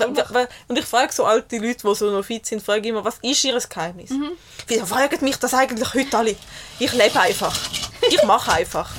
[0.69, 3.43] und ich frage so alte Leute, die so noch fit sind, frage immer, was ist
[3.43, 4.11] ihr Geheimnis?
[4.67, 6.36] Wieso fragen mich das eigentlich heute alle?
[6.80, 7.53] Ich lebe einfach.
[8.07, 8.89] Ich mache einfach.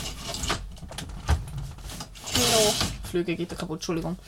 [3.10, 4.18] Flüge geht kaputt, Entschuldigung.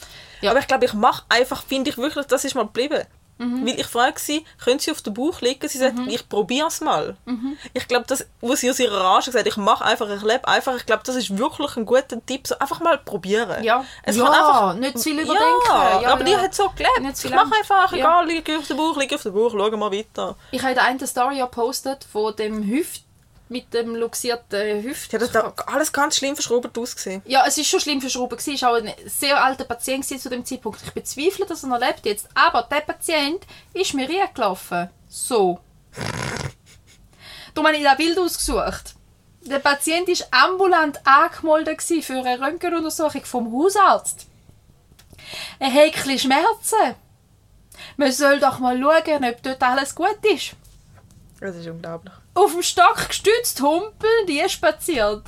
[0.44, 3.04] Aber ich glaube, ich mache einfach, finde ich wirklich, das ist mal geblieben.
[3.42, 5.66] Weil ich frage sie, können sie auf den Bauch liegen?
[5.66, 7.16] Sie sagt, ich probiere es mal.
[7.72, 10.46] Ich glaube, das, wo sie aus ihrer Rage gesagt hat, ich mache einfach, ich lebe
[10.46, 12.46] einfach, ich glaube, das ist wirklich ein guter Tipp.
[12.46, 13.64] So einfach mal probieren.
[13.64, 15.42] Ja, es ja kann einfach, nicht zu viel überdenken.
[15.68, 16.38] Ja, Ja, aber die ja.
[16.42, 17.24] hat so gelebt.
[17.24, 17.96] Ich mache einfach, Ja.
[17.98, 20.36] egal, liege auf den Bauch, liege auf den Bauch, schauen wir weiter.
[20.50, 23.04] Ich habe einen Story ja gepostet von dem Hüft
[23.50, 25.12] mit dem luxierten Hüft.
[25.12, 27.20] Ja, das hat alles ganz schlimm verschraubt ausgesehen.
[27.26, 28.36] Ja, es ist schon schlimm verschoben.
[28.36, 28.54] gewesen.
[28.54, 30.80] Es war auch ein sehr alter Patient zu dem Zeitpunkt.
[30.84, 32.28] Ich bezweifle, dass er noch lebt jetzt.
[32.34, 33.44] Aber der Patient
[33.74, 34.88] ist mir reingelaufen.
[35.08, 35.58] So.
[37.52, 38.94] Darum habe ich das Bild ausgesucht.
[39.42, 44.26] Der Patient war ambulant angemeldet für eine Röntgenuntersuchung vom Hausarzt.
[45.58, 46.94] er hat ein Schmerzen.
[47.96, 50.52] Man soll doch mal schauen, ob dort alles gut ist.
[51.40, 52.12] Das ist unglaublich.
[52.42, 55.22] Auf dem Stock gestützt humpeln, die spaziert.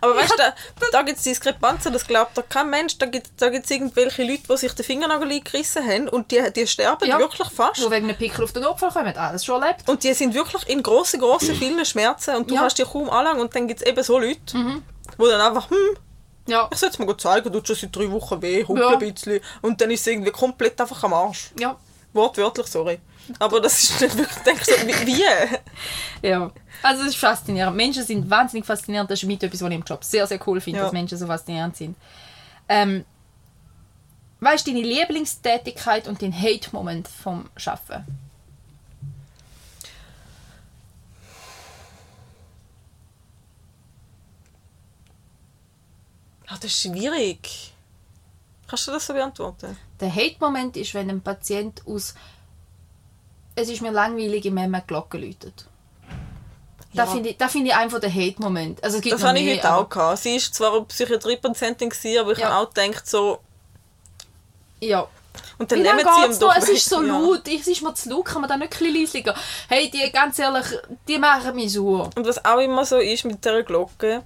[0.00, 0.54] Aber weißt du, da,
[0.90, 2.98] da gibt es Diskrepanzen, das glaubt da kein Mensch.
[2.98, 6.42] Da gibt es da gibt's irgendwelche Leute, die sich den Fingernagel eingerissen haben und die,
[6.54, 7.18] die sterben Ja.
[7.18, 7.80] wirklich fast.
[7.84, 9.16] Wo wegen einem Pickel auf den Opfer kommen.
[9.16, 9.88] Alles schon erlebt.
[9.88, 12.62] Und die sind wirklich in grossen, grossen, vielen Schmerzen und du Ja.
[12.62, 13.40] kannst dich kaum anlangen.
[13.40, 14.82] Und dann gibt es eben so Leute, Mhm.
[15.18, 15.96] die dann einfach, hm,
[16.48, 16.68] Ja.
[16.72, 18.90] ich soll es mir zeigen, tut schon seit drei Wochen weh, humpel Ja.
[18.90, 19.40] ein bisschen.
[19.60, 21.52] Und dann ist es irgendwie komplett einfach am Arsch.
[21.58, 21.76] Ja.
[22.14, 22.98] Wortwörtlich, sorry.
[23.38, 25.24] Aber das ist nicht wirklich, ich denke so, wie?
[26.28, 26.50] Ja.
[26.82, 27.76] Also es ist faszinierend.
[27.76, 29.10] Menschen sind wahnsinnig faszinierend.
[29.10, 30.84] Das ist mit etwas, was ich im Job sehr, sehr cool finde, Ja.
[30.84, 31.96] dass Menschen so faszinierend sind.
[32.68, 33.04] Ähm,
[34.40, 38.04] weißt du, deine Lieblingstätigkeit und dein Hate-Moment vom Schaffen?
[46.46, 47.72] Ah, das ist schwierig.
[48.66, 49.76] Kannst du das so beantworten?
[50.00, 52.14] Der Hate-Moment ist, wenn ein Patient aus
[53.54, 55.66] «Es ist mir langweilig» im Memme Glocke läutet.
[56.94, 57.10] Da Ja.
[57.10, 58.82] finde ich, da finde ich einfach den Hate-Moment.
[58.84, 60.18] Also Das habe ich heute auch gehabt.
[60.18, 61.90] Sie ist zwar eine Psychiatriepatientin,
[62.20, 62.50] aber ich Ja.
[62.50, 63.38] habe auch gedacht, so...
[64.80, 65.06] Ja.
[65.58, 66.54] Und dann Wie nehmen sie ihm doch?
[66.56, 67.18] Es ist so Ja.
[67.18, 69.34] laut, es ist mir zu laut, kann man da nicht ein bisschen leisiger?
[69.68, 70.66] Hey, die, ganz ehrlich,
[71.08, 72.10] die machen mich sauer.
[72.14, 74.22] Und was auch immer so ist mit dieser Glocke,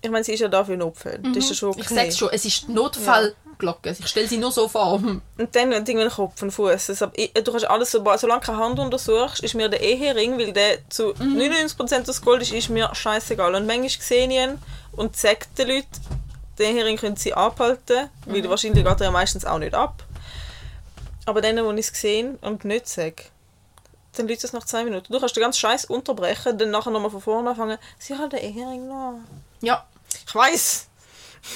[0.00, 1.18] ich meine, sie ist ja da für Notfälle.
[1.18, 1.78] Das ist ja schon okay.
[1.80, 1.82] Mhm.
[1.82, 2.72] Ich sag's schon, es ist die
[3.62, 3.96] Notfallglocke.
[3.98, 4.94] Ich stelle sie nur so vor.
[4.94, 8.58] Und dann, du irgendwie Kopf und Fuß, also, du kannst alles, so, solange du keine
[8.58, 11.36] Hand untersuchst, ist mir der Ehering, weil der zu Mhm.
[11.38, 13.54] 99% des Gold ist, ist mir scheißegal.
[13.54, 14.58] Und manchmal sehe ich ihn
[14.92, 15.88] und sage den Leuten,
[16.58, 18.48] den Ehering können sie abhalten, weil Mhm.
[18.48, 20.02] wahrscheinlich geht er ja meistens auch nicht ab.
[21.26, 23.24] Aber dann, wo ich es gesehen und nicht sage,
[24.16, 25.12] dann läutet es nach zwei Minuten.
[25.12, 27.78] Du kannst den ganzen Scheiß unterbrechen, dann nachher nochmal von vorne anfangen.
[27.98, 29.14] Sie hat den Ehering noch.
[29.60, 29.84] Ja,
[30.26, 30.87] Ich weiß,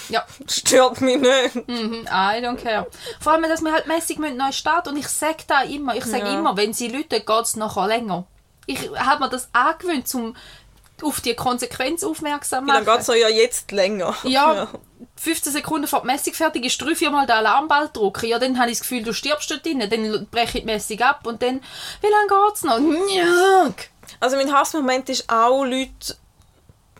[0.08, 0.24] ja.
[0.48, 1.68] stört mich nicht.
[1.68, 2.86] Mhm, I don't care.
[3.20, 6.24] Vor allem, dass wir halt mäßig neu starten und ich sage da immer, ich sage
[6.24, 6.38] Ja.
[6.38, 8.24] immer, wenn sie Leute geht es nachher länger.
[8.66, 10.36] Ich habe mir das angewöhnt, um
[11.02, 12.94] auf die Konsequenz aufmerksam zu lange machen.
[12.94, 13.14] geht es noch?
[13.16, 14.14] Ja, jetzt länger.
[14.22, 14.68] Ja,
[15.16, 18.26] 15 Sekunden vor der Messung fertig ist, drei, viermal den Alarmball drücken.
[18.26, 19.80] Ja, dann habe ich das Gefühl, du stirbst dort drin.
[19.80, 21.60] Dann breche ich die Messung ab und dann,
[22.00, 22.78] wie lange geht es noch?
[22.78, 23.90] Njack.
[24.20, 26.16] Also mein Hassmoment ist auch Leute,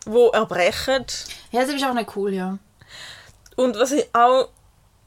[0.05, 1.05] die erbrechen.
[1.51, 2.57] Ja, das ist auch nicht cool, ja.
[3.55, 4.49] Und was ich auch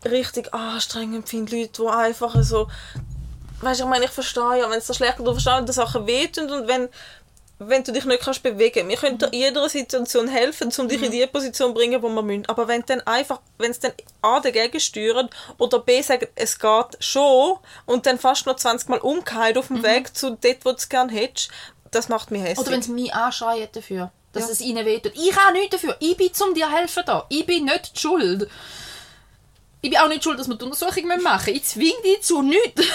[0.05, 2.69] richtig anstrengend finde, Leute, die einfach so...
[3.61, 5.77] Weißt du, ich meine, ich verstehe ja, wenn es so schlecht ist, du verstehst, dass
[5.77, 6.91] Sachen wehtun und wenn,
[7.59, 8.89] wenn du dich nicht kannst bewegen.
[8.89, 12.09] Wir können dir in jeder Situation helfen, um dich in die Position zu bringen, wo
[12.11, 12.47] wir müssen.
[12.47, 16.97] Aber wenn dann einfach, wenn es dann A dagegen steuert oder B sagt, es geht
[17.01, 20.77] schon und dann fast noch 20 Mal umgekehrt auf dem Weg zu dort, wo du
[20.77, 21.51] es gerne hättest,
[21.91, 22.59] das macht mich hässlich.
[22.59, 24.51] Oder wenn sie mich anschreien dafür, dass Ja.
[24.51, 25.13] es ihnen wehtut.
[25.15, 25.97] Ich habe nichts dafür.
[26.01, 27.25] Ich bin zum dir helfen da.
[27.29, 28.49] Ich bin nicht die schuld.
[29.83, 31.49] Ich bin auch nicht schuld, dass wir die Untersuchung machen müssen.
[31.57, 32.83] Ich zwinge dich zu nichts.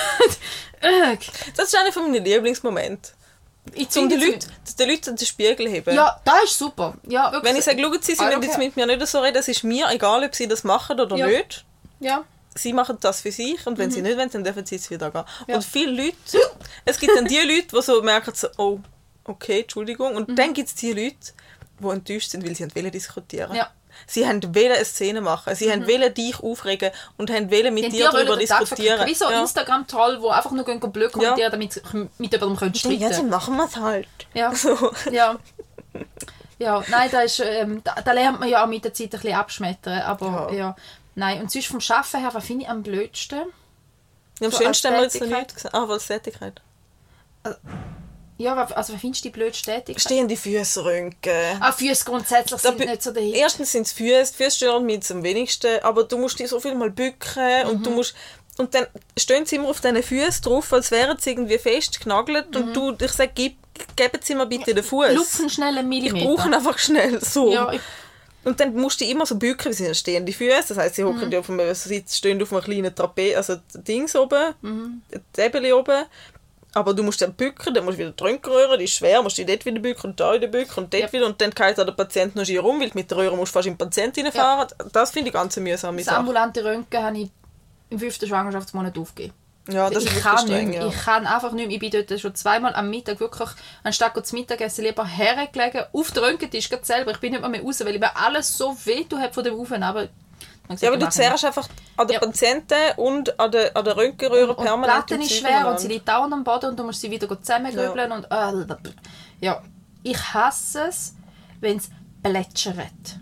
[1.56, 3.12] Das ist einer von meinen Lieblingsmomente.
[3.74, 5.94] ich Um zwinge die Leute, dass die Leute den Spiegel heben.
[5.96, 6.96] Ja, das ist super.
[7.08, 7.52] Ja, wirklich.
[7.52, 9.48] Wenn ich sage, schauen Sie, Sie don't müssen jetzt mit mir nicht so reden, es
[9.48, 11.28] ist mir egal, ob Sie das machen oder Ja.
[11.28, 11.64] nicht.
[12.00, 12.24] Ja.
[12.56, 15.12] Sie machen das für sich und wenn Sie nicht wollen, dann dürfen Sie jetzt wieder
[15.12, 15.22] gehen.
[15.22, 15.46] Mhm.
[15.52, 15.56] Ja.
[15.58, 16.16] Und viele Leute,
[16.86, 18.80] es gibt dann die Leute, die so merken, so, oh,
[19.32, 20.12] okay, Entschuldigung.
[20.12, 20.18] Mhm.
[20.18, 21.34] Und dann gibt es die Leute,
[21.80, 23.56] die enttäuscht sind, weil sie wollen diskutieren.
[23.56, 23.66] Ja.
[23.66, 23.82] Mhm.
[24.08, 27.86] Sie haben wollen eine Szene machen, sie haben wollen dich aufregen und haben wollen mit
[27.86, 29.06] Die dir darüber diskutieren.
[29.06, 29.42] Wie so ja.
[29.42, 31.82] Instagram-Troll, die einfach nur gehen blöd kommentieren, damit sie
[32.18, 34.08] mit jemandem können Ja, dann streiten machen wir es halt.
[34.34, 34.54] Ja.
[34.62, 34.92] So.
[35.12, 35.38] Ja.
[36.60, 39.20] Ja, nein, da, ist, ähm, da, da lernt man ja auch mit der Zeit ein
[39.20, 40.02] bisschen abschmettern.
[40.02, 40.58] Aber Ja.
[40.58, 40.76] ja.
[41.16, 43.40] Nein, und sonst vom Arbeiten her, was finde ich am blödsten?
[44.40, 45.76] Ja, am So schönsten haben wir jetzt noch nicht gesagt.
[45.76, 46.62] Ah, weil Tätigkeit.
[48.42, 50.02] Ja, also was findest du die blödste Tätigkeit?
[50.02, 51.58] Stehende Füße röntgen.
[51.60, 53.36] Ah, Füße grundsätzlich Da sind bü- nicht so der Hit.
[53.36, 56.60] Erstens sind es Füße, die Füße stören mich am wenigsten, aber du musst dich so
[56.60, 57.84] viel mal bücken und Mhm.
[57.84, 58.16] du musst
[58.58, 58.86] und dann
[59.18, 63.12] stehen sie immer auf diesen Füßen drauf, als wären sie irgendwie festgenagelt und du, ich
[63.12, 63.56] sage, gib,
[63.96, 65.10] geben sie mir bitte den Fuß.
[65.10, 65.16] Mhm.
[65.16, 66.26] Lupfen schnell einen Ich Millimeter.
[66.36, 67.52] brauche ihn einfach schnell so.
[67.52, 67.82] Ja, ich,
[68.44, 71.04] Und dann musst du immer so bücken, wie sie sind stehende Füße, das heisst, sie
[71.04, 71.36] hocken Mhm.
[71.36, 75.02] auf einem, sie stehen auf einem kleinen Trapez, also Dings oben, Mhm.
[75.32, 76.06] Täbeli oben.
[76.74, 79.38] Aber du musst dann bücken, dann musst du wieder die Röntgenröhre, die ist schwer, musst
[79.38, 81.12] du dort wieder bücken und da wieder bücken und dort Ja.
[81.12, 83.60] wieder und dann geht der Patient noch rum, weil du mit der Röhre musst du
[83.60, 84.68] fast in den Patienten reinfahren.
[84.94, 86.18] Das finde ich ganz eine mühsame das Sache.
[86.18, 87.30] ambulante Röntgen habe ich
[87.90, 89.34] im fünften Schwangerschaftsmonat aufgegeben.
[89.70, 90.82] Ja, das ich ist kann nicht streng, mehr.
[90.82, 90.88] ja.
[90.88, 91.76] Ich kann einfach nicht mehr.
[91.76, 93.50] Ich bin dort schon zweimal am Mittag wirklich,
[93.84, 97.12] anstatt zu Mittagessen, lieber hergelegen, auf den Röntgentisch selber.
[97.12, 99.70] Ich bin nicht mehr, raus, weil mir alles so weh tut hat von dem Auf
[99.72, 100.08] und Ab.
[100.80, 101.68] Ja, aber du zehrst einfach
[101.98, 102.20] an den Ja.
[102.20, 105.80] Patienten und an der, an der Röntgenröhre Und die permanent Platte im ist schwer und
[105.80, 108.66] sie liegt dauernd am Boden und du musst sie wieder zusammengrübeln und äh,
[109.40, 109.62] ja.
[110.04, 111.16] Ich hasse es,
[111.60, 111.90] wenn es
[112.24, 113.20] plätschert.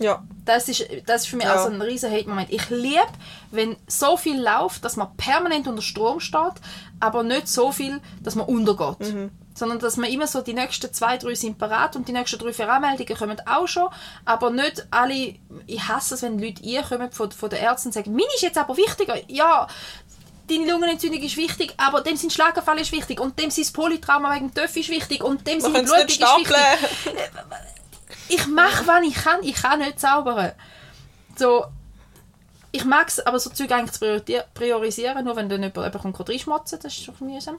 [0.00, 0.22] Ja.
[0.44, 1.54] Das ist, das ist für mich Ja.
[1.56, 2.50] auch so ein riesen Hate-Moment.
[2.52, 3.06] Ich liebe,
[3.52, 6.54] wenn so viel läuft, dass man permanent unter Strom steht,
[6.98, 9.14] aber nicht so viel, dass man untergeht.
[9.14, 9.30] Mhm.
[9.62, 12.52] Sondern dass man immer so, die nächsten zwei, drei sind parat und die nächsten drei,
[12.52, 13.86] vier Anmeldungen kommen auch schon,
[14.24, 15.36] aber nicht alle,
[15.68, 18.58] ich hasse es, wenn Leute einkommen von, von den Ärzten und sagen, meine ist jetzt
[18.58, 19.14] aber wichtiger.
[19.28, 19.68] Ja,
[20.50, 24.52] deine Lungenentzündung ist wichtig, aber dem sein Schlaganfall ist wichtig und dem sein Polytrauma wegen
[24.52, 26.48] dem ist wichtig und dem seine Blutung ist wichtig
[28.28, 29.44] ich mache, was ich kann.
[29.44, 30.50] Ich kann nicht zaubern.
[31.36, 31.66] So,
[32.72, 36.28] ich mag es, aber so Zeug eigentlich zu priorisieren, nur wenn dann jemand, jemand kommt
[36.28, 37.58] reinschmotzen, das ist doch mühsam.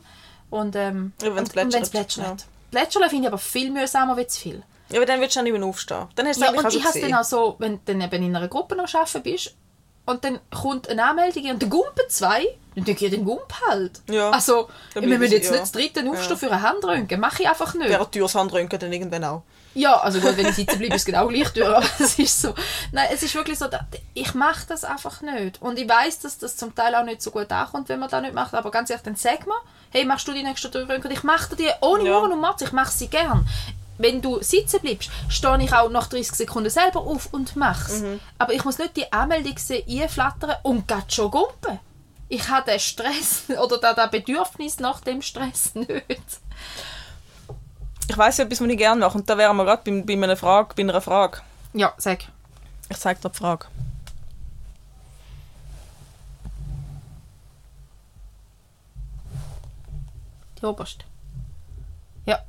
[0.54, 2.46] Und, ähm, Ja, und wenn's plätschert.
[2.70, 4.64] Plätschern finde ich aber viel mühsamer wie zu viel.
[4.90, 6.06] Ja, aber dann willst du auch nicht mehr aufstehen.
[6.16, 8.24] Dann hast du Ja, und ich habe es dann auch so, wenn du dann eben
[8.24, 9.56] in einer Gruppe noch arbeiten bist
[10.06, 12.46] und dann kommt eine Anmeldung und der Gumpen zwei,
[12.76, 14.02] dann denke ich, ja, den Gump halt.
[14.12, 14.30] Ja.
[14.30, 15.52] Also, wir müssen jetzt ja.
[15.54, 17.20] nicht das dritte aufstehen für eine Handröntgen.
[17.20, 17.90] Mache ich einfach nicht.
[17.90, 19.42] Wäre Tür das Handröntgen dann irgendwann auch.
[19.76, 22.42] Ja, also gut, wenn ich sitzen bleibe, ist es genau gleich durch, aber es ist
[22.42, 22.54] so.
[22.92, 23.66] Nein, es ist wirklich so,
[24.14, 25.62] ich mache das einfach nicht.
[25.62, 28.22] Und ich weiß, dass das zum Teil auch nicht so gut ankommt, wenn man das
[28.22, 29.56] nicht macht, aber ganz ehrlich, dann sag mir,
[29.92, 31.12] hey, machst du die nächsten drei Röntgen?
[31.12, 32.12] Ich mache die ohne Ja.
[32.20, 33.48] Murren und Matz, ich mache sie gern.
[33.98, 38.02] Wenn du sitzen bleibst, stehe ich auch nach 30 Sekunden selber auf und mach's.
[38.02, 38.20] Mhm.
[38.40, 39.56] Aber ich muss nicht die Anmeldung
[39.88, 41.80] einflattern und grad schon gumpen.
[42.30, 46.02] Ich habe den Stress oder da- das Bedürfnis nach dem Stress nicht.
[48.08, 49.18] Ich weiss etwas, was ich gerne mache.
[49.18, 51.40] Und da wären wir gerade bei, bei, einer Frage, bei einer Frage.
[51.74, 52.26] Ja, sag.
[52.90, 53.66] Ich zeige dir die Frage.
[60.62, 61.06] Die oberste.
[62.26, 62.40] Ja.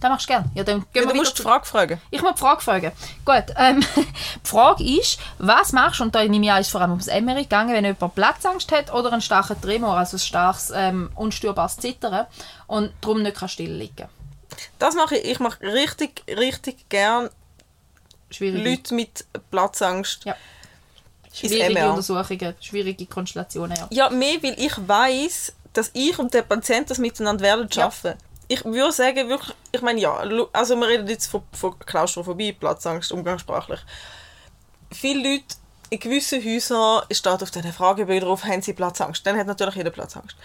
[0.00, 0.50] Das machst du gerne.
[0.54, 2.00] Ja, dann gehen Ja, du musst die Frage fragen.
[2.10, 2.92] Ich muss die Frage fragen.
[3.24, 6.80] Gut, ähm, die Frage ist, was machst du, und da nehme ich an, ist vor
[6.80, 10.72] allem ums Emery gegangen, wenn jemand Platzangst hat oder einen starken Tremor, also ein starkes,
[10.74, 12.26] ähm, unstörbares Zittern
[12.66, 14.08] und darum nicht kann still liegen
[14.78, 15.24] Das mache ich.
[15.32, 17.30] Ich mache richtig, richtig gern
[18.30, 20.24] Schwierige, Leute mit Platzangst.
[20.24, 20.36] Ja.
[21.26, 21.88] ins schwierige.
[21.90, 23.76] Untersuchungen, schwierige Konstellationen.
[23.76, 23.88] Ja.
[23.90, 27.82] Ja, mehr, weil ich weiß, dass ich und der Patient das miteinander werden Ja.
[27.84, 28.14] schaffen.
[28.48, 30.12] Ich würde sagen, wirklich, ich meine, ja,
[30.52, 33.78] also wir reden jetzt von, von Klaustrophobie, Platzangst, umgangssprachlich.
[34.92, 35.44] Viele Leute
[35.90, 39.24] in gewissen Häusern steht auf diesen Fragebögen drauf, haben sie Platzangst.
[39.24, 40.36] Dann hat natürlich jeder Platzangst.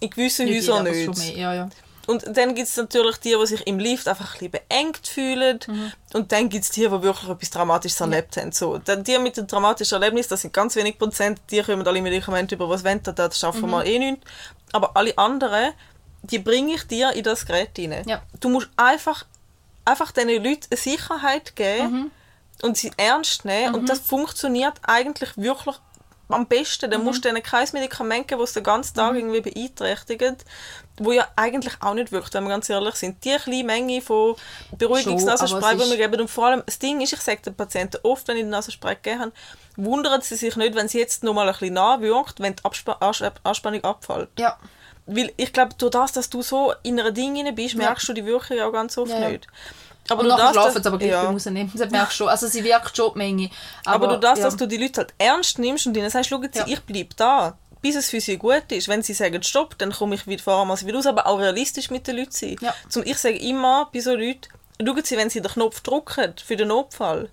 [0.00, 1.36] In gewissen Häusern nicht.
[1.36, 1.70] Ja, ja.
[2.06, 5.58] Und dann gibt es natürlich die, die sich im Lift einfach ein bisschen beengt fühlen.
[5.66, 5.92] Mhm.
[6.14, 8.52] Und dann gibt es die, die wirklich etwas Dramatisches erlebt haben.
[8.52, 12.54] So, die mit dem dramatischen Erlebnis, das sind ganz wenig Prozent, die kommen alle Medikamente
[12.54, 13.70] über, was wollen, das schaffen Mhm.
[13.70, 14.22] wir eh nicht.
[14.72, 15.72] Aber alle anderen,
[16.22, 18.02] die bringe ich dir in das Gerät rein.
[18.06, 18.22] Ja.
[18.40, 19.24] Du musst einfach,
[19.84, 22.10] einfach diesen Leuten eine Sicherheit geben Mhm.
[22.62, 23.74] und sie ernst nehmen.
[23.74, 25.76] Und das funktioniert eigentlich wirklich
[26.28, 26.86] am besten.
[26.86, 26.90] Mhm.
[26.90, 30.44] Dann musst du denen kein Medikament geben, das den ganzen Tag irgendwie beeinträchtigt,
[30.98, 33.22] wo ja eigentlich auch nicht wirkt, wenn wir ganz ehrlich sind.
[33.24, 34.34] Die kleine Menge von
[34.78, 37.98] Beruhigungsnasenspray, die es wir geben, und vor allem, das Ding ist, ich sage den Patienten
[38.02, 39.32] oft, wenn ich den Nasenspray gegeben habe,
[39.76, 42.96] wundern sie sich nicht, wenn sie jetzt noch mal ein bisschen nachwirkt, wenn die Abspa
[43.00, 44.28] Ans- Anspannung abfällt.
[44.38, 44.56] ja.
[45.08, 48.12] Weil ich glaube, durch das, dass du so in einer Ding rein bist, merkst du
[48.12, 49.28] die Wirkung auch ganz oft Ja, ja.
[49.28, 49.46] nicht.
[50.08, 51.22] Aber Und nachher schlafen sie aber gleich ja.
[51.22, 51.70] beim Rausnehmen.
[51.76, 52.28] Das merkst du schon.
[52.28, 53.50] Also sie wirkt schon die Menge.
[53.84, 54.46] Aber, Aber, du das, ja.
[54.46, 56.64] dass du die Leute halt ernst nimmst und ihnen sagst, schau, Ja.
[56.66, 57.56] ich bleibe da,
[57.86, 58.88] bis es für sie gut ist.
[58.88, 61.88] Wenn sie sagen, stopp, dann komme ich wieder vor allem wieder raus, aber auch realistisch
[61.90, 62.56] mit den Leuten sein.
[62.60, 62.74] Ja.
[62.88, 64.48] Zum, ich sage immer bei so Leuten,
[64.84, 67.28] schauen sie, wenn sie den Knopf drücken für den Notfall.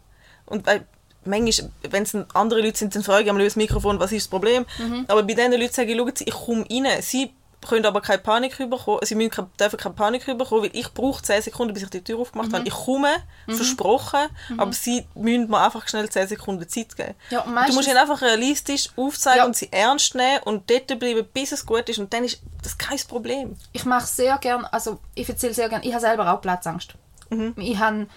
[0.45, 0.82] Und bei,
[1.26, 4.66] manchmal, wenn es andere Leute sind, dann frage ich das Mikrofon, was ist das Problem.
[4.78, 5.06] Mhm.
[5.08, 7.01] Aber bei diesen Leuten sage ich, schauen sie, ich komme rein.
[7.01, 7.32] Sie
[7.68, 11.22] können aber keine Panik bekommen, sie müssen keine, dürfen keine Panik bekommen, weil ich brauche
[11.24, 12.55] 10 Sekunden, bis ich die Tür aufgemacht Mhm.
[12.55, 12.68] habe.
[12.68, 13.09] Ich komme,
[13.47, 14.20] versprochen,
[14.57, 17.14] aber sie müssen mir einfach schnell 10 Sekunden Zeit geben.
[17.30, 19.45] Ja, du musst ihnen einfach realistisch aufzeigen Ja.
[19.45, 21.99] und sie ernst nehmen und dort bleiben, bis es gut ist.
[21.99, 23.55] Und dann ist das kein Problem.
[23.74, 26.93] ich mache sehr gern, also ich erzähle sehr gern, ich habe selber auch Platzangst.
[27.30, 27.53] Mhm.
[27.57, 28.07] Ich habe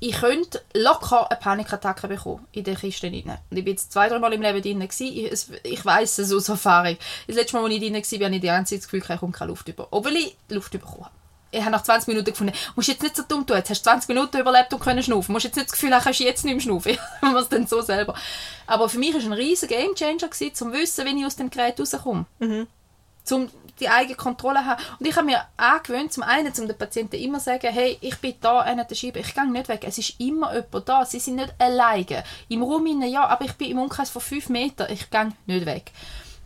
[0.00, 3.38] ich könnte locker eine Panikattacke bekommen in der Kiste rein.
[3.50, 4.80] Und ich bin jetzt zwei, drei Mal im Leben drin.
[4.80, 5.06] gewesen.
[5.06, 6.96] Ich, es- ich weiss es aus Erfahrung.
[7.26, 9.20] Das letzte Mal, als ich drin war, habe ich die ganze Zeit das Gefühl, ich
[9.20, 9.88] komme keine Luft über.
[9.90, 11.14] Obwohl ich Luft bekommen habe.
[11.52, 13.90] Ich habe nach 20 Minuten gefunden, musst jetzt nicht so dumm tun, jetzt hast du
[13.90, 15.32] 20 Minuten überlebt und können schnaufen.
[15.32, 16.92] musst jetzt nicht das Gefühl haben, kannst du jetzt nicht mehr schnaufen.
[16.92, 18.14] Ich mache es dann so selber.
[18.68, 21.50] Aber für mich war es ein riesiger Gamechanger, um zu wissen, wenn ich aus dem
[21.50, 22.24] Gerät rauskomme
[23.32, 23.48] um
[23.80, 24.82] die eigene Kontrolle haben.
[24.98, 28.16] Und ich habe mir angewöhnt, zum einen, zum den Patienten immer zu sagen, hey, ich
[28.18, 31.18] bin da an der Scheibe, ich gehe nicht weg, es ist immer jemand da, sie
[31.18, 32.24] sind nicht alleine.
[32.48, 35.92] Im Raum ja, aber ich bin im Umkreis von 5 Metern, ich gehe nicht weg.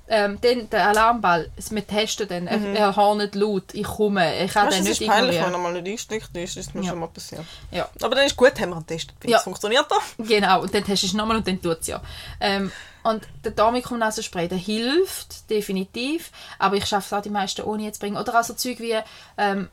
[0.07, 4.67] Ähm, dann der Alarmball, wir testen den, er, er hornet laut, ich komme, ich kann
[4.67, 5.55] Weißt, den nicht ist peinlich, wenn ignorieren.
[5.67, 6.91] er mal nicht einsteckt, ist das ist mir Ja.
[6.91, 7.43] schon mal passiert.
[7.71, 7.89] Ja.
[8.03, 9.15] Aber dann ist gut, haben wir ihn getestet.
[9.23, 9.39] Wie Ja.
[9.39, 9.97] es funktioniert da?
[10.23, 12.03] Genau, und dann testest du es nochmal und dann tut es ja.
[12.41, 12.71] Ähm,
[13.03, 17.99] und der Damikum-Nasenspray, der hilft definitiv, aber ich schaffe es auch die meisten ohne jetzt
[18.01, 18.19] bringen.
[18.19, 18.99] Oder auch so Zeug wie
[19.39, 19.69] ähm,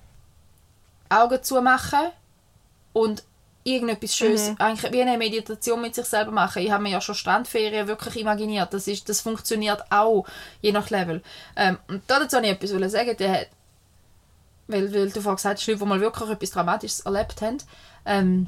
[1.09, 2.09] Augen zumachen
[2.93, 3.23] und
[3.63, 6.61] irgendetwas Schönes, eigentlich wie eine Meditation mit sich selber machen.
[6.61, 8.73] Ich habe mir ja schon Strandferien wirklich imaginiert.
[8.73, 10.25] Das, ist, das funktioniert auch,
[10.61, 11.21] je nach Level.
[11.55, 13.17] Ähm, und dazu wollte ich etwas sagen.
[13.17, 13.47] Der hat,
[14.67, 17.57] weil, weil du vorhin gesagt hast, Leute, die mal wirklich etwas Dramatisches erlebt haben.
[18.05, 18.47] Ähm,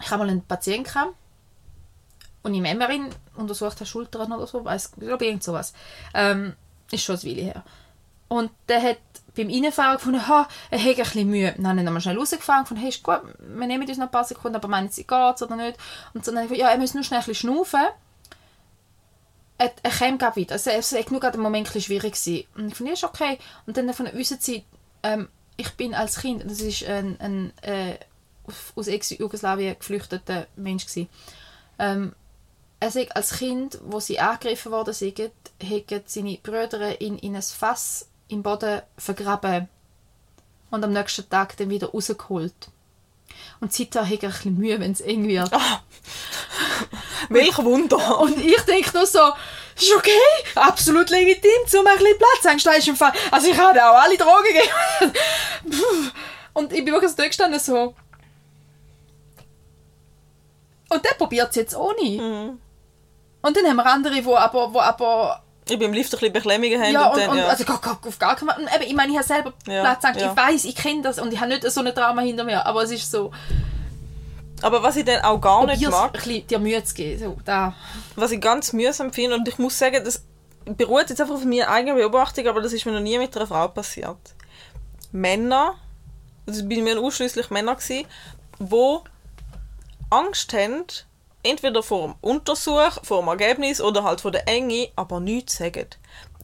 [0.00, 1.14] ich habe mal einen Patienten gehabt,
[2.44, 5.72] und im Emmerin untersucht hat, Schultern oder so, weiß ich glaube irgend sowas.
[6.12, 6.54] Ähm,
[6.90, 7.64] ist schon ein Weile her.
[8.28, 8.98] Und der hat
[9.36, 11.54] beim Reinfahren gefunden, ha, er hat ein bisschen Mühe.
[11.56, 14.24] Dann haben wir schnell rausgefahren und hey, ist gut, wir nehmen uns noch ein paar
[14.24, 15.78] Sekunden, aber meinen Sie, geht's oder nicht?
[16.12, 17.86] Und dann, ja, er muss nur schnell ein bisschen schnaufen.
[19.58, 20.52] Er, er kam gerade wieder.
[20.52, 22.14] Also, es war nur gerade im Moment ein schwierig.
[22.14, 22.44] Gewesen.
[22.56, 23.38] Und ich fand, ja, ist okay.
[23.66, 24.64] Und dann von wissen Sie,
[25.02, 27.96] ähm, ich bin als Kind, das ist ein, ein äh,
[28.74, 31.08] aus Ex-Jugoslawien geflüchteter Mensch gewesen.
[31.78, 32.14] Ähm,
[32.80, 37.42] er sagt, als Kind, wo sie angegriffen worden sind, haben seine Brüder ihn in ein
[37.42, 39.68] Fass im Boden vergraben
[40.70, 42.68] und am nächsten Tag dann wieder rausgeholt.
[43.60, 45.52] Und seitdem habe ich ein bisschen Mühe, wenn es eng wird.
[45.52, 45.82] Ah.
[47.30, 48.20] Welch Wunder!
[48.20, 49.32] Und ich denke nur so,
[49.76, 50.10] ist okay,
[50.56, 53.12] absolut legitim, um ein bisschen Platz ist im Fall.
[53.30, 55.12] Also ich habe auch alle Drogen gegeben.
[56.52, 57.94] Und ich bin wirklich so gestanden so.
[60.90, 62.02] Und der probiert es jetzt ohne.
[62.02, 62.60] Mhm.
[63.42, 66.32] Und dann haben wir andere, die aber, wo aber Ich bin im Lift ein bisschen
[66.32, 67.46] Beklemmungen haben ja, und und, dann, und ja.
[67.48, 67.80] also auf
[68.18, 68.68] gar keinen Fall.
[68.74, 70.20] Eben, ich meine, ich habe selber Ja, Platzangst.
[70.20, 70.30] ja.
[70.30, 72.66] Ich weiß, ich kenne das und ich habe nicht so ein Trauma hinter mir.
[72.66, 73.32] Aber es ist so,
[74.60, 77.18] Aber was ich dann auch gar nicht ein mag, bisschen dir Mühe zu geben.
[77.18, 77.74] So, da.
[78.16, 80.22] was ich ganz mühsam finde, und ich muss sagen, das
[80.66, 83.46] beruht jetzt einfach auf meiner eigenen Beobachtung, aber das ist mir noch nie mit einer
[83.46, 84.18] Frau passiert.
[85.12, 85.74] Männer,
[86.46, 88.06] also bei mir ausschließlich Männer gewesen,
[88.58, 89.04] wo
[90.10, 90.84] Angst haben,
[91.44, 95.86] entweder vor dem Untersuch, vor dem Ergebnis oder halt vor der Enge, aber nichts sagen.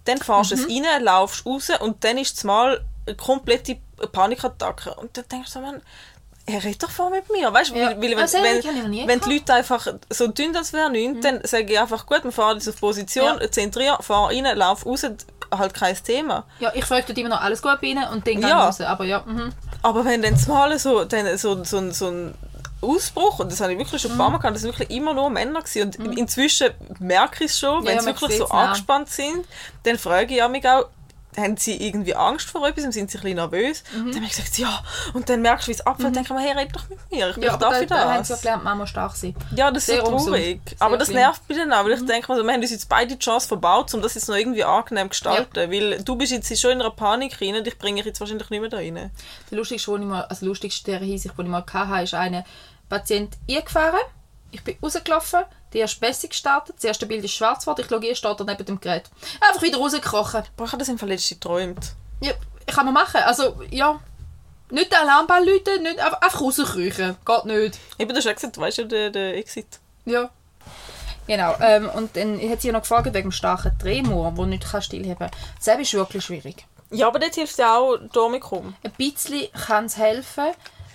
[0.05, 3.77] Dann fährst du es rein, laufst raus und dann ist es mal eine komplette
[4.12, 4.94] Panikattacke.
[4.94, 5.82] Und dann denkst du, so, man,
[6.47, 7.52] er redet doch vor mit mir.
[7.52, 7.90] Weißt Ja.
[7.90, 9.35] weil, weil, Also, wenn, wenn, wenn die.
[9.35, 12.68] Leute einfach so dünn als wäre nichts, dann sage ich einfach, gut, wir fahren jetzt
[12.68, 13.51] auf Position, Ja.
[13.51, 15.05] zentrieren, fahren rein, lauf raus,
[15.52, 16.44] halt kein Thema.
[16.60, 18.66] Ja, ich frage dort immer noch alles gut bei ihnen und dann gehe Ja.
[18.66, 18.81] raus.
[18.81, 19.52] Aber ja, mhm.
[19.82, 22.35] Aber wenn dann mal so, dann so, so, so ein
[22.82, 24.19] Ausbruch, und das habe ich wirklich schon ein Mhm.
[24.20, 25.93] paar Mal gehabt, das waren wirklich immer nur Männer gewesen.
[25.98, 28.51] und inzwischen merke ich es schon, wenn Ja, sie wirklich so ja.
[28.51, 29.44] angespannt sind,
[29.85, 30.86] dann frage ich mich auch,
[31.36, 33.85] haben sie irgendwie Angst vor etwas und sind sie ein bisschen nervös?
[33.94, 34.01] Mhm.
[34.01, 34.82] Und dann habe ich gesagt, ja.
[35.15, 36.98] Und dann merkst du, wie es abfällt, und denke ich mir, hey, red doch mit
[37.09, 38.40] mir, ich bin ja da für da haben sie ja das.
[38.43, 39.36] gelernt, Mama stark sein.
[39.55, 40.35] Ja, das ist Sehr so ungesund.
[40.35, 40.61] traurig.
[40.66, 41.09] Sehr Aber das.
[41.09, 41.15] Mhm.
[41.15, 43.19] nervt mich dann auch, weil ich denke mir so, wir haben uns jetzt beide die
[43.20, 45.70] Chance verbaut, um das jetzt noch irgendwie angenehm zu gestalten.
[45.70, 48.61] Weil du bist jetzt schon in einer Panik rein, dich bringe ich jetzt wahrscheinlich nicht
[48.61, 48.97] mehr da rein.
[49.52, 52.44] Der lustigste, ich mal, also lustigste der Hinsicht, den ich mal hatte, ist eine
[52.91, 54.01] Patient eingefahren.
[54.51, 58.05] Ich bin rausgelaufen, die erste Bessie gestartet, das erste Bild ist schwarz geworden, ich schaue,
[58.05, 59.05] ihr steht da neben dem Gerät.
[59.41, 60.43] Einfach wieder rausgekrochen.
[60.57, 61.95] Boah, ich habe das im Fall letztens geträumt.
[62.21, 62.33] Ja,
[62.67, 63.21] kann man machen.
[63.25, 64.01] Also, ja.
[64.71, 67.17] Nicht den Alarmball läuten, nicht, einfach, rauskriechen.
[67.25, 67.79] Geht nicht.
[67.99, 69.81] Eben, du hast ja gesagt, du weißt ja den, den Exit.
[70.05, 70.31] Ja.
[71.27, 71.55] Genau.
[71.61, 74.83] Ähm, und dann hat sie ja noch gefragt wegen dem starken Tremor, den nicht kann
[74.83, 75.31] stillheben kann.
[75.65, 76.67] Das ist wirklich schwierig.
[76.91, 78.75] Ja, aber dort hilft ja auch Domicum.
[78.83, 80.51] Ein bisschen kann es helfen.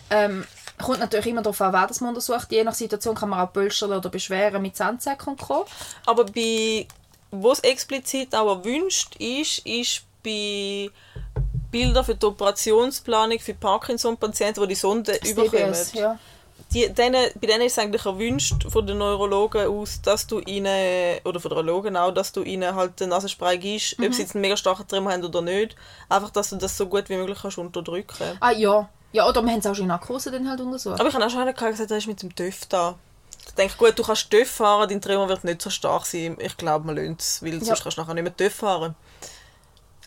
[0.09, 0.45] Ähm,
[0.77, 2.51] kommt natürlich immer darauf an, wer das man untersucht.
[2.51, 5.65] Je nach Situation kann man auch Pölsterl oder Beschwerden mit Sandsäcken und Co.
[6.05, 6.87] Aber bei,
[7.31, 10.89] wo es explizit auch erwünscht ist, ist bei
[11.71, 15.67] Bilder für die Operationsplanung für Parkinson-Patienten, die die Sonde überkommen.
[15.73, 16.17] DBS, ja.
[16.73, 21.19] Die, denen, bei denen ist es eigentlich erwünscht von den Neurologen aus, dass du ihnen,
[21.23, 24.07] oder von den Neurologen auch, dass du ihnen halt den Nasenspray gibst, Mhm.
[24.07, 25.75] ob sie jetzt einen mega starken Tremor haben oder nicht.
[26.09, 28.89] Einfach, dass du das so gut wie möglich kannst unterdrücken Ah ja.
[29.15, 30.99] Ja, oder wir haben es auch schon in Narkose dann halt untersucht.
[30.99, 32.95] Aber ich habe auch schon einen gesagt, er ist mit dem TÜV da.
[33.47, 36.35] Ich denke, gut, du kannst TÜV fahren, dein Tremor wird nicht so stark sein.
[36.37, 38.93] Ich glaube, man lohnt es, weil sonst kannst du nachher nicht mehr TÜV fahren.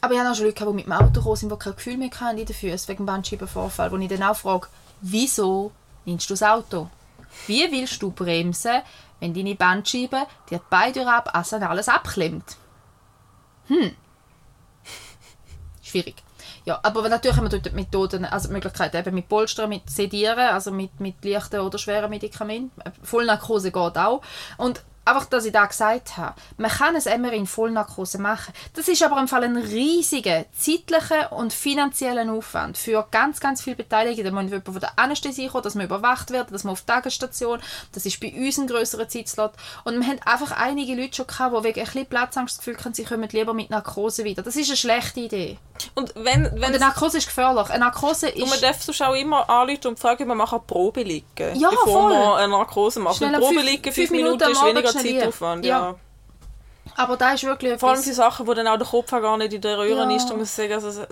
[0.02, 1.74] Aber ich habe auch schon Leute, gehabt, die mit dem Auto gekommen sind, die kein
[1.74, 3.90] Gefühl mehr hatten in den Füßen wegen dem Bandscheibenvorfall.
[3.90, 4.66] Wo ich dann auch frage,
[5.01, 5.72] wieso
[6.05, 6.90] nimmst du das Auto?
[7.47, 8.82] Wie willst du bremsen,
[9.20, 12.59] wenn deine Bandscheibe dir die Beine ab, also alles abklemmt?
[13.68, 13.97] Hm.
[15.82, 16.27] Schwierig.
[16.69, 20.51] Ja, aber natürlich haben wir dort Methoden, also die Möglichkeit eben mit Polstern, mit Sedieren,
[20.51, 22.82] also mit, mit leichten oder schweren Medikamenten.
[23.03, 24.20] Vollnarkose geht auch.
[24.59, 28.52] Und einfach, dass ich da gesagt habe, man kann es immer in Vollnarkose machen.
[28.74, 33.76] Das ist aber im Fall ein riesiger zeitlicher und finanzieller Aufwand für ganz, ganz viele
[33.76, 34.22] Beteiligte.
[34.24, 36.86] Da muss jemand von der Anästhesie kommen, dass man überwacht wird, dass man auf die
[36.86, 37.60] Tagesstation,
[37.93, 39.52] das ist bei uns ein grösserer Zeitslot.
[39.85, 42.94] Und wir haben einfach einige Leute schon gehabt, die wegen ein bisschen Platzangst das Gefühl
[42.94, 44.43] sie kommen lieber mit Narkose wieder.
[44.43, 45.59] Das ist eine schlechte Idee.
[45.94, 47.68] Und wenn, wenn Und eine Narkose ist gefährlich.
[47.70, 48.62] Eine Narkose und man ist...
[48.62, 51.24] darf sonst auch immer anrufen und fragen, man macht Probe liegen,
[51.55, 52.12] Ja, bevor voll.
[52.18, 53.16] man eine Narkose macht.
[53.16, 55.64] Schnell Probe fünf- liegen, fünf fünf Minuten Minuten ist weniger Zeitaufwand.
[55.64, 55.80] Ja.
[55.80, 55.96] Ja.
[56.96, 59.36] aber da ist wirklich Vor allem für Sachen, wo dann auch der Kopf auch gar
[59.36, 60.16] nicht in der Röhre Ja.
[60.16, 61.04] ist, ich sagen, also,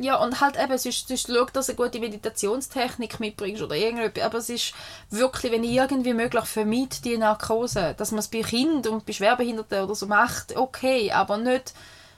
[0.00, 4.24] Ja, und halt eben, sonst, sonst schau, dass du eine gute Meditationstechnik mitbringst oder irgendetwas.
[4.24, 4.74] Aber es ist
[5.10, 7.94] wirklich, wenn irgendwie möglich, vermeid die Narkose.
[7.96, 11.72] Dass man es bei Kindern und bei Schwerbehinderten oder so macht, okay, aber nicht,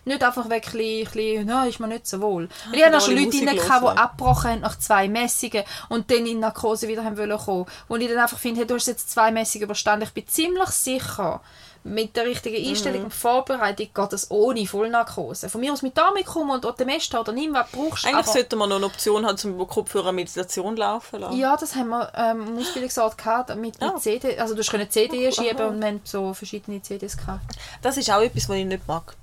[0.04, 1.12] nicht einfach wirklich, ein
[1.46, 2.48] bisschen, ist mir nicht so wohl.
[2.70, 6.26] Weil ich habe auch schon Leute gehabt, die abgebrochen haben nach zwei Messungen und dann
[6.26, 7.66] in Narkose wieder haben wollen kommen.
[7.88, 10.04] Wo ich dann einfach finde, hey, du hast jetzt zwei Messungen überstanden.
[10.06, 11.40] Ich bin ziemlich sicher,
[11.84, 12.70] mit der richtigen Mhm.
[12.70, 15.48] Einstellung und Vorbereitung geht das ohne Vollnarkose.
[15.48, 18.04] Von mir aus mit Damikum und Otemesta oder nimm, was du brauchst.
[18.04, 21.38] eigentlich aber, sollte man noch eine Option haben, zum Kopfhörer Meditation laufen lassen.
[21.38, 23.96] ja, das haben wir ähm, im Ausbildungsort gehabt, mit, mit Ah.
[23.96, 24.38] CD.
[24.38, 25.66] Also du hast CD schieben Aha.
[25.68, 27.42] und wir haben so verschiedene CDs gehabt.
[27.80, 29.14] Das ist auch etwas, was ich nicht mag.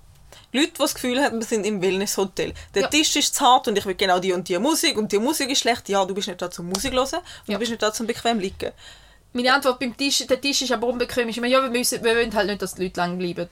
[0.56, 2.53] Leute, die das Gefühl haben, wir sind im Wellnesshotel.
[2.73, 2.88] Der Ja.
[2.88, 5.49] Tisch ist zu hart und ich will genau die und die Musik und die Musik
[5.49, 5.88] ist schlecht.
[5.90, 7.14] Ja, du bist nicht da zum Musik hören und
[7.48, 7.53] Ja.
[7.56, 8.72] du bist nicht da zum bequem liegen.
[9.34, 11.27] Meine Antwort beim Tisch, der Tisch ist aber unbequem.
[11.30, 13.49] Ist immer, ja, wir, müssen, wir wollen halt nicht, dass die Leute lang bleiben.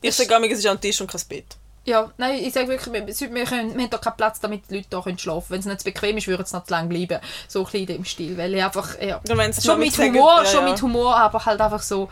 [0.00, 1.44] Ich sage immer, es ist ein Tisch und kein Bett.
[1.84, 4.76] Ja, nein, ich sage wirklich, wir, wir, können, wir haben da keinen Platz, damit die
[4.76, 5.50] Leute da können schlafen können.
[5.50, 7.18] Wenn es nicht zu bequem ist, würden sie noch zu lang bleiben.
[7.48, 8.36] So ein bisschen in dem Stil.
[8.38, 10.70] Weil ich einfach, ja, schon mit sagen- Humor, ja, schon ja.
[10.72, 12.08] mit Humor, aber halt einfach so,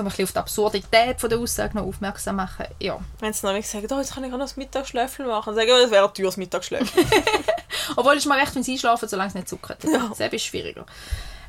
[0.00, 2.66] um ein bisschen auf die Absurdität von der Aussage noch aufmerksam machen.
[2.80, 2.98] Ja.
[3.18, 5.78] Wenn sie nämlich sagen, oh, jetzt kann ich auch noch das Mittagsschläfchen machen, sagen, ja,
[5.78, 7.06] das wäre ein teures Mittagsschläfchen.
[7.96, 9.84] Obwohl es ist mir recht, wenn sie einschlafen, solange es nicht zuckert.
[9.84, 10.10] Ja.
[10.16, 10.86] Das ist schwieriger.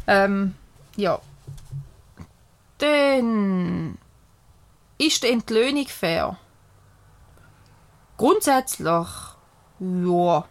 [0.07, 0.55] Ähm,
[0.95, 1.19] ja.
[2.77, 3.97] Dann
[4.97, 6.37] ist die Entlöhnung fair?
[8.17, 9.07] Grundsätzlich,
[9.79, 10.45] ja.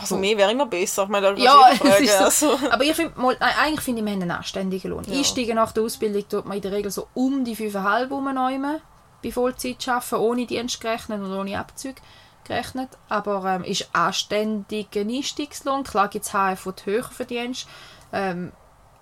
[0.00, 1.04] Also mehr wäre immer besser.
[1.04, 1.68] Ich meine, Ja,
[1.98, 2.50] ist so.
[2.52, 2.58] Also.
[2.70, 5.04] Aber ich finde, mal- nein, eigentlich finde ich, wir haben einen anständigen Lohn.
[5.04, 5.16] Ja.
[5.18, 8.80] Einsteigen nach der Ausbildung tut man in der Regel so um die 5,5 rumnehmen,
[9.22, 12.00] bei Vollzeit arbeiten, ohne Dienst gerechnet und ohne Abzüge
[12.44, 12.90] gerechnet.
[13.08, 15.84] Aber ähm, ist anständiger Einstiegslohn.
[15.84, 17.66] Klar gibt es HF, du höher verdienst.
[18.12, 18.52] Ähm,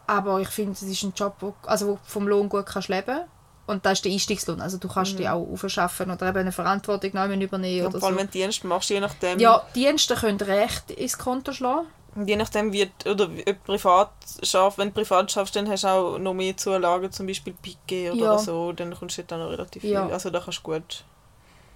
[0.07, 2.89] aber ich finde, es ist ein Job, wo, also wo du vom Lohn gut kannst
[2.89, 3.21] leben
[3.67, 4.61] Und das ist der Einstiegslohn.
[4.61, 8.09] Also du kannst dich auch aufschaffen oder eben eine Verantwortung nehmen übernehmen Und oder vor
[8.11, 8.25] allem, so.
[8.25, 11.87] du Dienst machst, je nachdem, Ja, Dienste können recht ins Konto schlagen.
[12.27, 14.11] je nachdem wie, oder ob privat
[14.43, 18.13] schaffst, wenn du privat schaffst, dann hast du auch noch mehr Zulagen, zum Beispiel Pike
[18.13, 18.39] oder Ja.
[18.39, 20.05] so, dann kommst du dort auch noch relativ Ja.
[20.05, 20.13] viel.
[20.13, 21.05] Also da kannst du gut.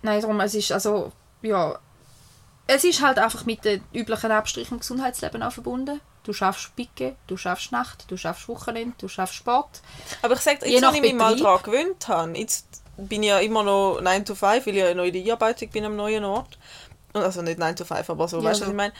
[0.03, 1.11] Nein, darum, es ist also,
[1.43, 1.79] ja,
[2.67, 6.01] es ist halt einfach mit den üblichen Abstrichen im Gesundheitsleben auch verbunden.
[6.29, 9.81] Du schaffst Picke, du schaffst Nacht, du schaffst Wochenende, du schaffst Sport.
[10.21, 12.67] Aber ich sage, Je jetzt, als ich mich mal daran gewöhnt habe, jetzt
[12.99, 15.71] bin ich ja immer noch 9 to 5, weil ich ja noch in der Einarbeitung
[15.71, 16.59] bin am neuen Ort.
[17.15, 18.93] Und Also nicht 9 to 5, aber so, Ja, weißt du, was ich meine?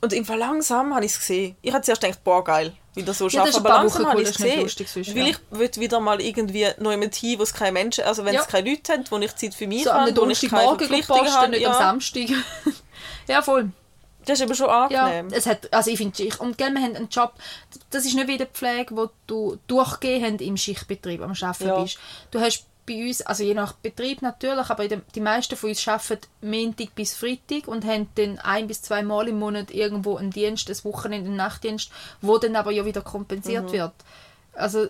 [0.00, 1.56] Und im langsam habe ich es gesehen.
[1.60, 4.28] Ich habe zuerst gedacht, boah, geil, wieder so Ja, das ein aber langsam habe ich
[4.28, 4.62] das es gesehen.
[4.62, 8.04] lustig sonst, weil ich will wieder mal irgendwie noch jemand hin, wo es keine Menschen,
[8.04, 10.26] also wenn es keine Leute hat, wo ich Zeit für mich So am habe, wo
[10.28, 11.48] ich keine Verpflichtungen habe.
[11.48, 12.28] nicht am Ja, Samstag.
[13.26, 13.72] ja, voll.
[14.30, 15.28] Das ist eben schon Ja, angenehm.
[15.32, 17.34] es hat, also ich finde, und gell, wir haben einen Job,
[17.90, 21.80] das ist nicht wie in der Pflege, wo du durchgehend im Schichtbetrieb am Arbeiten Ja.
[21.82, 21.98] bist.
[22.30, 25.86] Du hast bei uns, also je nach Betrieb natürlich, aber dem, die meisten von uns
[25.86, 30.30] arbeiten Montag bis Freitag und haben dann ein bis zwei Mal im Monat irgendwo einen
[30.30, 31.90] Dienst, ein Wochenende, einen Nachtdienst,
[32.20, 33.72] wo dann aber ja wieder kompensiert Mhm.
[33.72, 33.92] wird.
[34.54, 34.88] Also,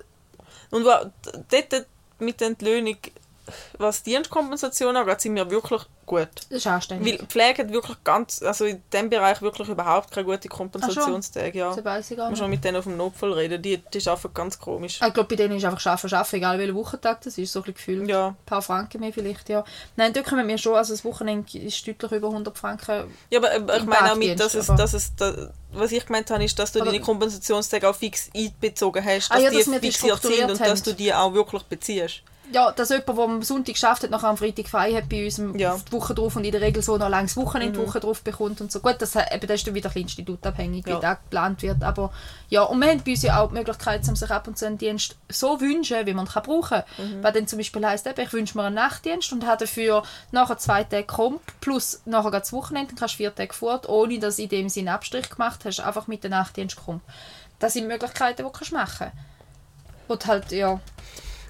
[0.71, 1.11] Und wa-
[1.51, 1.87] dort
[2.21, 2.97] mit der Entlöhnung,
[3.79, 6.29] was Dienstkompensation angeht, sind wir wirklich gut.
[6.51, 7.21] das ist anständig.
[7.21, 11.59] Weil Pflege hat wirklich ganz, also in diesem Bereich wirklich überhaupt keine gute Kompensationstage.
[11.59, 11.75] Ja.
[11.75, 12.41] Das weiss ich gar Man nicht.
[12.43, 15.01] muss mit denen auf dem Notfall reden, die, die arbeiten ganz komisch.
[15.05, 17.73] Ich glaube, bei denen ist einfach Schaffen, Schaffen, egal welcher Wochentag das ist, so ein
[17.73, 18.09] bisschen gefühlt.
[18.09, 18.29] Ja.
[18.29, 19.65] Ein paar Franken mehr vielleicht, ja.
[19.97, 23.05] Nein, da kommen wir schon, also das Wochenende ist deutlich über 100 Franken.
[23.31, 26.45] Ja, aber ich meine auch mit, dass es, dass es da, was ich gemeint habe,
[26.45, 29.67] ist, dass du Aber- deine Kompensationstage auch fix einbezogen hast, Ah dass ja, die dass
[29.67, 30.69] die fixiert sind und haben.
[30.71, 32.23] dass du die auch wirklich beziehst.
[32.53, 35.41] Ja, dass jemand, der am Sonntag geschafft hat, nachher am Freitag frei hat bei uns
[35.55, 35.77] Ja.
[35.77, 38.61] die Woche drauf und in der Regel so noch langes Wochenende die Woche drauf bekommt
[38.61, 38.81] und so.
[38.81, 40.99] Gut, das, eben, das ist dann wieder ein bisschen institutabhängig, wie Ja.
[41.01, 41.83] das geplant wird.
[41.83, 42.13] Aber
[42.49, 44.67] ja, und wir haben bei uns ja auch die Möglichkeit, um sich ab und zu
[44.67, 47.23] einen Dienst so wünschen, wie man ihn kann brauchen kann.
[47.23, 50.03] Weil dann zum Beispiel heisst, eben, ich wünsche mir einen Nachtdienst und habe dafür
[50.33, 54.19] nachher zwei Tage Komp plus nachher das Wochenende, dann kannst du vier Tage fort, ohne
[54.19, 57.03] dass du in dem Sinne Abstrich gemacht hast, einfach mit dem Nachtdienst Komp.
[57.61, 59.15] Das sind Möglichkeiten, die du machen kannst.
[60.09, 60.81] Und halt, ja,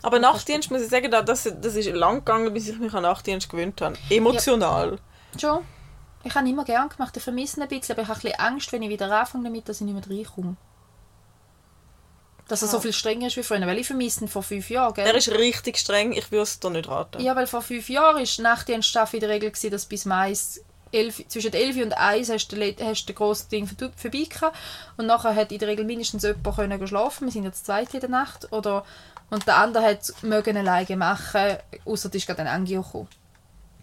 [0.02, 3.02] Aber Nachtdienst, muss ich sagen, da- das, das ist lang gegangen, bis ich mich an
[3.02, 3.96] Nachtdienst gewöhnt habe.
[4.08, 4.98] Emotional.
[5.38, 5.60] Schon.
[6.24, 7.16] Ich habe immer gerne gemacht.
[7.16, 9.44] Ich vermisse ihn ein bisschen, aber ich habe ein bisschen Angst, wenn ich wieder anfange
[9.44, 10.56] damit, dass ich nicht mehr reinkomme.
[12.48, 13.60] Dass er so viel strenger ist wie früher.
[13.66, 15.06] Weil ich vermisse ihn vor fünf Jahren, gell?
[15.06, 17.20] Er ist richtig streng, ich würde es dir nicht raten.
[17.22, 20.60] ja, weil vor fünf Jahren war Nachtdienststaffel in der Regel, gewesen, dass bis Mais
[20.92, 24.56] elf, zwischen 11 und 1 hast du hast du den grossen Ding vorbei gehabt.
[24.96, 27.28] Und nachher hat in der Regel mindestens jemand können schlafen.
[27.28, 28.52] Wir sind jetzt zweite in der Nacht.
[28.52, 28.84] Oder,
[29.30, 33.08] und der andere hat mögen alleine machen, außer es ist gerade ein Angio gekommen.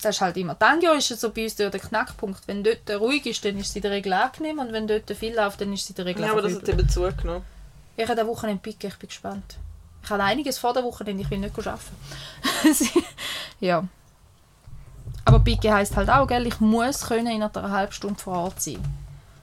[0.01, 0.53] Das ist halt immer.
[0.53, 2.47] Die Angio ist so bei uns der der Knackpunkt.
[2.47, 4.59] Wenn dort ruhig ist, dann ist sie in der Regel angenehm.
[4.59, 6.69] Und wenn dort viel läuft, dann ist sie in der Regel Ja, aber das hat
[6.69, 7.43] eben zugenommen.
[7.95, 9.57] Ich habe eine Woche Picke, ich bin gespannt.
[10.03, 11.81] Ich habe einiges vor der Woche, denn ich will nicht arbeiten.
[13.59, 13.83] ja.
[15.25, 18.61] Aber Picke heisst halt auch, gell, ich muss können in einer halben Stunde vor Ort
[18.61, 18.83] sein.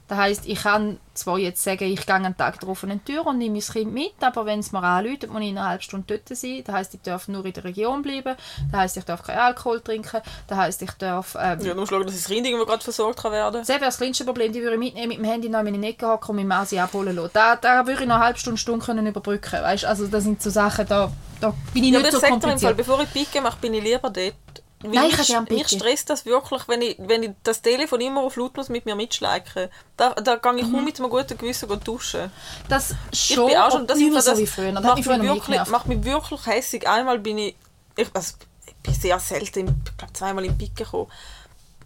[0.07, 3.39] Das heisst, ich kann zwar jetzt sagen, ich gehe einen Tag der offenen Tür und
[3.39, 6.05] nehme mein Kind mit, aber wenn es mir anläutet, muss ich in einer halben Stunde
[6.07, 6.61] dort sein.
[6.63, 8.35] Das heisst, ich darf nur in der Region bleiben.
[8.71, 10.21] Das heisst, ich darf keinen Alkohol trinken.
[10.45, 11.35] Das heisst, ich darf...
[11.39, 13.61] Ähm, Ja, musst schauen, dass das Kind irgendwo gerade versorgt kann werden.
[13.61, 15.87] das wäre das kleinste Problem, die würde ich mitnehmen, mit dem Handy noch in meine
[15.87, 17.31] Ecke hocken und mit dem Asi abholen lassen.
[17.33, 19.85] Da, da würde ich noch eine halbe Stunde, Stunde können überbrücken weißt?
[19.85, 21.11] Also das sind so Sachen, da,
[21.41, 22.77] da bin ich Ja, nicht ich so im Fall, kompliziert.
[22.77, 24.35] bevor ich Picke mache, bin ich lieber dort.
[24.83, 25.69] Nein, ich mich, mich Picke.
[25.69, 29.69] stresst das wirklich, wenn ich, wenn ich das Telefon immer auf lautlos mit mir mitschleiche.
[29.97, 30.71] Da, da gehe ich Mhm.
[30.73, 32.31] kaum mit einem guten Gewissen duschen.
[32.69, 34.71] Das Ich schon, bin auch schon, das, nicht mehr das so wie früher.
[34.73, 36.87] Das macht, mich mich früher noch wirklich, macht mich wirklich hässig.
[36.87, 37.55] Einmal bin ich,
[37.95, 38.33] ich, also,
[38.67, 41.11] ich bin sehr selten, ich glaube zweimal in Picke gekommen.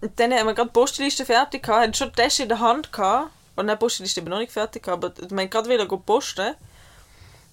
[0.01, 2.59] Und dann haben wir gerade die Postliste fertig gehabt, haben schon die Tasche in der
[2.59, 3.31] Hand gehabt.
[3.55, 6.55] Und dann die Postliste eben noch nicht fertig gehabt, aber wir haben gerade wieder posten.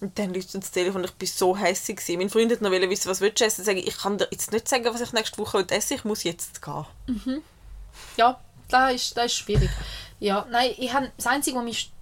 [0.01, 2.18] Und dann läutet das Telefon ich bin so gewesen.
[2.18, 3.64] Mein Freund hat noch wissen, was willst du essen?
[3.64, 6.24] Sag ich, ich kann dir jetzt nicht sagen, was ich nächste Woche esse, ich muss
[6.24, 6.85] jetzt gehen.
[8.16, 9.70] Ja, das ist, das ist schwierig.
[10.20, 11.93] Ja, nein, ich habe, das Einzige, was mich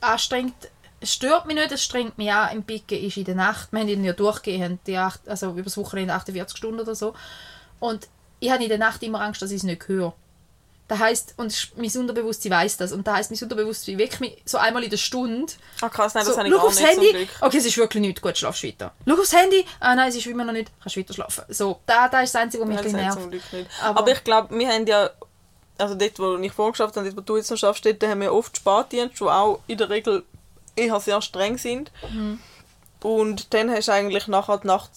[0.00, 0.54] anstrengt,
[1.00, 3.72] es stört mich nicht, es strengt mich an im Picken, ist in der Nacht.
[3.72, 7.14] Wir haben ihn ja durchgehend, die acht, also über das Wochenende 48 Stunden oder so.
[7.78, 8.08] Und
[8.38, 10.14] ich habe in der Nacht immer Angst, dass ich es nicht höre.
[10.90, 14.58] Das heisst, und mein Unterbewusstsein weiß das, und das heisst, mein Unterbewusstsein weckt mich so
[14.58, 15.52] einmal in der Stunde.
[15.80, 17.28] Ah krass, nein, das So, habe ich gar aufs nicht Handy.
[17.40, 18.20] Okay, es ist wirklich nichts.
[18.20, 18.92] Gut, schlafst weiter.
[19.06, 19.64] Schau aufs Handy.
[19.78, 20.72] Ah nein, es ist immer noch nicht.
[20.82, 21.44] Kannst weiter schlafen.
[21.48, 23.30] So, da, da ist das Einzige, was mich ein nervt.
[23.30, 23.44] Nicht.
[23.80, 25.10] Aber- Aber, ich glaube, wir haben ja,
[25.78, 28.32] also dort, wo ich vorgeschafft habe, dort, wo du jetzt noch schaffst, dort haben wir
[28.34, 30.24] oft Spätdienste, die auch in der Regel
[30.74, 31.92] eher sehr streng sind.
[32.12, 32.40] Mhm.
[33.02, 34.90] Und dann hast du eigentlich nachher die Nacht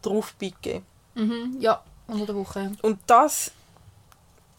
[0.00, 0.86] drauf gegeben.
[1.14, 2.72] Mhm, ja, unter der Woche.
[2.80, 3.50] Und das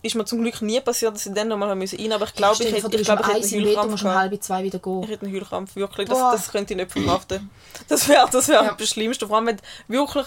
[0.07, 1.97] ist mir zum Glück nie passiert, dass ich dann nochmal rein musste.
[2.13, 4.63] Aber ich glaube, ich vor, hätte, ich glaube, ich hätte einen musst um halb zwei
[4.63, 5.03] wieder gehen.
[5.03, 6.07] Ich hätte einen Hühlkrampf, wirklich.
[6.09, 6.31] Das, Boah.
[6.31, 7.49] das könnte ich nicht verkraften.
[7.89, 8.75] Das wäre das wär Ja.
[8.77, 9.27] das Schlimmste.
[9.27, 9.57] Vor allem, wenn
[9.87, 10.25] wirklich,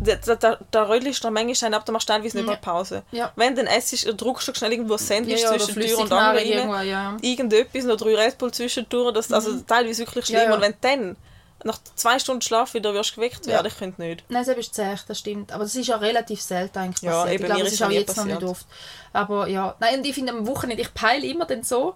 [0.00, 2.52] da, da, da, da röllst du manchmal ab, dann machst du teilweise nicht Ja.
[2.52, 3.02] mehr Pause.
[3.12, 3.32] Ja.
[3.36, 6.58] Wenn dann essst, drückst du schnell irgendwo ein Sandwich Ja, ja, zwischen Tür und Angel
[6.70, 6.86] rein.
[6.88, 7.16] ja.
[7.22, 9.12] Irgendetwas, noch drei Red Bull zwischendurch.
[9.14, 10.48] Das, also teilweise wirklich schlimm.
[10.48, 10.52] Mhm.
[10.54, 11.16] Und wenn dann
[11.64, 13.54] nach zwei Stunden Schlaf wieder wirst geweckt Ja.
[13.54, 14.24] werden, ich könnte nicht.
[14.28, 15.50] Nein, das ist zäh, das stimmt.
[15.52, 17.34] Aber das ist ja relativ selten eigentlich Ja, passiert.
[17.34, 18.50] eben, ich glaube, das ist auch jetzt noch nicht passiert.
[18.50, 18.66] oft.
[19.12, 21.94] Aber ja, nein, und ich finde am Wochenende, ich peile immer dann so,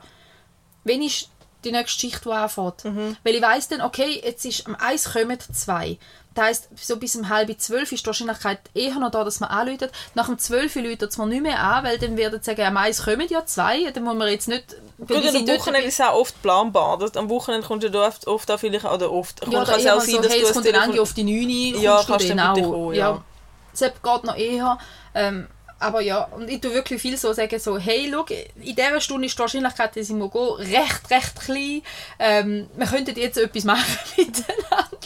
[0.84, 1.28] wenn ich
[1.64, 2.84] die nächste Schicht, die anfängt.
[2.84, 3.16] Mhm.
[3.22, 5.96] Weil ich weiss dann, okay, jetzt ist am eins kommen zwei.
[6.34, 9.50] Das heisst, so bis um halb zwölf ist die Wahrscheinlichkeit eher noch da, dass man
[9.50, 9.92] anläutet.
[10.14, 12.76] Nach dem zwölf läutet es mir nicht mehr an, weil dann werden sie sagen, am
[12.76, 14.76] eins kommen ja zwei, dann muss man jetzt nicht...
[14.98, 16.98] Gut, am Wochenende ist es auch oft planbar.
[16.98, 19.86] Das, am Wochenende kommt ja da oft, oft auch vielleicht, oder oft, Ja, kann es
[19.86, 22.12] auch sein, so, dass hey, du es kommt dann auf die 9 Ja, kommst du
[22.12, 22.92] kannst dann auch.
[22.92, 22.98] ja.
[22.98, 23.24] ja.
[23.72, 24.78] Das geht noch eher.
[25.14, 25.48] Ähm,
[25.82, 28.24] aber ja, und ich tue wirklich viel so sagen, so, hey, schau,
[28.60, 31.82] in dieser Stunde ist die Wahrscheinlichkeit, dass ich muss gehen, recht, recht klein.
[32.18, 34.98] Ähm, wir könnten jetzt etwas machen miteinander.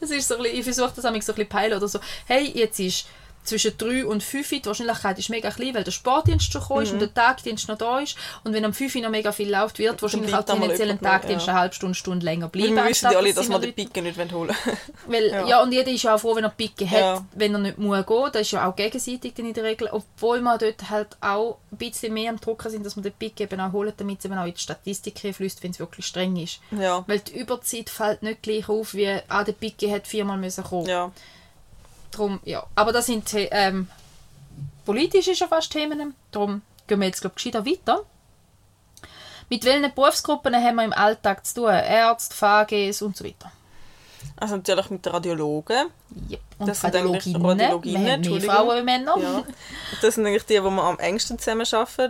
[0.00, 2.00] Das ist so ein bisschen, ich versuche das manchmal so ein bisschen peilen oder so,
[2.26, 3.06] hey, jetzt ist
[3.46, 6.92] zwischen 3 und 5 die Wahrscheinlichkeit ist mega klein, weil der Sportdienst schon gekommen ist
[6.92, 8.16] und der Tagdienst noch da ist.
[8.44, 11.46] Und wenn am 5 noch mega viel läuft, wird wahrscheinlich auch einmal tendenziell ein Tagdienst
[11.46, 11.52] ja.
[11.52, 12.74] eine halbe Stunde, Stunde länger bleiben.
[12.74, 14.54] wir wissen ja alle, dass noch den Picken nicht holen
[15.06, 15.46] weil, ja.
[15.46, 15.62] Ja.
[15.62, 17.26] und jeder ist ja auch froh, wenn er Picke hat, Ja.
[17.34, 18.28] wenn er nicht muss gehen.
[18.32, 19.88] Das ist ja auch gegenseitig dann in der Regel.
[19.90, 23.40] Obwohl wir dort halt auch ein bisschen mehr am Drucken sind, dass wir den Pick
[23.40, 26.36] eben auch holen, damit es eben auch in die Statistik fließt, wenn es wirklich streng
[26.36, 26.60] ist.
[26.70, 27.04] ja.
[27.06, 30.86] Weil die Überzeit fällt nicht gleich auf, wie ah, der Picke hat viermal müssen kommen.
[30.86, 31.10] ja.
[32.16, 32.64] Drum, ja.
[32.74, 33.88] Aber das sind ähm,
[34.84, 36.14] politisch ist ja fast Themen.
[36.30, 38.04] Darum gehen wir jetzt glaube ich gescheiter weiter.
[39.48, 41.70] Mit welchen Berufsgruppen haben wir im Alltag zu tun?
[41.70, 43.52] Ärzte, VGs und so weiter.
[44.36, 45.86] Also natürlich mit den Radiologen.
[46.30, 46.40] Yep.
[46.58, 47.46] Und Das sind Radiologinnen.
[47.46, 48.54] Radiologinnen, Wir haben mehr Entschuldigung.
[48.54, 49.14] Frauen wie Männer.
[49.18, 49.44] Ja.
[50.02, 51.64] Das sind eigentlich die, die man am engsten zusammen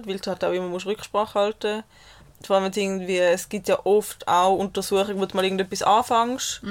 [0.07, 2.47] weil du halt auch immer musst Rücksprache halten musst.
[2.47, 6.63] Vor allem irgendwie, es gibt ja oft auch Untersuchungen, wo du mal irgendetwas anfängst.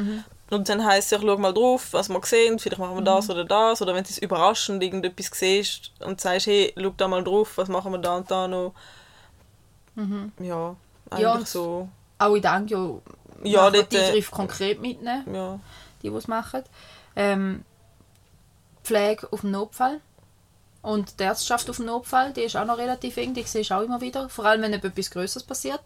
[0.52, 3.30] Und dann heisst es, ja, schau mal drauf, was wir sehen, vielleicht machen wir das
[3.30, 3.82] oder das.
[3.82, 7.68] Oder wenn du es überraschend irgendetwas siehst und sagst, hey, schau da mal drauf, was
[7.68, 8.74] machen wir da und da noch.
[10.40, 10.76] Ja,
[11.10, 11.90] eigentlich Ja, so.
[12.20, 13.02] Auch in der Angio
[13.44, 15.60] Ja, dort, die äh, Eingriff konkret mitnehmen, Ja.
[16.04, 16.64] die, die es machen.
[17.16, 17.64] Ähm,
[18.84, 20.00] Pflege auf dem Notfall.
[20.82, 23.76] Und die Ärzteschaft auf dem Notfall, die ist auch noch relativ eng, die siehst du
[23.76, 24.30] auch immer wieder.
[24.30, 25.82] Vor allem, wenn etwas Größeres passiert.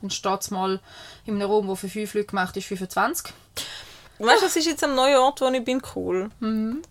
[0.00, 0.80] Dann steht es mal
[1.26, 3.34] in einem Raum, der für fünf Leute gemacht ist, 25.
[4.26, 6.30] Weißt du, das ist jetzt am neuen Ort, wo ich bin, cool.
[6.40, 6.82] Mhm.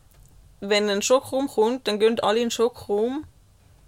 [0.62, 3.26] Wenn ein Schockraum kommt, dann gehen alle in den Schockraum.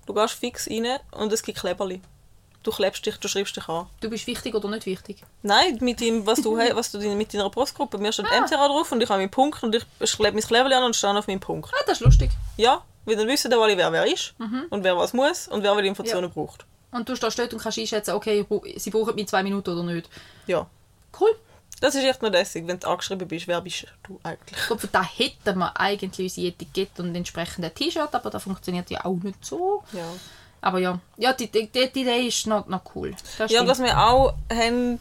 [0.05, 2.01] Du gehst fix rein und es gibt Kleberli.
[2.63, 3.87] Du klebst dich, du schreibst dich an.
[4.01, 5.23] Du bist wichtig oder nicht wichtig?
[5.41, 8.41] Nein, mit dem, was du, was du mit deiner Brustgruppe, mir steht Ah.
[8.41, 11.17] MTR drauf und ich habe meinen Punkt und ich klebe mein Kleberli an und stehe
[11.17, 11.71] auf meinen Punkt.
[11.73, 12.29] Ah, das ist lustig.
[12.57, 14.65] Ja, weil dann wissen alle, wer wer ist Mhm.
[14.69, 16.65] und wer was muss und wer welche Informationen braucht.
[16.91, 18.45] Und du stehst dort und kannst einschätzen, okay,
[18.75, 20.07] sie brauchen mich zwei Minuten oder nicht.
[20.45, 20.67] Ja.
[21.19, 21.31] Cool.
[21.81, 24.57] Das ist echt nur lässig, wenn du angeschrieben bist, wer bist du eigentlich?
[24.57, 29.03] Ich glaube, da hätten wir eigentlich unsere Etikette und entsprechende T-Shirt, aber das funktioniert ja
[29.03, 29.83] auch nicht so.
[29.91, 30.05] Ja.
[30.61, 33.15] Aber ja, ja die, die, die Idee ist noch, noch cool.
[33.39, 34.99] Das Ja, was wir auch haben,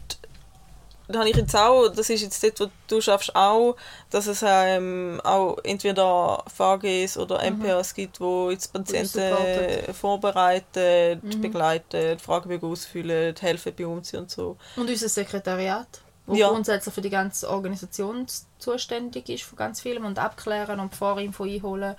[1.06, 3.76] da habe ich jetzt auch, das ist jetzt dort, wo du schaffst, auch,
[4.08, 9.94] dass es ähm, auch entweder VGs oder MPAs gibt, wo jetzt Patienten supporten.
[9.94, 14.56] vorbereiten, begleiten, Fragebögen ausfüllen, helfen bei Umziehen und so.
[14.76, 16.00] Und unser Sekretariat,
[16.30, 16.48] wo Ja.
[16.48, 18.26] grundsätzlich für die ganze Organisation
[18.58, 21.96] zuständig ist, von ganz vielem und abklären und Vorinfo einholen.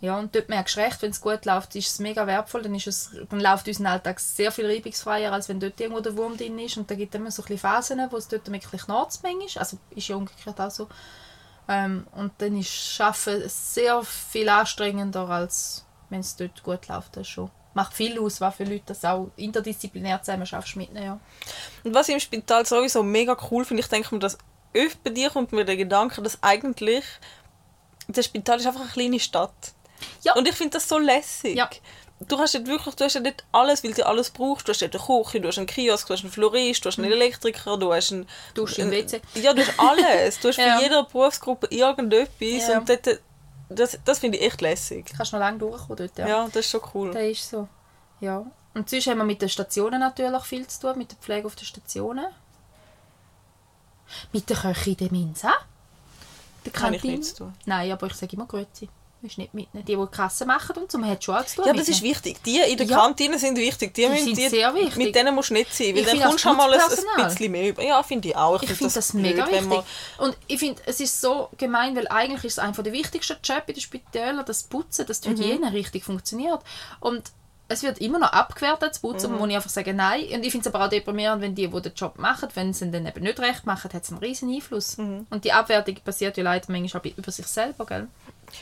[0.00, 2.74] Ja, und dort merkst du recht, wenn es gut läuft, ist es mega wertvoll, dann,
[2.74, 6.38] ist es, dann läuft unser Alltag sehr viel reibungsfreier, als wenn dort irgendwo der Wurm
[6.38, 6.78] drin ist.
[6.78, 9.78] Und da gibt es immer so ein Phasen, wo es dort wirklich Nachtsmenge ist, also
[9.90, 10.88] ist ja umgekehrt auch so.
[11.68, 17.16] Ähm, und dann ist Arbeiten sehr viel anstrengender, als wenn es dort gut läuft.
[17.16, 17.50] Das schon.
[17.74, 21.06] Macht viel aus, was für Leute das auch interdisziplinär zusammen schaffst mitnehmen.
[21.06, 21.20] Ja.
[21.84, 24.38] Und was ich im Spital sowieso mega cool finde, ich denke mir, dass
[24.76, 27.04] oft bei dir kommt mir der Gedanke, dass eigentlich
[28.08, 29.72] das Spital ist einfach eine kleine Stadt.
[30.22, 30.34] Ja.
[30.34, 31.56] Und ich finde das so lässig.
[31.56, 31.70] Ja.
[32.28, 34.68] Du hast nicht wirklich, du hast ja nicht alles, weil du alles brauchst.
[34.68, 36.98] Du hast ja eine Küche, du hast einen Kiosk, du hast einen Florist, du hast
[36.98, 38.22] einen Elektriker, du hast einen...
[38.22, 38.26] Mhm.
[38.54, 39.22] Dusche im WC.
[39.36, 40.38] Ja, du hast alles.
[40.38, 40.76] Du hast Ja.
[40.76, 42.68] für jede Berufsgruppe irgendetwas.
[42.68, 42.78] Ja.
[42.78, 43.20] Und dort,
[43.74, 45.06] das, das finde ich echt lässig.
[45.16, 46.18] kannst noch lange durchkommen dort.
[46.18, 46.28] Ja.
[46.28, 47.12] Ja, das ist schon cool.
[47.12, 47.68] Das ist so.
[48.20, 48.44] Ja.
[48.74, 51.56] Und sonst haben wir mit den Stationen natürlich viel zu tun, mit der Pflege auf
[51.56, 52.26] den Stationen.
[54.32, 55.52] Mit der Köchin der Minza.
[56.64, 57.12] Der Habe ich Kantine.
[57.14, 57.54] nichts zu tun.
[57.64, 58.88] Nein, aber ich sage immer Grüezi.
[59.22, 59.84] Willst nicht mitnehmen.
[59.84, 61.66] Die, die die Kasse machen und so, man hat schon auch zu tun.
[61.66, 62.42] Ja, das ist wichtig.
[62.44, 62.98] Die in der Ja.
[63.00, 63.92] Kantine sind wichtig.
[63.94, 64.96] Die, müssen- sind die, sehr wichtig.
[64.96, 66.80] Mit denen musst du nicht sein, weil Ich dann kommst du mal ein,
[67.26, 67.82] bisschen mehr über.
[67.82, 68.62] Ja, finde ich auch.
[68.62, 69.84] Ich finde das, mega blöd, wichtig.
[70.18, 73.64] Und ich finde, es ist so gemein, weil eigentlich ist es einer der wichtigsten Jobs
[73.66, 75.36] in den Spitälern, das Putzen, dass die Mhm.
[75.36, 76.60] Hygiene richtig funktioniert.
[77.00, 77.22] Und
[77.72, 79.38] es wird immer noch abgewertet, das Putzen, Mhm.
[79.38, 80.22] wo ich einfach sage, nein.
[80.32, 82.86] Und ich finde es aber auch deprimierend, wenn die, die den Job machen, wenn sie
[82.86, 84.96] ihn dann eben nicht recht machen, hat es einen riesen Einfluss.
[84.98, 85.26] Mhm.
[85.30, 88.08] Und die Abwertung passiert ja leider manchmal auch über sich selber, gell?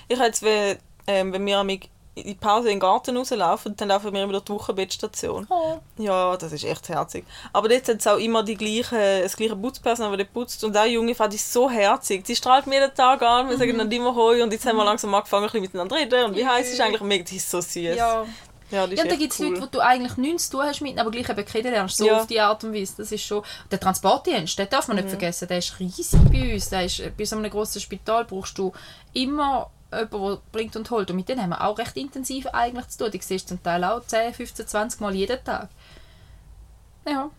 [0.09, 1.81] Ich habe jetzt, wenn, ähm, wenn wir in
[2.24, 5.47] die Pause in den Garten rauslaufen, dann laufen wir immer durch die Wochenbettstation.
[5.51, 5.78] Oh.
[5.98, 7.24] Ja, das ist echt herzig.
[7.52, 10.65] Aber dort hat es auch immer die gleiche, das gleiche Putzpersonal, das putzt.
[10.65, 12.24] Und auch die junge Frau, die ist so herzig.
[12.24, 13.48] Die strahlt mir jeden Tag an.
[13.48, 13.78] Wir sagen Mhm.
[13.78, 14.43] dann immer Hoi.
[14.43, 16.24] Und jetzt haben wir langsam angefangen, ein bisschen miteinander zu reden.
[16.31, 17.23] Und wie heiß ist eigentlich mega?
[17.24, 17.74] Die ist so süß.
[17.77, 17.94] Ja.
[17.97, 18.24] ja
[18.70, 19.51] Ja, da gibt es cool.
[19.51, 22.19] Leute, wo du eigentlich nichts zu tun hast mit, aber gleich eben kennenlernst, so Ja.
[22.20, 22.94] auf die Art und Weise.
[22.98, 23.44] Das ist schon...
[23.70, 25.05] Der Transportdienst, den darf man Mhm.
[25.05, 26.69] nicht vergessen, der ist riesig bei uns.
[26.69, 28.73] Der ist, bei so einem grossen Spital brauchst du
[29.12, 31.10] immer jemanden, der bringt und holt.
[31.10, 33.10] Und mit denen haben wir auch recht intensiv eigentlich zu tun.
[33.10, 35.69] Die siehst zum Teil auch 10, 15, 20 Mal jeden Tag.
[37.06, 37.31] Ja.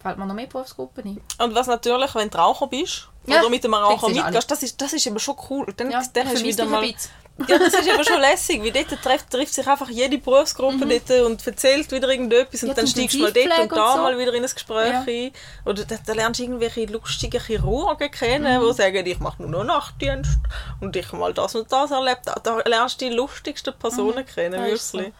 [0.00, 1.44] Fällt mir noch mehr Berufsgruppen ein.
[1.44, 4.50] Und was natürlich, wenn du Raucher bist, Ja, oder mit einem Raucher das ist mitgehst,
[4.50, 5.72] das ist, das ist eben schon cool.
[5.76, 6.82] Dann, Ja, dann hast du wieder mal...
[6.82, 7.10] ein bisschen.
[7.48, 11.10] Ja, das ist aber schon lässig, weil dort trifft, trifft sich einfach jede Berufsgruppe dort
[11.26, 12.68] und erzählt wieder irgendetwas und Mhm.
[12.68, 14.02] Ja, dann steigst du mal dort und da und so.
[14.02, 15.04] mal wieder in ein Gespräch Ja.
[15.06, 15.30] ein.
[15.64, 18.66] Oder da, da lernst du irgendwelche lustigen Chirurgen kennen, Mhm.
[18.68, 20.38] die sagen, ich mache nur noch Nachtdienst
[20.80, 22.20] und ich habe mal das und das erlebt.
[22.26, 24.98] Da, da lernst du die lustigsten Personen kennen, ist so.
[24.98, 25.14] wirklich.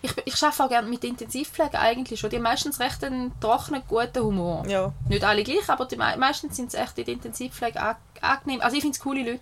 [0.00, 2.30] Ich, ich arbeite auch gerne mit Intensivpflege eigentlich schon.
[2.30, 4.64] Die haben meistens recht einen trockenen, guten Humor.
[4.68, 4.92] Ja.
[5.08, 8.60] Nicht alle gleich, aber die, mei- meistens sind es echt in der Intensivpflege an- angenehm.
[8.60, 9.40] Also ich finde es coole Leute.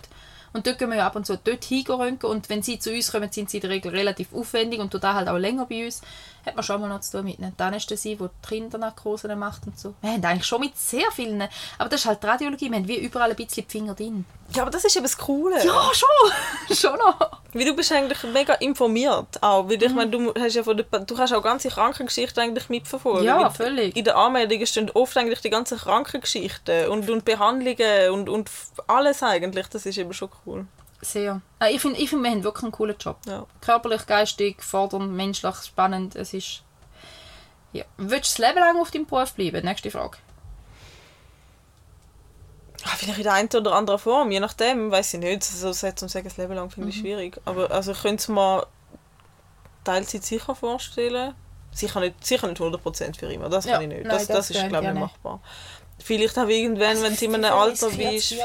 [0.56, 3.12] Und dort gehen wir ja ab und zu dort hinröntgen und wenn sie zu uns
[3.12, 6.00] kommen, sind sie in der Regel relativ aufwendig und da halt auch länger bei uns.
[6.46, 9.78] Hat man schon mal noch zu tun mit einer Anästhesie, die die Kindernarkosen macht und
[9.78, 9.94] so.
[10.00, 11.42] Wir haben eigentlich schon mit sehr vielen,
[11.78, 14.24] aber das ist halt die Radiologie, wir haben wie überall ein bisschen die Finger drin.
[14.54, 15.56] ja, aber das ist eben das Coole.
[15.64, 16.76] Ja, schon!
[16.76, 17.40] schon noch!
[17.52, 19.68] Weil du bist eigentlich mega informiert auch.
[19.68, 23.24] Weil ich meine, du hast ja von der, du hast auch ganze Krankengeschichten eigentlich mitverfolgt.
[23.24, 23.96] Ja, völlig.
[23.96, 28.50] In den Anmeldungen stehen oft eigentlich die ganzen Krankengeschichten und, und Behandlungen und, und
[28.86, 29.66] alles eigentlich.
[29.68, 30.66] Das ist eben schon cool.
[31.12, 31.40] Sehr.
[31.70, 33.18] Ich finde, ich find, wir haben wirklich einen coolen Job.
[33.26, 33.46] Ja.
[33.60, 36.16] Körperlich, geistig, fordernd, menschlich, spannend.
[36.16, 36.62] Es ist...
[37.72, 37.84] Ja.
[37.96, 39.64] Willst du das Leben lang auf deinem Beruf bleiben?
[39.64, 40.16] Nächste Frage.
[42.84, 45.42] Ah, Vielleicht in der einen oder anderen Form, je nachdem, weiß ich nicht.
[45.44, 47.38] So sagt zum sagen, das Leben lang finde ich schwierig.
[47.44, 48.66] Aber also ich könnte es mir
[49.84, 51.34] Teilzeit sicher vorstellen.
[51.72, 54.06] Sicher nicht, sicher nicht 100% für immer, das Ja, kann ich nicht.
[54.06, 55.40] nein, Das, das, das ist, glaube ich, ja machbar.
[56.02, 58.28] Vielleicht auch irgendwann, wenn du in einem Alter bist.
[58.28, 58.42] vielleicht-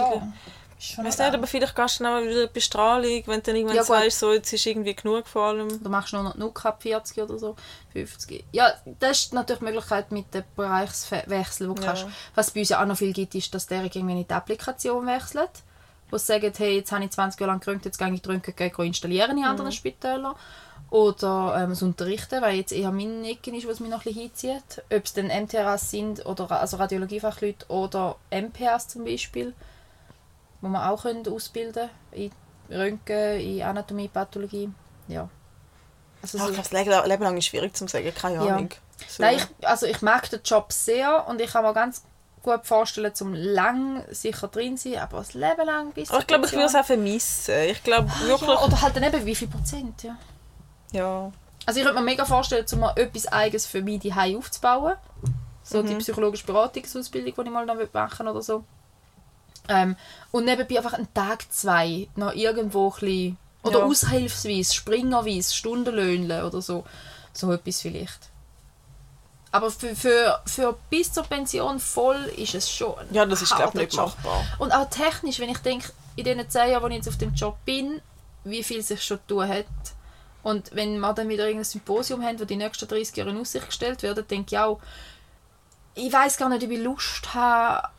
[0.84, 3.76] Ich weiß nicht, aber vielleicht gehst du dann wieder in Bestrahlung, wenn du dann irgendwann
[3.76, 5.82] Ja, sagst, so, jetzt ist irgendwie genug vor allem.
[5.84, 7.56] Du machst nur noch genug ab 40 oder so,
[7.94, 8.45] 50.
[8.52, 11.88] Ja, das ist natürlich die Möglichkeit mit dem Bereichswechsel, wo du Ja.
[11.90, 12.08] kannst.
[12.34, 14.34] Was es bei uns ja auch noch viel gibt, ist, dass der irgendwie nicht die
[14.34, 15.52] Applikation wechselt.
[16.10, 18.30] Wo sie sagen, hey, jetzt habe ich 20 Jahre lang gerönt, jetzt gehe ich die
[18.30, 20.34] Röntgen installieren in anderen Spitälern.
[20.90, 24.24] Oder ähm, das Unterrichten, weil jetzt eher mein Ecken ist, was mich noch ein bisschen
[24.24, 24.84] hinzieht.
[24.91, 29.53] Ob es dann MTRAs sind, oder, also Radiologiefachleute oder MPAs zum Beispiel,
[30.62, 32.32] wo man auch können ausbilden können,
[32.70, 34.70] in Röntgen, in Anatomie, Pathologie.
[35.08, 35.28] Ja.
[36.22, 36.90] Also Ja, so- das Leben
[37.24, 38.56] lang ist schwierig zu sagen, keine Ja.
[38.56, 38.70] Ahnung.
[39.08, 39.24] So.
[39.24, 42.04] Nein, ich, also ich mag den Job sehr und ich kann mir ganz
[42.44, 46.28] gut vorstellen, zum lang sicher drin zu sein, aber das Leben lang bis Aber ich
[46.28, 47.54] glaube, ich würde es auch vermissen.
[47.70, 48.50] Ich glaube Ah, wirklich...
[48.50, 50.18] Ja, oder halt dann eben wie viel Prozent, ja.
[50.92, 51.32] Ja.
[51.66, 54.94] Also ich könnte mir mega vorstellen, um mal etwas Eigenes für mich die aufzubauen.
[55.64, 55.88] So Mhm.
[55.88, 58.64] die psychologische Beratungsausbildung, die ich mal noch machen will oder so.
[59.70, 59.96] Ähm,
[60.32, 63.86] und nebenbei einfach einen Tag, zwei noch irgendwo ein bisschen, oder Ja.
[63.86, 66.84] aushilfsweise, springerweise, Stundenlöhnle oder so.
[67.34, 68.20] So etwas vielleicht.
[69.52, 73.78] Aber für, für, für bis zur Pension voll ist es schon Ja, das ist, glaube
[73.78, 74.08] nicht Job.
[74.08, 74.44] machbar.
[74.60, 77.34] Und auch technisch, wenn ich denke, in den zehn Jahren, wo ich jetzt auf dem
[77.34, 78.02] Job bin,
[78.44, 79.66] wie viel sich schon tun hat.
[80.44, 83.66] Und wenn wir dann wieder irgendein Symposium haben, wo die nächsten 30 Jahre in Aussicht
[83.68, 84.80] gestellt werden, denke ich auch,
[85.96, 87.90] ich weiß gar nicht, ob ich Lust habe,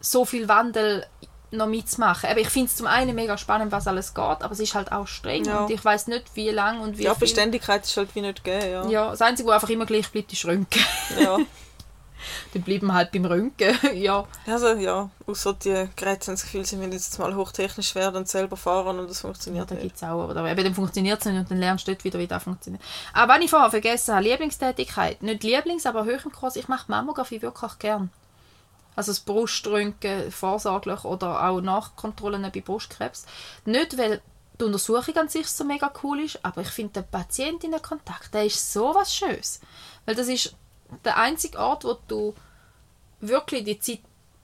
[0.00, 1.06] so viel Wandel
[1.52, 2.30] noch mitzumachen.
[2.30, 4.92] Aber ich finde es zum einen mega spannend, was alles geht, aber es ist halt
[4.92, 5.64] auch streng Ja.
[5.64, 7.20] und ich weiß nicht, wie lang und wie Ja, viel.
[7.26, 8.86] Beständigkeit ist halt wie nicht gegeben, ja.
[8.88, 10.82] Ja, das Einzige, was einfach immer gleich bleibt, ist Röntgen.
[11.20, 11.38] ja.
[12.52, 14.24] Dann bleiben wir halt beim Röntgen, ja.
[14.46, 18.28] Also ja, außer die Geräte haben das Gefühl, sie müssen jetzt mal hochtechnisch werden und
[18.28, 19.84] selber fahren und das Ja, funktioniert da nicht.
[19.84, 22.18] gibt es auch, aber eben, dann funktioniert es nicht und dann lernst du dort wieder,
[22.18, 22.82] wie das funktioniert.
[23.14, 26.84] Aber wenn ich vorher vergessen habe, Lieblingstätigkeit, nicht Lieblings, aber hoch im Kurs, ich mache
[26.88, 28.10] Mammographie wirklich gern.
[28.96, 33.26] Also das Bruströntgen vorsorglich oder auch Nachkontrollen bei Brustkrebs.
[33.64, 34.20] Nicht, weil
[34.60, 38.72] die Untersuchung an sich so mega cool ist, aber ich finde den Patientinnenkontakt, der ist
[38.72, 39.60] so was Schönes.
[40.04, 40.54] Weil das ist
[41.04, 42.34] der einzige Ort, wo du
[43.20, 44.00] wirklich die Zeit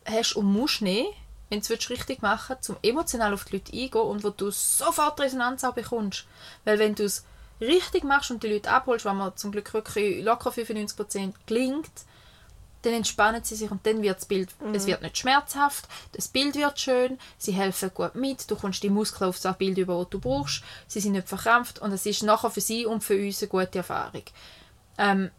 [0.06, 1.09] hast und musst nehmen,
[1.51, 4.51] wenn du es richtig machen willst, um emotional auf die Leute eingehen und wo du
[4.51, 6.27] sofort Resonanz auch bekommst.
[6.64, 7.24] Weil wenn du es
[7.60, 11.90] richtig machst und die Leute abholst, was mir zum Glück wirklich locker 95% gelingt,
[12.86, 16.54] dann entspannen sie sich und dann wird das Bild, es wird nicht schmerzhaft, das Bild
[16.54, 20.10] wird schön, sie helfen gut mit, du kommst die Muskeln auf das Bild über, das
[20.10, 23.42] du brauchst, sie sind nicht verkrampft und es ist nachher für sie und für uns
[23.42, 24.22] eine gute Erfahrung.
[24.98, 25.30] Ähm,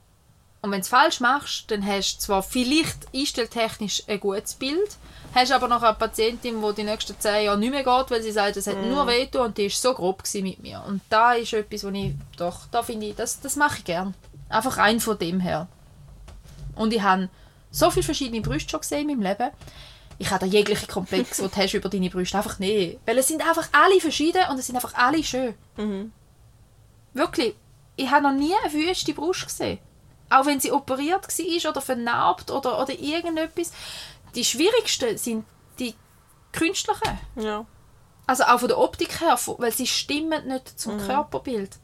[0.61, 4.97] und wenn du es falsch machst, dann hast du zwar vielleicht einstelltechnisch ein gutes Bild,
[5.33, 8.31] hast aber noch eine Patientin, die die nächsten zehn Jahre nicht mehr geht, weil sie
[8.31, 10.83] sagt, es hat nur wehgetan und die war so grob mit mir.
[10.85, 14.13] Und da ist etwas, wo ich, doch, da finde ich, das, das mache ich gern.
[14.49, 15.67] Einfach rein von dem her.
[16.77, 17.29] Und ich habe
[17.71, 19.51] so viele verschiedene Brüste schon gesehen in meinem Leben.
[20.19, 22.99] Ich habe da jegliche Komplex, die du hast über deine Brüste, einfach nicht.
[23.05, 25.53] Weil es sind einfach alle verschieden und es sind einfach alle schön.
[27.13, 27.55] Wirklich.
[27.95, 29.79] Ich habe noch nie eine wüste Brust gesehen.
[30.29, 33.71] Auch wenn sie operiert war oder vernarbt oder, oder irgendetwas.
[34.35, 35.45] Die schwierigsten sind
[35.79, 35.95] die
[36.51, 37.17] künstlichen.
[37.35, 37.65] Ja.
[38.25, 41.77] Also auch von der Optik her, weil sie stimmen nicht zum Körperbild.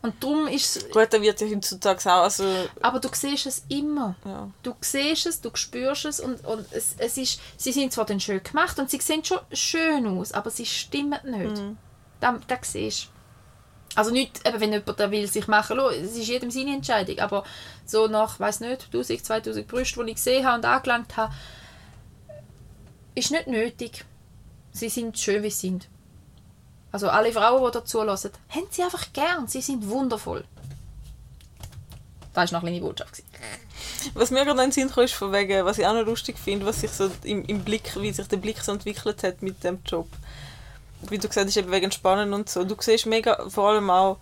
[0.00, 0.90] Und darum ist es...
[0.90, 2.44] Gut, da wird ja heutzutage auch, also,
[2.80, 4.14] Aber du siehst es immer.
[4.24, 4.48] ja.
[4.62, 8.20] Du siehst es, du spürst es und, und es, es ist, sie sind zwar dann
[8.20, 11.62] schön gemacht und sie sehen schon schön aus, aber sie stimmen nicht.
[12.20, 13.18] Das, das siehst du.
[13.98, 17.18] Also nicht, eben, wenn jemand da will sich machen lassen, es ist jedem seine Entscheidung,
[17.18, 17.42] aber
[17.84, 21.34] so nach, weiß nicht, 1000, 2000 Brüste, die ich gesehen habe und angelangt habe,
[23.16, 24.04] ist nicht nötig.
[24.70, 25.88] Sie sind schön, wie sie sind.
[26.90, 29.46] Also alle Frauen, die dazu hören, haben sie einfach gern.
[29.46, 30.44] Sie sind wundervoll.
[32.32, 33.22] Das war noch eine kleine Botschaft.
[34.14, 36.38] Was mir gerade in den Sinn kam, ist von wegen, was ich auch noch lustig
[36.38, 39.62] finde, was sich so im, im Blick, wie sich der Blick so entwickelt hat mit
[39.64, 40.08] dem Job.
[41.08, 42.64] Wie du gesagt hast, eben wegen Spannen und so.
[42.64, 44.18] Du siehst mega, vor allem auch,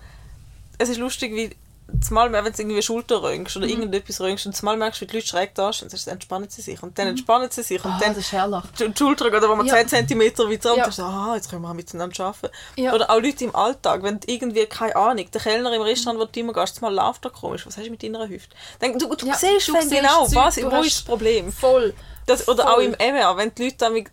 [0.78, 1.56] es ist lustig, wie
[2.02, 3.62] zumal wenn du irgendwie Schulter röngst Mhm.
[3.62, 6.60] oder irgendetwas röngst und zumal merkst, wie die Leute schräg da stehen, dann entspannen sie
[6.62, 8.62] sich und dann entspannen sie sich und Ah, dann das ist herrlich.
[8.78, 9.74] die Schulter geht aber mal Ja.
[9.86, 10.82] 10 cm weiter und Ja.
[10.84, 12.54] dann so, ah, jetzt können wir miteinander arbeiten.
[12.76, 12.92] Ja.
[12.92, 16.24] Oder auch Leute im Alltag, wenn du irgendwie, keine Ahnung, der Kellner im Restaurant, wo
[16.24, 18.54] du immer gehst, mal läuft da komisch, was hast du mit deiner Hüfte?
[18.80, 21.52] Dann, du, du Ja, siehst du siehst genau, Zeug, was, du wo ist das Problem.
[21.52, 21.94] Voll.
[22.26, 22.72] Das, oder Voll.
[22.72, 24.08] auch im MR, wenn die Leute damit,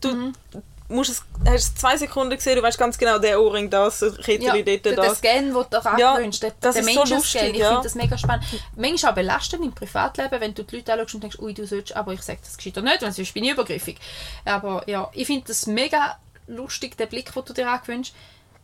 [0.00, 0.32] du Mhm.
[0.88, 4.16] Musst es, hast es zwei Sekunden gesehen, du weißt ganz genau, der Ohrring, das, das
[4.16, 5.18] Kettchen Ja, dort, der, der das.
[5.18, 7.68] Scan, den du dir Ja, angewöhnst, der, das der so Menschen-Scan, ich ja.
[7.68, 8.44] finde das mega spannend.
[8.76, 11.94] Manchmal auch belastend im Privatleben, wenn du die Leute anschaust und denkst, ui, du sollst,
[11.94, 13.98] aber ich sage das gescheiter nicht, weil sonst bin ich übergriffig.
[14.44, 18.14] Aber ja, ich finde das mega lustig, den Blick, den du dir angewöhnst.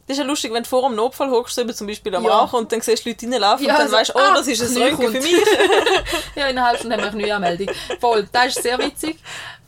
[0.06, 2.38] Das ist ja lustig, wenn du vor einem Notfall hockst, eben zum Beispiel am Ja.
[2.38, 4.34] Rauchen und dann siehst du Leute reinlaufen Ja, und dann so, weißt du, oh, ah,
[4.34, 5.34] das ist ein Röntgen für mich.
[6.36, 7.74] Ja, in einer halben Stunde haben wir eine neue Anmeldung.
[8.00, 9.18] Voll, das ist sehr witzig.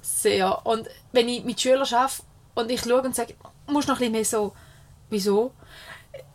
[0.02, 0.60] Sehr.
[0.66, 2.22] Und wenn ich mit Schülern arbeite
[2.56, 3.34] und ich schaue und sage,
[3.66, 4.52] musst noch ein bisschen mehr so,
[5.10, 5.52] wieso?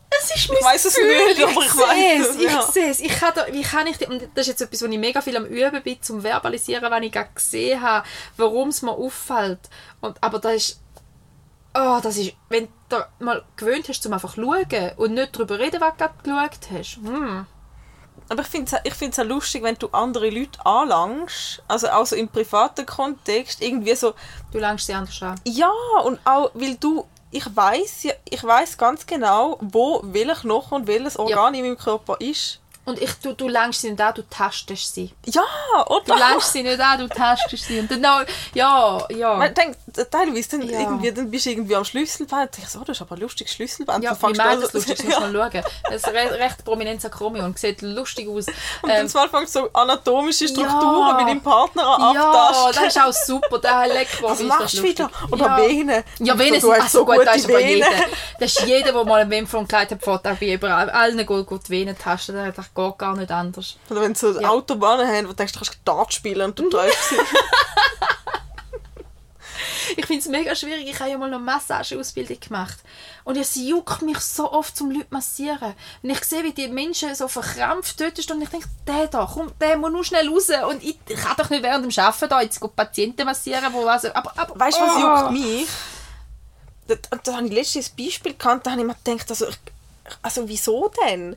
[0.09, 2.35] Es ist mein weiss es nicht, aber ich weiss es.
[2.35, 2.99] Ich sehe es.
[2.99, 5.35] Ich kann da, wie kann ich, und das ist jetzt etwas, wo ich mega viel
[5.35, 8.05] am Üben bin, zum Verbalisieren, wenn ich gerade gesehen habe,
[8.37, 9.59] warum es mir auffällt.
[9.99, 10.81] Und, aber das ist,
[11.73, 15.81] oh, das ist, wenn du mal gewöhnt hast, zum einfach schauen und nicht darüber reden,
[15.81, 16.97] was du gerade geschaut hast.
[16.97, 17.47] Hm.
[18.31, 22.05] Aber ich finde es ich find's auch lustig, wenn du andere Leute anlangst, also auch
[22.05, 24.13] so im privaten Kontext, irgendwie so,
[24.53, 25.35] Du langst sie anders an.
[25.45, 25.69] ja,
[26.05, 30.87] und auch, weil du, ich weiß ja, ich weiß ganz genau, wo welcher Knochen und
[30.87, 32.60] welches Organ in meinem Körper ist.
[32.91, 35.11] Und ich, du, du langst sie nicht an, du tastest sie.
[35.25, 35.41] Ja,
[35.87, 36.03] oder?
[36.03, 37.79] Du langst sie nicht an, du tastest sie.
[37.79, 38.23] Und dann, auch-
[38.53, 39.35] ja, ja.
[39.35, 39.79] Man denkt,
[40.11, 40.79] teilweise dann, Ja.
[40.81, 42.57] irgendwie, dann bist du irgendwie am Schlüsselband.
[42.57, 44.03] Ich so, oh, das ist aber ein lustiges Schlüsselband.
[44.03, 44.97] Ja, meint an- das lustig?
[44.97, 45.63] Das muss man schauen.
[45.85, 47.55] Das ist re recht prominentes Akromion.
[47.55, 48.47] Sieht lustig aus.
[48.81, 52.99] Und Ähm, dann fängst du so anatomische Strukturen mit deinem Partner an ja, das ist
[53.01, 53.59] auch super.
[53.59, 54.17] Der lecker.
[54.23, 55.09] Was machst du wieder?
[55.31, 55.57] Oder ja.
[55.57, 56.03] Venen.
[56.19, 57.87] Ja, Und Venen so, sind also so gut, das ist aber jeder.
[58.39, 60.69] Das ist jeder, der mal ein Wem von Kleid hat, fährt auch bei.
[60.71, 62.35] Allen geht die Venen tasten.
[62.35, 63.77] Das das geht gar nicht anders.
[63.89, 64.49] Oder wenn sie so Ja.
[64.49, 67.17] Autobahnen haben, wo du denkst, du kannst Dart spielen und du treibst sie.
[69.97, 70.87] Ich finde es mega schwierig.
[70.87, 72.79] Ich habe ja mal eine Massageausbildung gemacht.
[73.23, 75.73] Und es juckt mich so oft zum Leute massieren.
[76.01, 78.37] Und ich sehe, wie die Menschen so verkrampft dort stehen.
[78.37, 80.49] Und ich denke, der da, komm, der muss nur schnell raus.
[80.69, 84.13] Und ich, ich kann doch nicht während dem Arbeiten da jetzt Patienten massieren, wo also,
[84.13, 84.99] aber, aber, Weißt du, was oh.
[84.99, 85.67] juckt mich?
[86.87, 89.47] Da, da, da habe ich letztens ein Beispiel gehabt, da habe ich mir gedacht, also,
[90.21, 91.35] also wieso denn?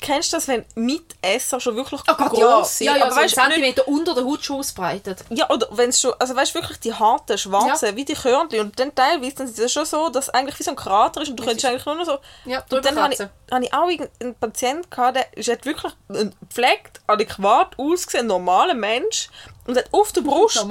[0.00, 2.86] Kennst du das, wenn Mitesser schon wirklich Oh Gott, ja, gross sind?
[2.88, 5.24] ja, ja, aber so weißt, Zentimeter unter der Haut schon ausbreitet.
[5.30, 8.60] ja, oder wenn es schon, also weißt du, wirklich die harten, schwarzen, wie die Körnchen
[8.60, 11.28] und dann teilweise dann ist es schon so, dass eigentlich wie so ein Krater ist
[11.30, 12.18] und du könntest eigentlich nur noch so...
[12.44, 13.88] Ja, und dann habe ich, habe ich auch
[14.20, 19.28] einen Patienten gehabt, der ist- hat wirklich ein gepflegt, adäquat ausgesehen, normaler Mensch
[19.66, 20.62] und hat auf der Brust so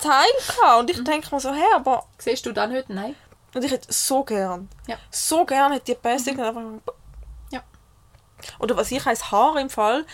[0.00, 2.92] Teil gehabt und ich denke mir so, hey, aber Siehst du dann heute?
[2.92, 3.14] Nein.
[3.54, 4.96] und ich hätte so gern, Ja.
[5.10, 6.62] so gern hätte die Beste einfach Ja.
[8.58, 10.04] Oder was ich als Haar im Fall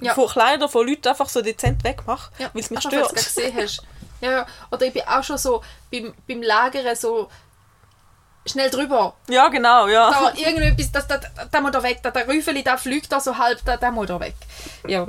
[0.00, 0.14] Ja.
[0.14, 3.08] von Kleidern von Leuten einfach so dezent wegmache, Ja, weil es mich einfach, stört.
[3.10, 3.82] gerade gesehen hast.
[4.20, 4.46] Ja, ja.
[4.72, 7.28] Oder ich bin auch schon so beim, beim Lagern so
[8.44, 9.14] schnell drüber.
[9.28, 10.10] Ja, genau, ja.
[10.10, 12.00] Da irgendetwas, das, das, das, das muss da weg.
[12.02, 14.34] Da, der Rüffeli, der fliegt da so halb, da, der muss da weg.
[14.88, 15.06] Ja.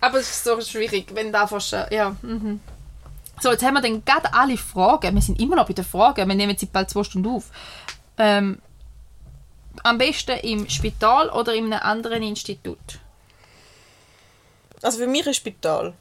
[0.00, 2.16] Aber es ist so schwierig, wenn da fast, äh, ja.
[2.22, 2.60] Mhm.
[3.38, 5.14] So, jetzt haben wir dann gerade alle Fragen.
[5.14, 6.26] Wir sind immer noch bei den Fragen.
[6.26, 7.44] Wir nehmen sie bald zwei Stunden auf.
[8.16, 8.62] Ähm,
[9.82, 12.78] am besten im Spital oder in einem anderen Institut?
[14.82, 15.92] Also für mich ist Spital.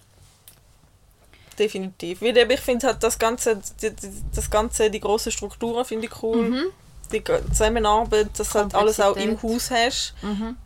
[1.57, 2.21] Definitiv.
[2.21, 6.23] Weil ich finde halt das ganze, die, die, das ganze, die grossen Strukturen finde ich
[6.23, 6.71] cool.
[7.11, 10.13] Die Ge- Zusammenarbeit, dass du halt alles auch im Haus hast.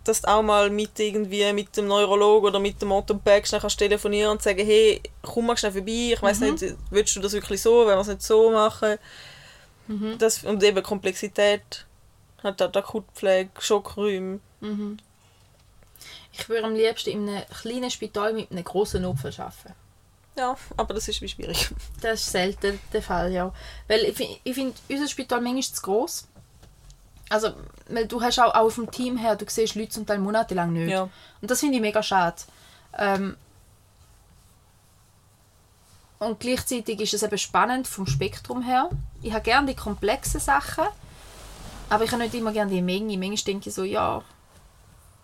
[0.04, 3.80] Dass du auch mal mit irgendwie mit dem Neurologen oder mit dem Orthopäd schnell kannst
[3.80, 7.62] telefonieren und sagen, hey, komm mal schnell vorbei, ich weiß nicht, willst du das wirklich
[7.62, 8.98] so, wenn wir es nicht so machen?
[10.20, 11.86] Das, und eben Komplexität.
[12.44, 14.40] Hat halt Akutpflege, Schockräume.
[16.34, 19.74] Ich würde am liebsten in einem kleinen Spital mit einem grossen Notfall arbeiten.
[20.36, 21.70] Ja, aber das ist wie schwierig.
[22.02, 23.54] Das ist selten der Fall, ja.
[23.88, 26.28] Weil ich, ich finde, unser Spital manchmal zu gross.
[27.30, 27.54] Also,
[27.88, 30.90] weil du hast auch, auch vom Team her, du siehst Leute zum Teil monatelang nicht.
[30.90, 31.04] Ja.
[31.42, 32.36] Und das finde ich mega schade.
[32.98, 33.38] Ähm,
[36.20, 38.90] und gleichzeitig ist es eben spannend vom Spektrum her.
[39.22, 40.86] Ich habe gerne die komplexen Sachen,
[41.94, 43.18] aber ich habe nicht immer gerne die Menge.
[43.18, 44.24] Manchmal denke ich so, ja, ein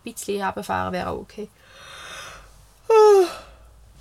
[0.03, 1.49] bisschen runterfahren wäre auch okay.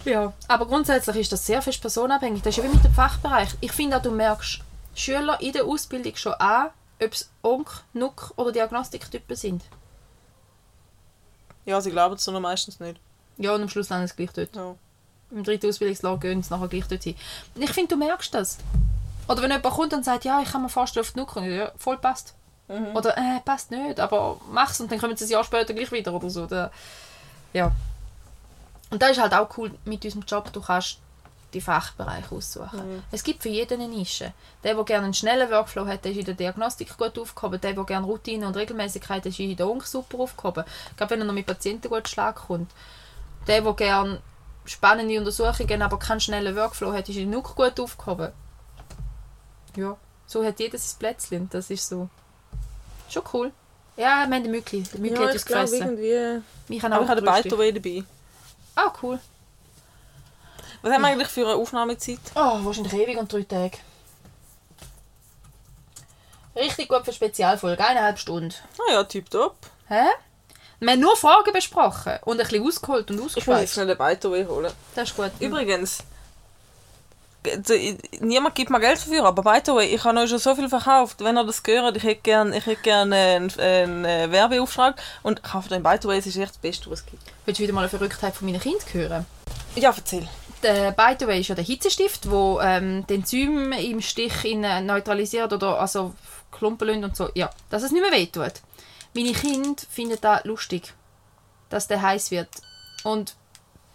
[0.04, 2.42] Ja, aber grundsätzlich ist das sehr fest personenabhängig.
[2.42, 3.50] Das ist ja wie mit dem Fachbereich.
[3.60, 4.60] Ich finde auch, du merkst
[4.94, 6.68] Schüler in der Ausbildung schon an,
[7.02, 9.62] ob es Onk, Nuck oder Diagnostiktypen sind.
[11.64, 13.00] Ja, sie glauben es noch meistens nicht.
[13.38, 14.54] Ja, und am Schluss landen sie gleich dort.
[14.56, 14.74] Ja.
[15.30, 17.14] Im dritten Ausbildungsjahr gehen sie nachher gleich dort hin.
[17.54, 18.58] Ich finde, du merkst das.
[19.26, 21.72] Oder wenn jemand kommt und sagt, ja, ich kann mir vorstellen, auf die Nuck, ja,
[21.76, 22.34] voll passt.
[22.94, 26.12] Oder, äh, passt nicht, aber mach's und dann kommen sie ein Jahr später gleich wieder
[26.12, 26.46] oder so.
[26.46, 26.70] Da,
[27.52, 27.72] ja.
[28.90, 30.98] Und das ist halt auch cool mit unserem Job, du kannst
[31.54, 33.02] die Fachbereiche aussuchen.
[33.10, 34.32] Es gibt für jeden eine Nische.
[34.62, 37.60] Der, der gerne einen schnellen Workflow hat, der ist in der Diagnostik gut aufgehoben.
[37.60, 40.64] Der, der gerne Routine und Regelmäßigkeit hat, ist in der Unk super aufgehoben.
[40.96, 42.70] Gerade wenn er noch mit Patienten gut Schlag kommt.
[43.46, 44.20] Der, der gerne
[44.66, 48.32] spannende Untersuchungen, aber keinen schnellen Workflow hat, ist in der NUC gut aufgehoben.
[49.76, 49.96] Ja,
[50.26, 51.48] so hat jeder sein Plätzchen.
[51.50, 52.10] Das ist so.
[53.08, 53.52] Schon cool.
[53.96, 54.82] Ja, wir haben den Mückli.
[54.82, 55.80] Der Mückli hat uns gefressen.
[55.80, 56.42] irgendwie...
[56.68, 57.58] Wir haben Aber auch ich habe den.
[57.58, 58.04] Bite dabei.
[58.76, 59.18] Ah, cool.
[60.82, 62.20] Was haben wir eigentlich für eine Aufnahmezeit?
[62.36, 63.78] Oh, wahrscheinlich ewig und drei Tage.
[66.54, 67.84] Richtig gut für Spezialfolge.
[67.84, 68.54] Eineinhalb Stunden.
[68.78, 69.56] Ah ja, tipptopp.
[69.88, 70.04] Hä?
[70.80, 73.98] Wir haben nur Fragen besprochen und ein bisschen ausgeholt und Ich will jetzt schnell den
[73.98, 74.72] Bite holen.
[74.94, 75.32] Das ist gut.
[75.40, 76.04] Übrigens,
[78.20, 80.68] niemand gibt mir Geld dafür, aber by the way, ich habe euch schon so viel
[80.68, 81.20] verkauft.
[81.20, 85.42] Wenn ihr das gehört, ich hätte gerne ich hätte gern einen, einen äh, Werbeauftrag und
[85.42, 87.22] kauft den by the way, es ist echt das Beste, was es gibt.
[87.44, 89.26] Willst du wieder mal eine Verrücktheit von meinen Kindern hören?
[89.74, 90.28] Ja, erzähl.
[90.62, 94.64] Der By the way ist ja der Hitzestift, wo ähm, die Enzyme im Stich in,
[94.64, 96.14] äh, neutralisiert oder also
[96.50, 97.30] klumpen und so.
[97.34, 98.54] Ja, dass es nicht mehr wehtut.
[99.14, 100.94] Meine Kinder finden das lustig,
[101.70, 102.48] dass der heiß wird.
[103.04, 103.34] Und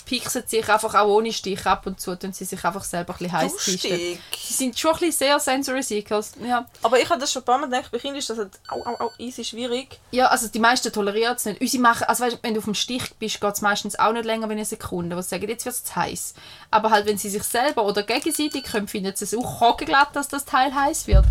[0.06, 3.18] pixen sich einfach auch ohne Stich ab und zu, tun sie sich einfach selber ein
[3.18, 3.52] bisschen heiß.
[3.52, 4.20] Lustig.
[4.38, 6.34] Sie sind schon ein bisschen sehr sensory seekers.
[6.44, 6.66] Ja.
[6.82, 8.84] Aber ich habe das schon ein paar Mal gedacht, bei Kindern ist das halt au,
[8.86, 10.00] au, au, easy schwierig.
[10.12, 11.62] ja, also die meisten tolerieren es nicht.
[11.62, 14.26] Unsere machen, also weißt, wenn du auf dem Stich bist, geht es meistens auch nicht
[14.26, 16.34] länger wie eine Sekunde, was sagen, jetzt wird es heiß.
[16.72, 20.28] Aber halt, wenn sie sich selber oder gegenseitig können, finden sie es auch kogenglatt, dass
[20.28, 21.26] das Teil heiß wird.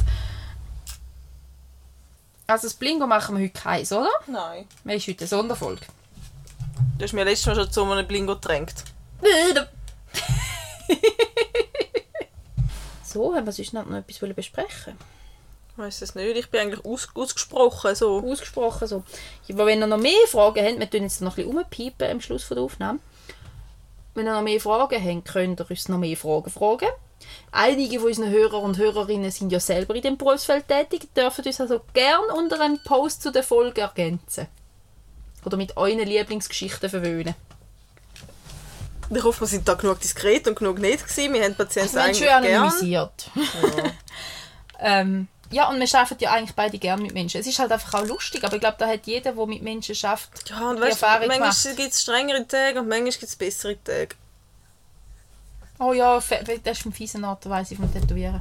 [2.47, 4.11] Also das Blingo machen wir heute keins, oder?
[4.27, 4.67] Nein.
[4.85, 5.87] Wir ist heute eine Sonderfolge.
[6.99, 8.85] Du hast mir letztes Mal schon zu einem Blingo gedrängt.
[13.03, 14.97] so, haben wir sonst noch etwas besprechen
[15.73, 16.37] Ich weiß es nicht.
[16.37, 18.23] Ich bin eigentlich aus, ausgesprochen so.
[18.25, 19.05] Ausgesprochen so.
[19.51, 22.21] Aber wenn ihr noch mehr Fragen habt, wir tun jetzt noch ein bisschen rumpiepen am
[22.21, 22.99] Schluss von der Aufnahme.
[24.15, 26.89] Wenn ihr noch mehr Fragen habt, könnt ihr uns noch mehr Fragen fragen.
[27.51, 31.61] Einige von unseren Hörer und Hörerinnen sind ja selber in dem Berufsfeld tätig, dürfen uns
[31.61, 34.49] also gern unter einem Post zu der Folge ergänzen.
[35.45, 37.35] Oder mit euren Lieblingsgeschichten verwöhnen.
[39.11, 41.35] Ich hoffe, wir sind da genug diskret und genug nett gewesen.
[41.35, 43.31] Wir haben Patienten Wir haben eigentlich schön anonymisiert.
[44.79, 47.41] ähm, ja, und wir arbeiten ja eigentlich beide gerne mit Menschen.
[47.41, 49.95] Es ist halt einfach auch lustig, aber ich glaube, da hat jeder, der mit Menschen
[49.95, 53.37] schafft, Ja, und die weißt, Erfahrung manchmal gibt es strengere Tage und manchmal gibt es
[53.37, 54.17] bessere Tage.
[55.79, 58.41] Oh ja, das ist ein fieser Art und Weise vom Tätowieren.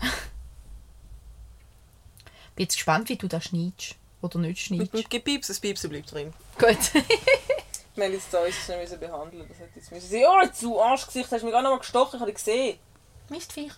[2.54, 3.96] Bin jetzt gespannt, wie du das schneidest.
[4.22, 4.94] Oder nicht schneidest.
[4.94, 6.32] Und gib Pieps, das Pieps bleibt drin.
[6.58, 6.76] Gut.
[7.96, 10.22] Wir jetzt da uns nicht behandeln Das hätte jetzt müssen.
[10.26, 12.78] Oh, du Arschgesicht, hast du mich gar nicht mal gestochen, ich habe dich gesehen.
[13.28, 13.72] Mistviech.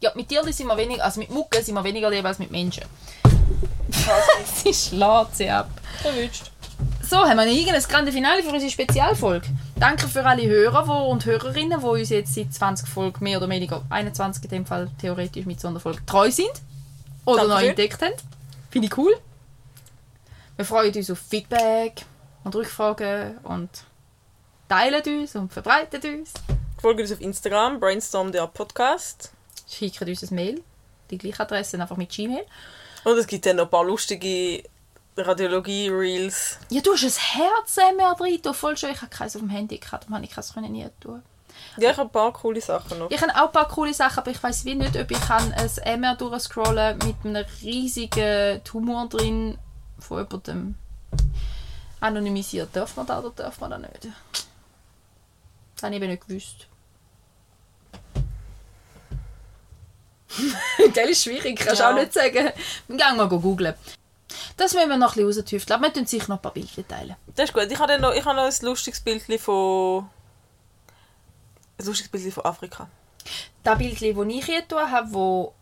[0.00, 2.50] Ja, mit Tieren sind wir weniger, also mit Mucken sind wir weniger lieb als mit
[2.50, 2.84] Menschen.
[4.64, 5.68] Sie schlägt sie ab.
[6.00, 6.50] Verwünscht.
[7.02, 9.46] So, haben wir irgendein grande Finale für unsere Spezialfolge.
[9.76, 13.48] Danke für alle Hörer wo- und Hörerinnen, die uns jetzt seit 20 Folgen mehr oder
[13.48, 16.50] weniger, 21 in dem Fall theoretisch mit Sonderfolge, treu sind.
[17.24, 17.68] Oder neu Dankeschön.
[17.68, 18.14] entdeckt haben.
[18.72, 19.14] Finde ich cool.
[20.56, 22.06] Wir freuen uns auf Feedback
[22.42, 23.68] und Rückfragen und
[24.66, 26.32] teilen uns und verbreiten uns.
[26.80, 29.30] Folgt uns auf Instagram, Brainstorm der Podcast.
[29.68, 30.62] Schickt uns ein Mail.
[31.10, 32.46] Die gleiche Adresse, einfach mit Gmail.
[33.04, 34.62] Und es gibt dann noch ein paar lustige
[35.18, 36.58] Radiologie-Reels.
[36.70, 38.40] Ja, du hast ein Herz mehr drin.
[38.42, 38.92] Du voll schön.
[38.92, 41.22] Ich habe keins auf dem Handy gehabt, darum habe ich keins können nie tun.
[41.78, 43.10] Ja, ich habe ein paar coole Sachen noch.
[43.10, 45.52] Ich habe auch ein paar coole Sachen, aber ich weiß wie nicht, ob ich kann
[45.52, 49.58] ein MR durchscrollen mit einem riesigen Tumor drin
[49.98, 50.74] von jemandem
[52.00, 52.70] anonymisiert.
[52.74, 54.08] Darf man das oder darf man das nicht?
[55.76, 56.66] Das habe ich eben nicht gewusst.
[60.94, 61.90] das ist schwierig, kannst du Ja.
[61.90, 62.50] auch nicht sagen.
[62.88, 63.74] Wir gehen mal googlen.
[64.56, 66.86] Das müssen wir noch ein bisschen raustüfteln, aber wir tun sicher noch ein paar Bilder
[66.86, 67.16] teilen.
[67.34, 67.70] Das ist gut.
[67.70, 70.08] Ich habe, dann noch, ich habe noch ein lustiges Bild von...
[71.78, 72.88] Ein lustiges Bild von Afrika.
[73.64, 75.52] das Bild, das ich hier tue, habe, wo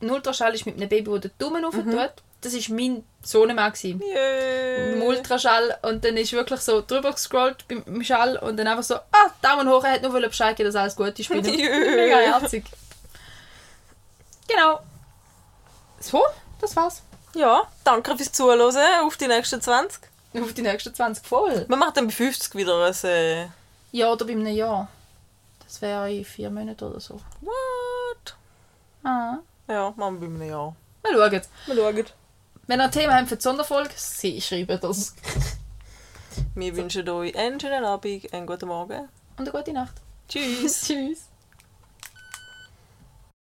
[0.00, 1.90] ein Ultraschall ist mit einem Baby, das den Daumen Mhm.
[1.90, 3.72] tut, das war mein Sohnemann.
[3.72, 4.00] gewesen.
[4.00, 5.04] Im Yeah.
[5.08, 9.30] Ultraschall und dann ist wirklich so drüber gescrollt beim Schall und dann einfach so, ah,
[9.42, 11.28] Daumen hoch, er hat nur Bescheid geben, dass alles gut ist.
[11.28, 11.68] Bin Jö.
[11.96, 12.64] mega herzig.
[14.46, 14.80] Genau.
[16.00, 16.22] So,
[16.60, 17.02] das war's.
[17.34, 18.74] Ja, danke fürs Zuhören.
[19.04, 20.00] Auf die nächsten 20.
[20.40, 21.64] Auf die nächsten 20 voll.
[21.68, 22.94] Wir machen dann bei 50 wieder ein...
[23.08, 23.46] Äh,
[23.92, 24.88] Ja, oder bei einem Jahr.
[25.68, 27.20] Das wäre in vier Monaten oder so.
[27.42, 28.36] what?
[29.04, 29.38] Ah.
[29.68, 30.76] Ja, machen wir bei einem Jahr.
[31.02, 31.42] Wir schauen.
[31.66, 32.04] Wir schauen.
[32.66, 35.14] Wenn ihr ein Thema habt für die Sonderfolge, sie schreiben das.
[36.54, 39.08] Wir wünschen euch einen schönen Abend, einen guten Morgen.
[39.36, 39.94] Und eine gute Nacht.
[40.26, 40.82] Tschüss.
[40.86, 41.27] Tschüss.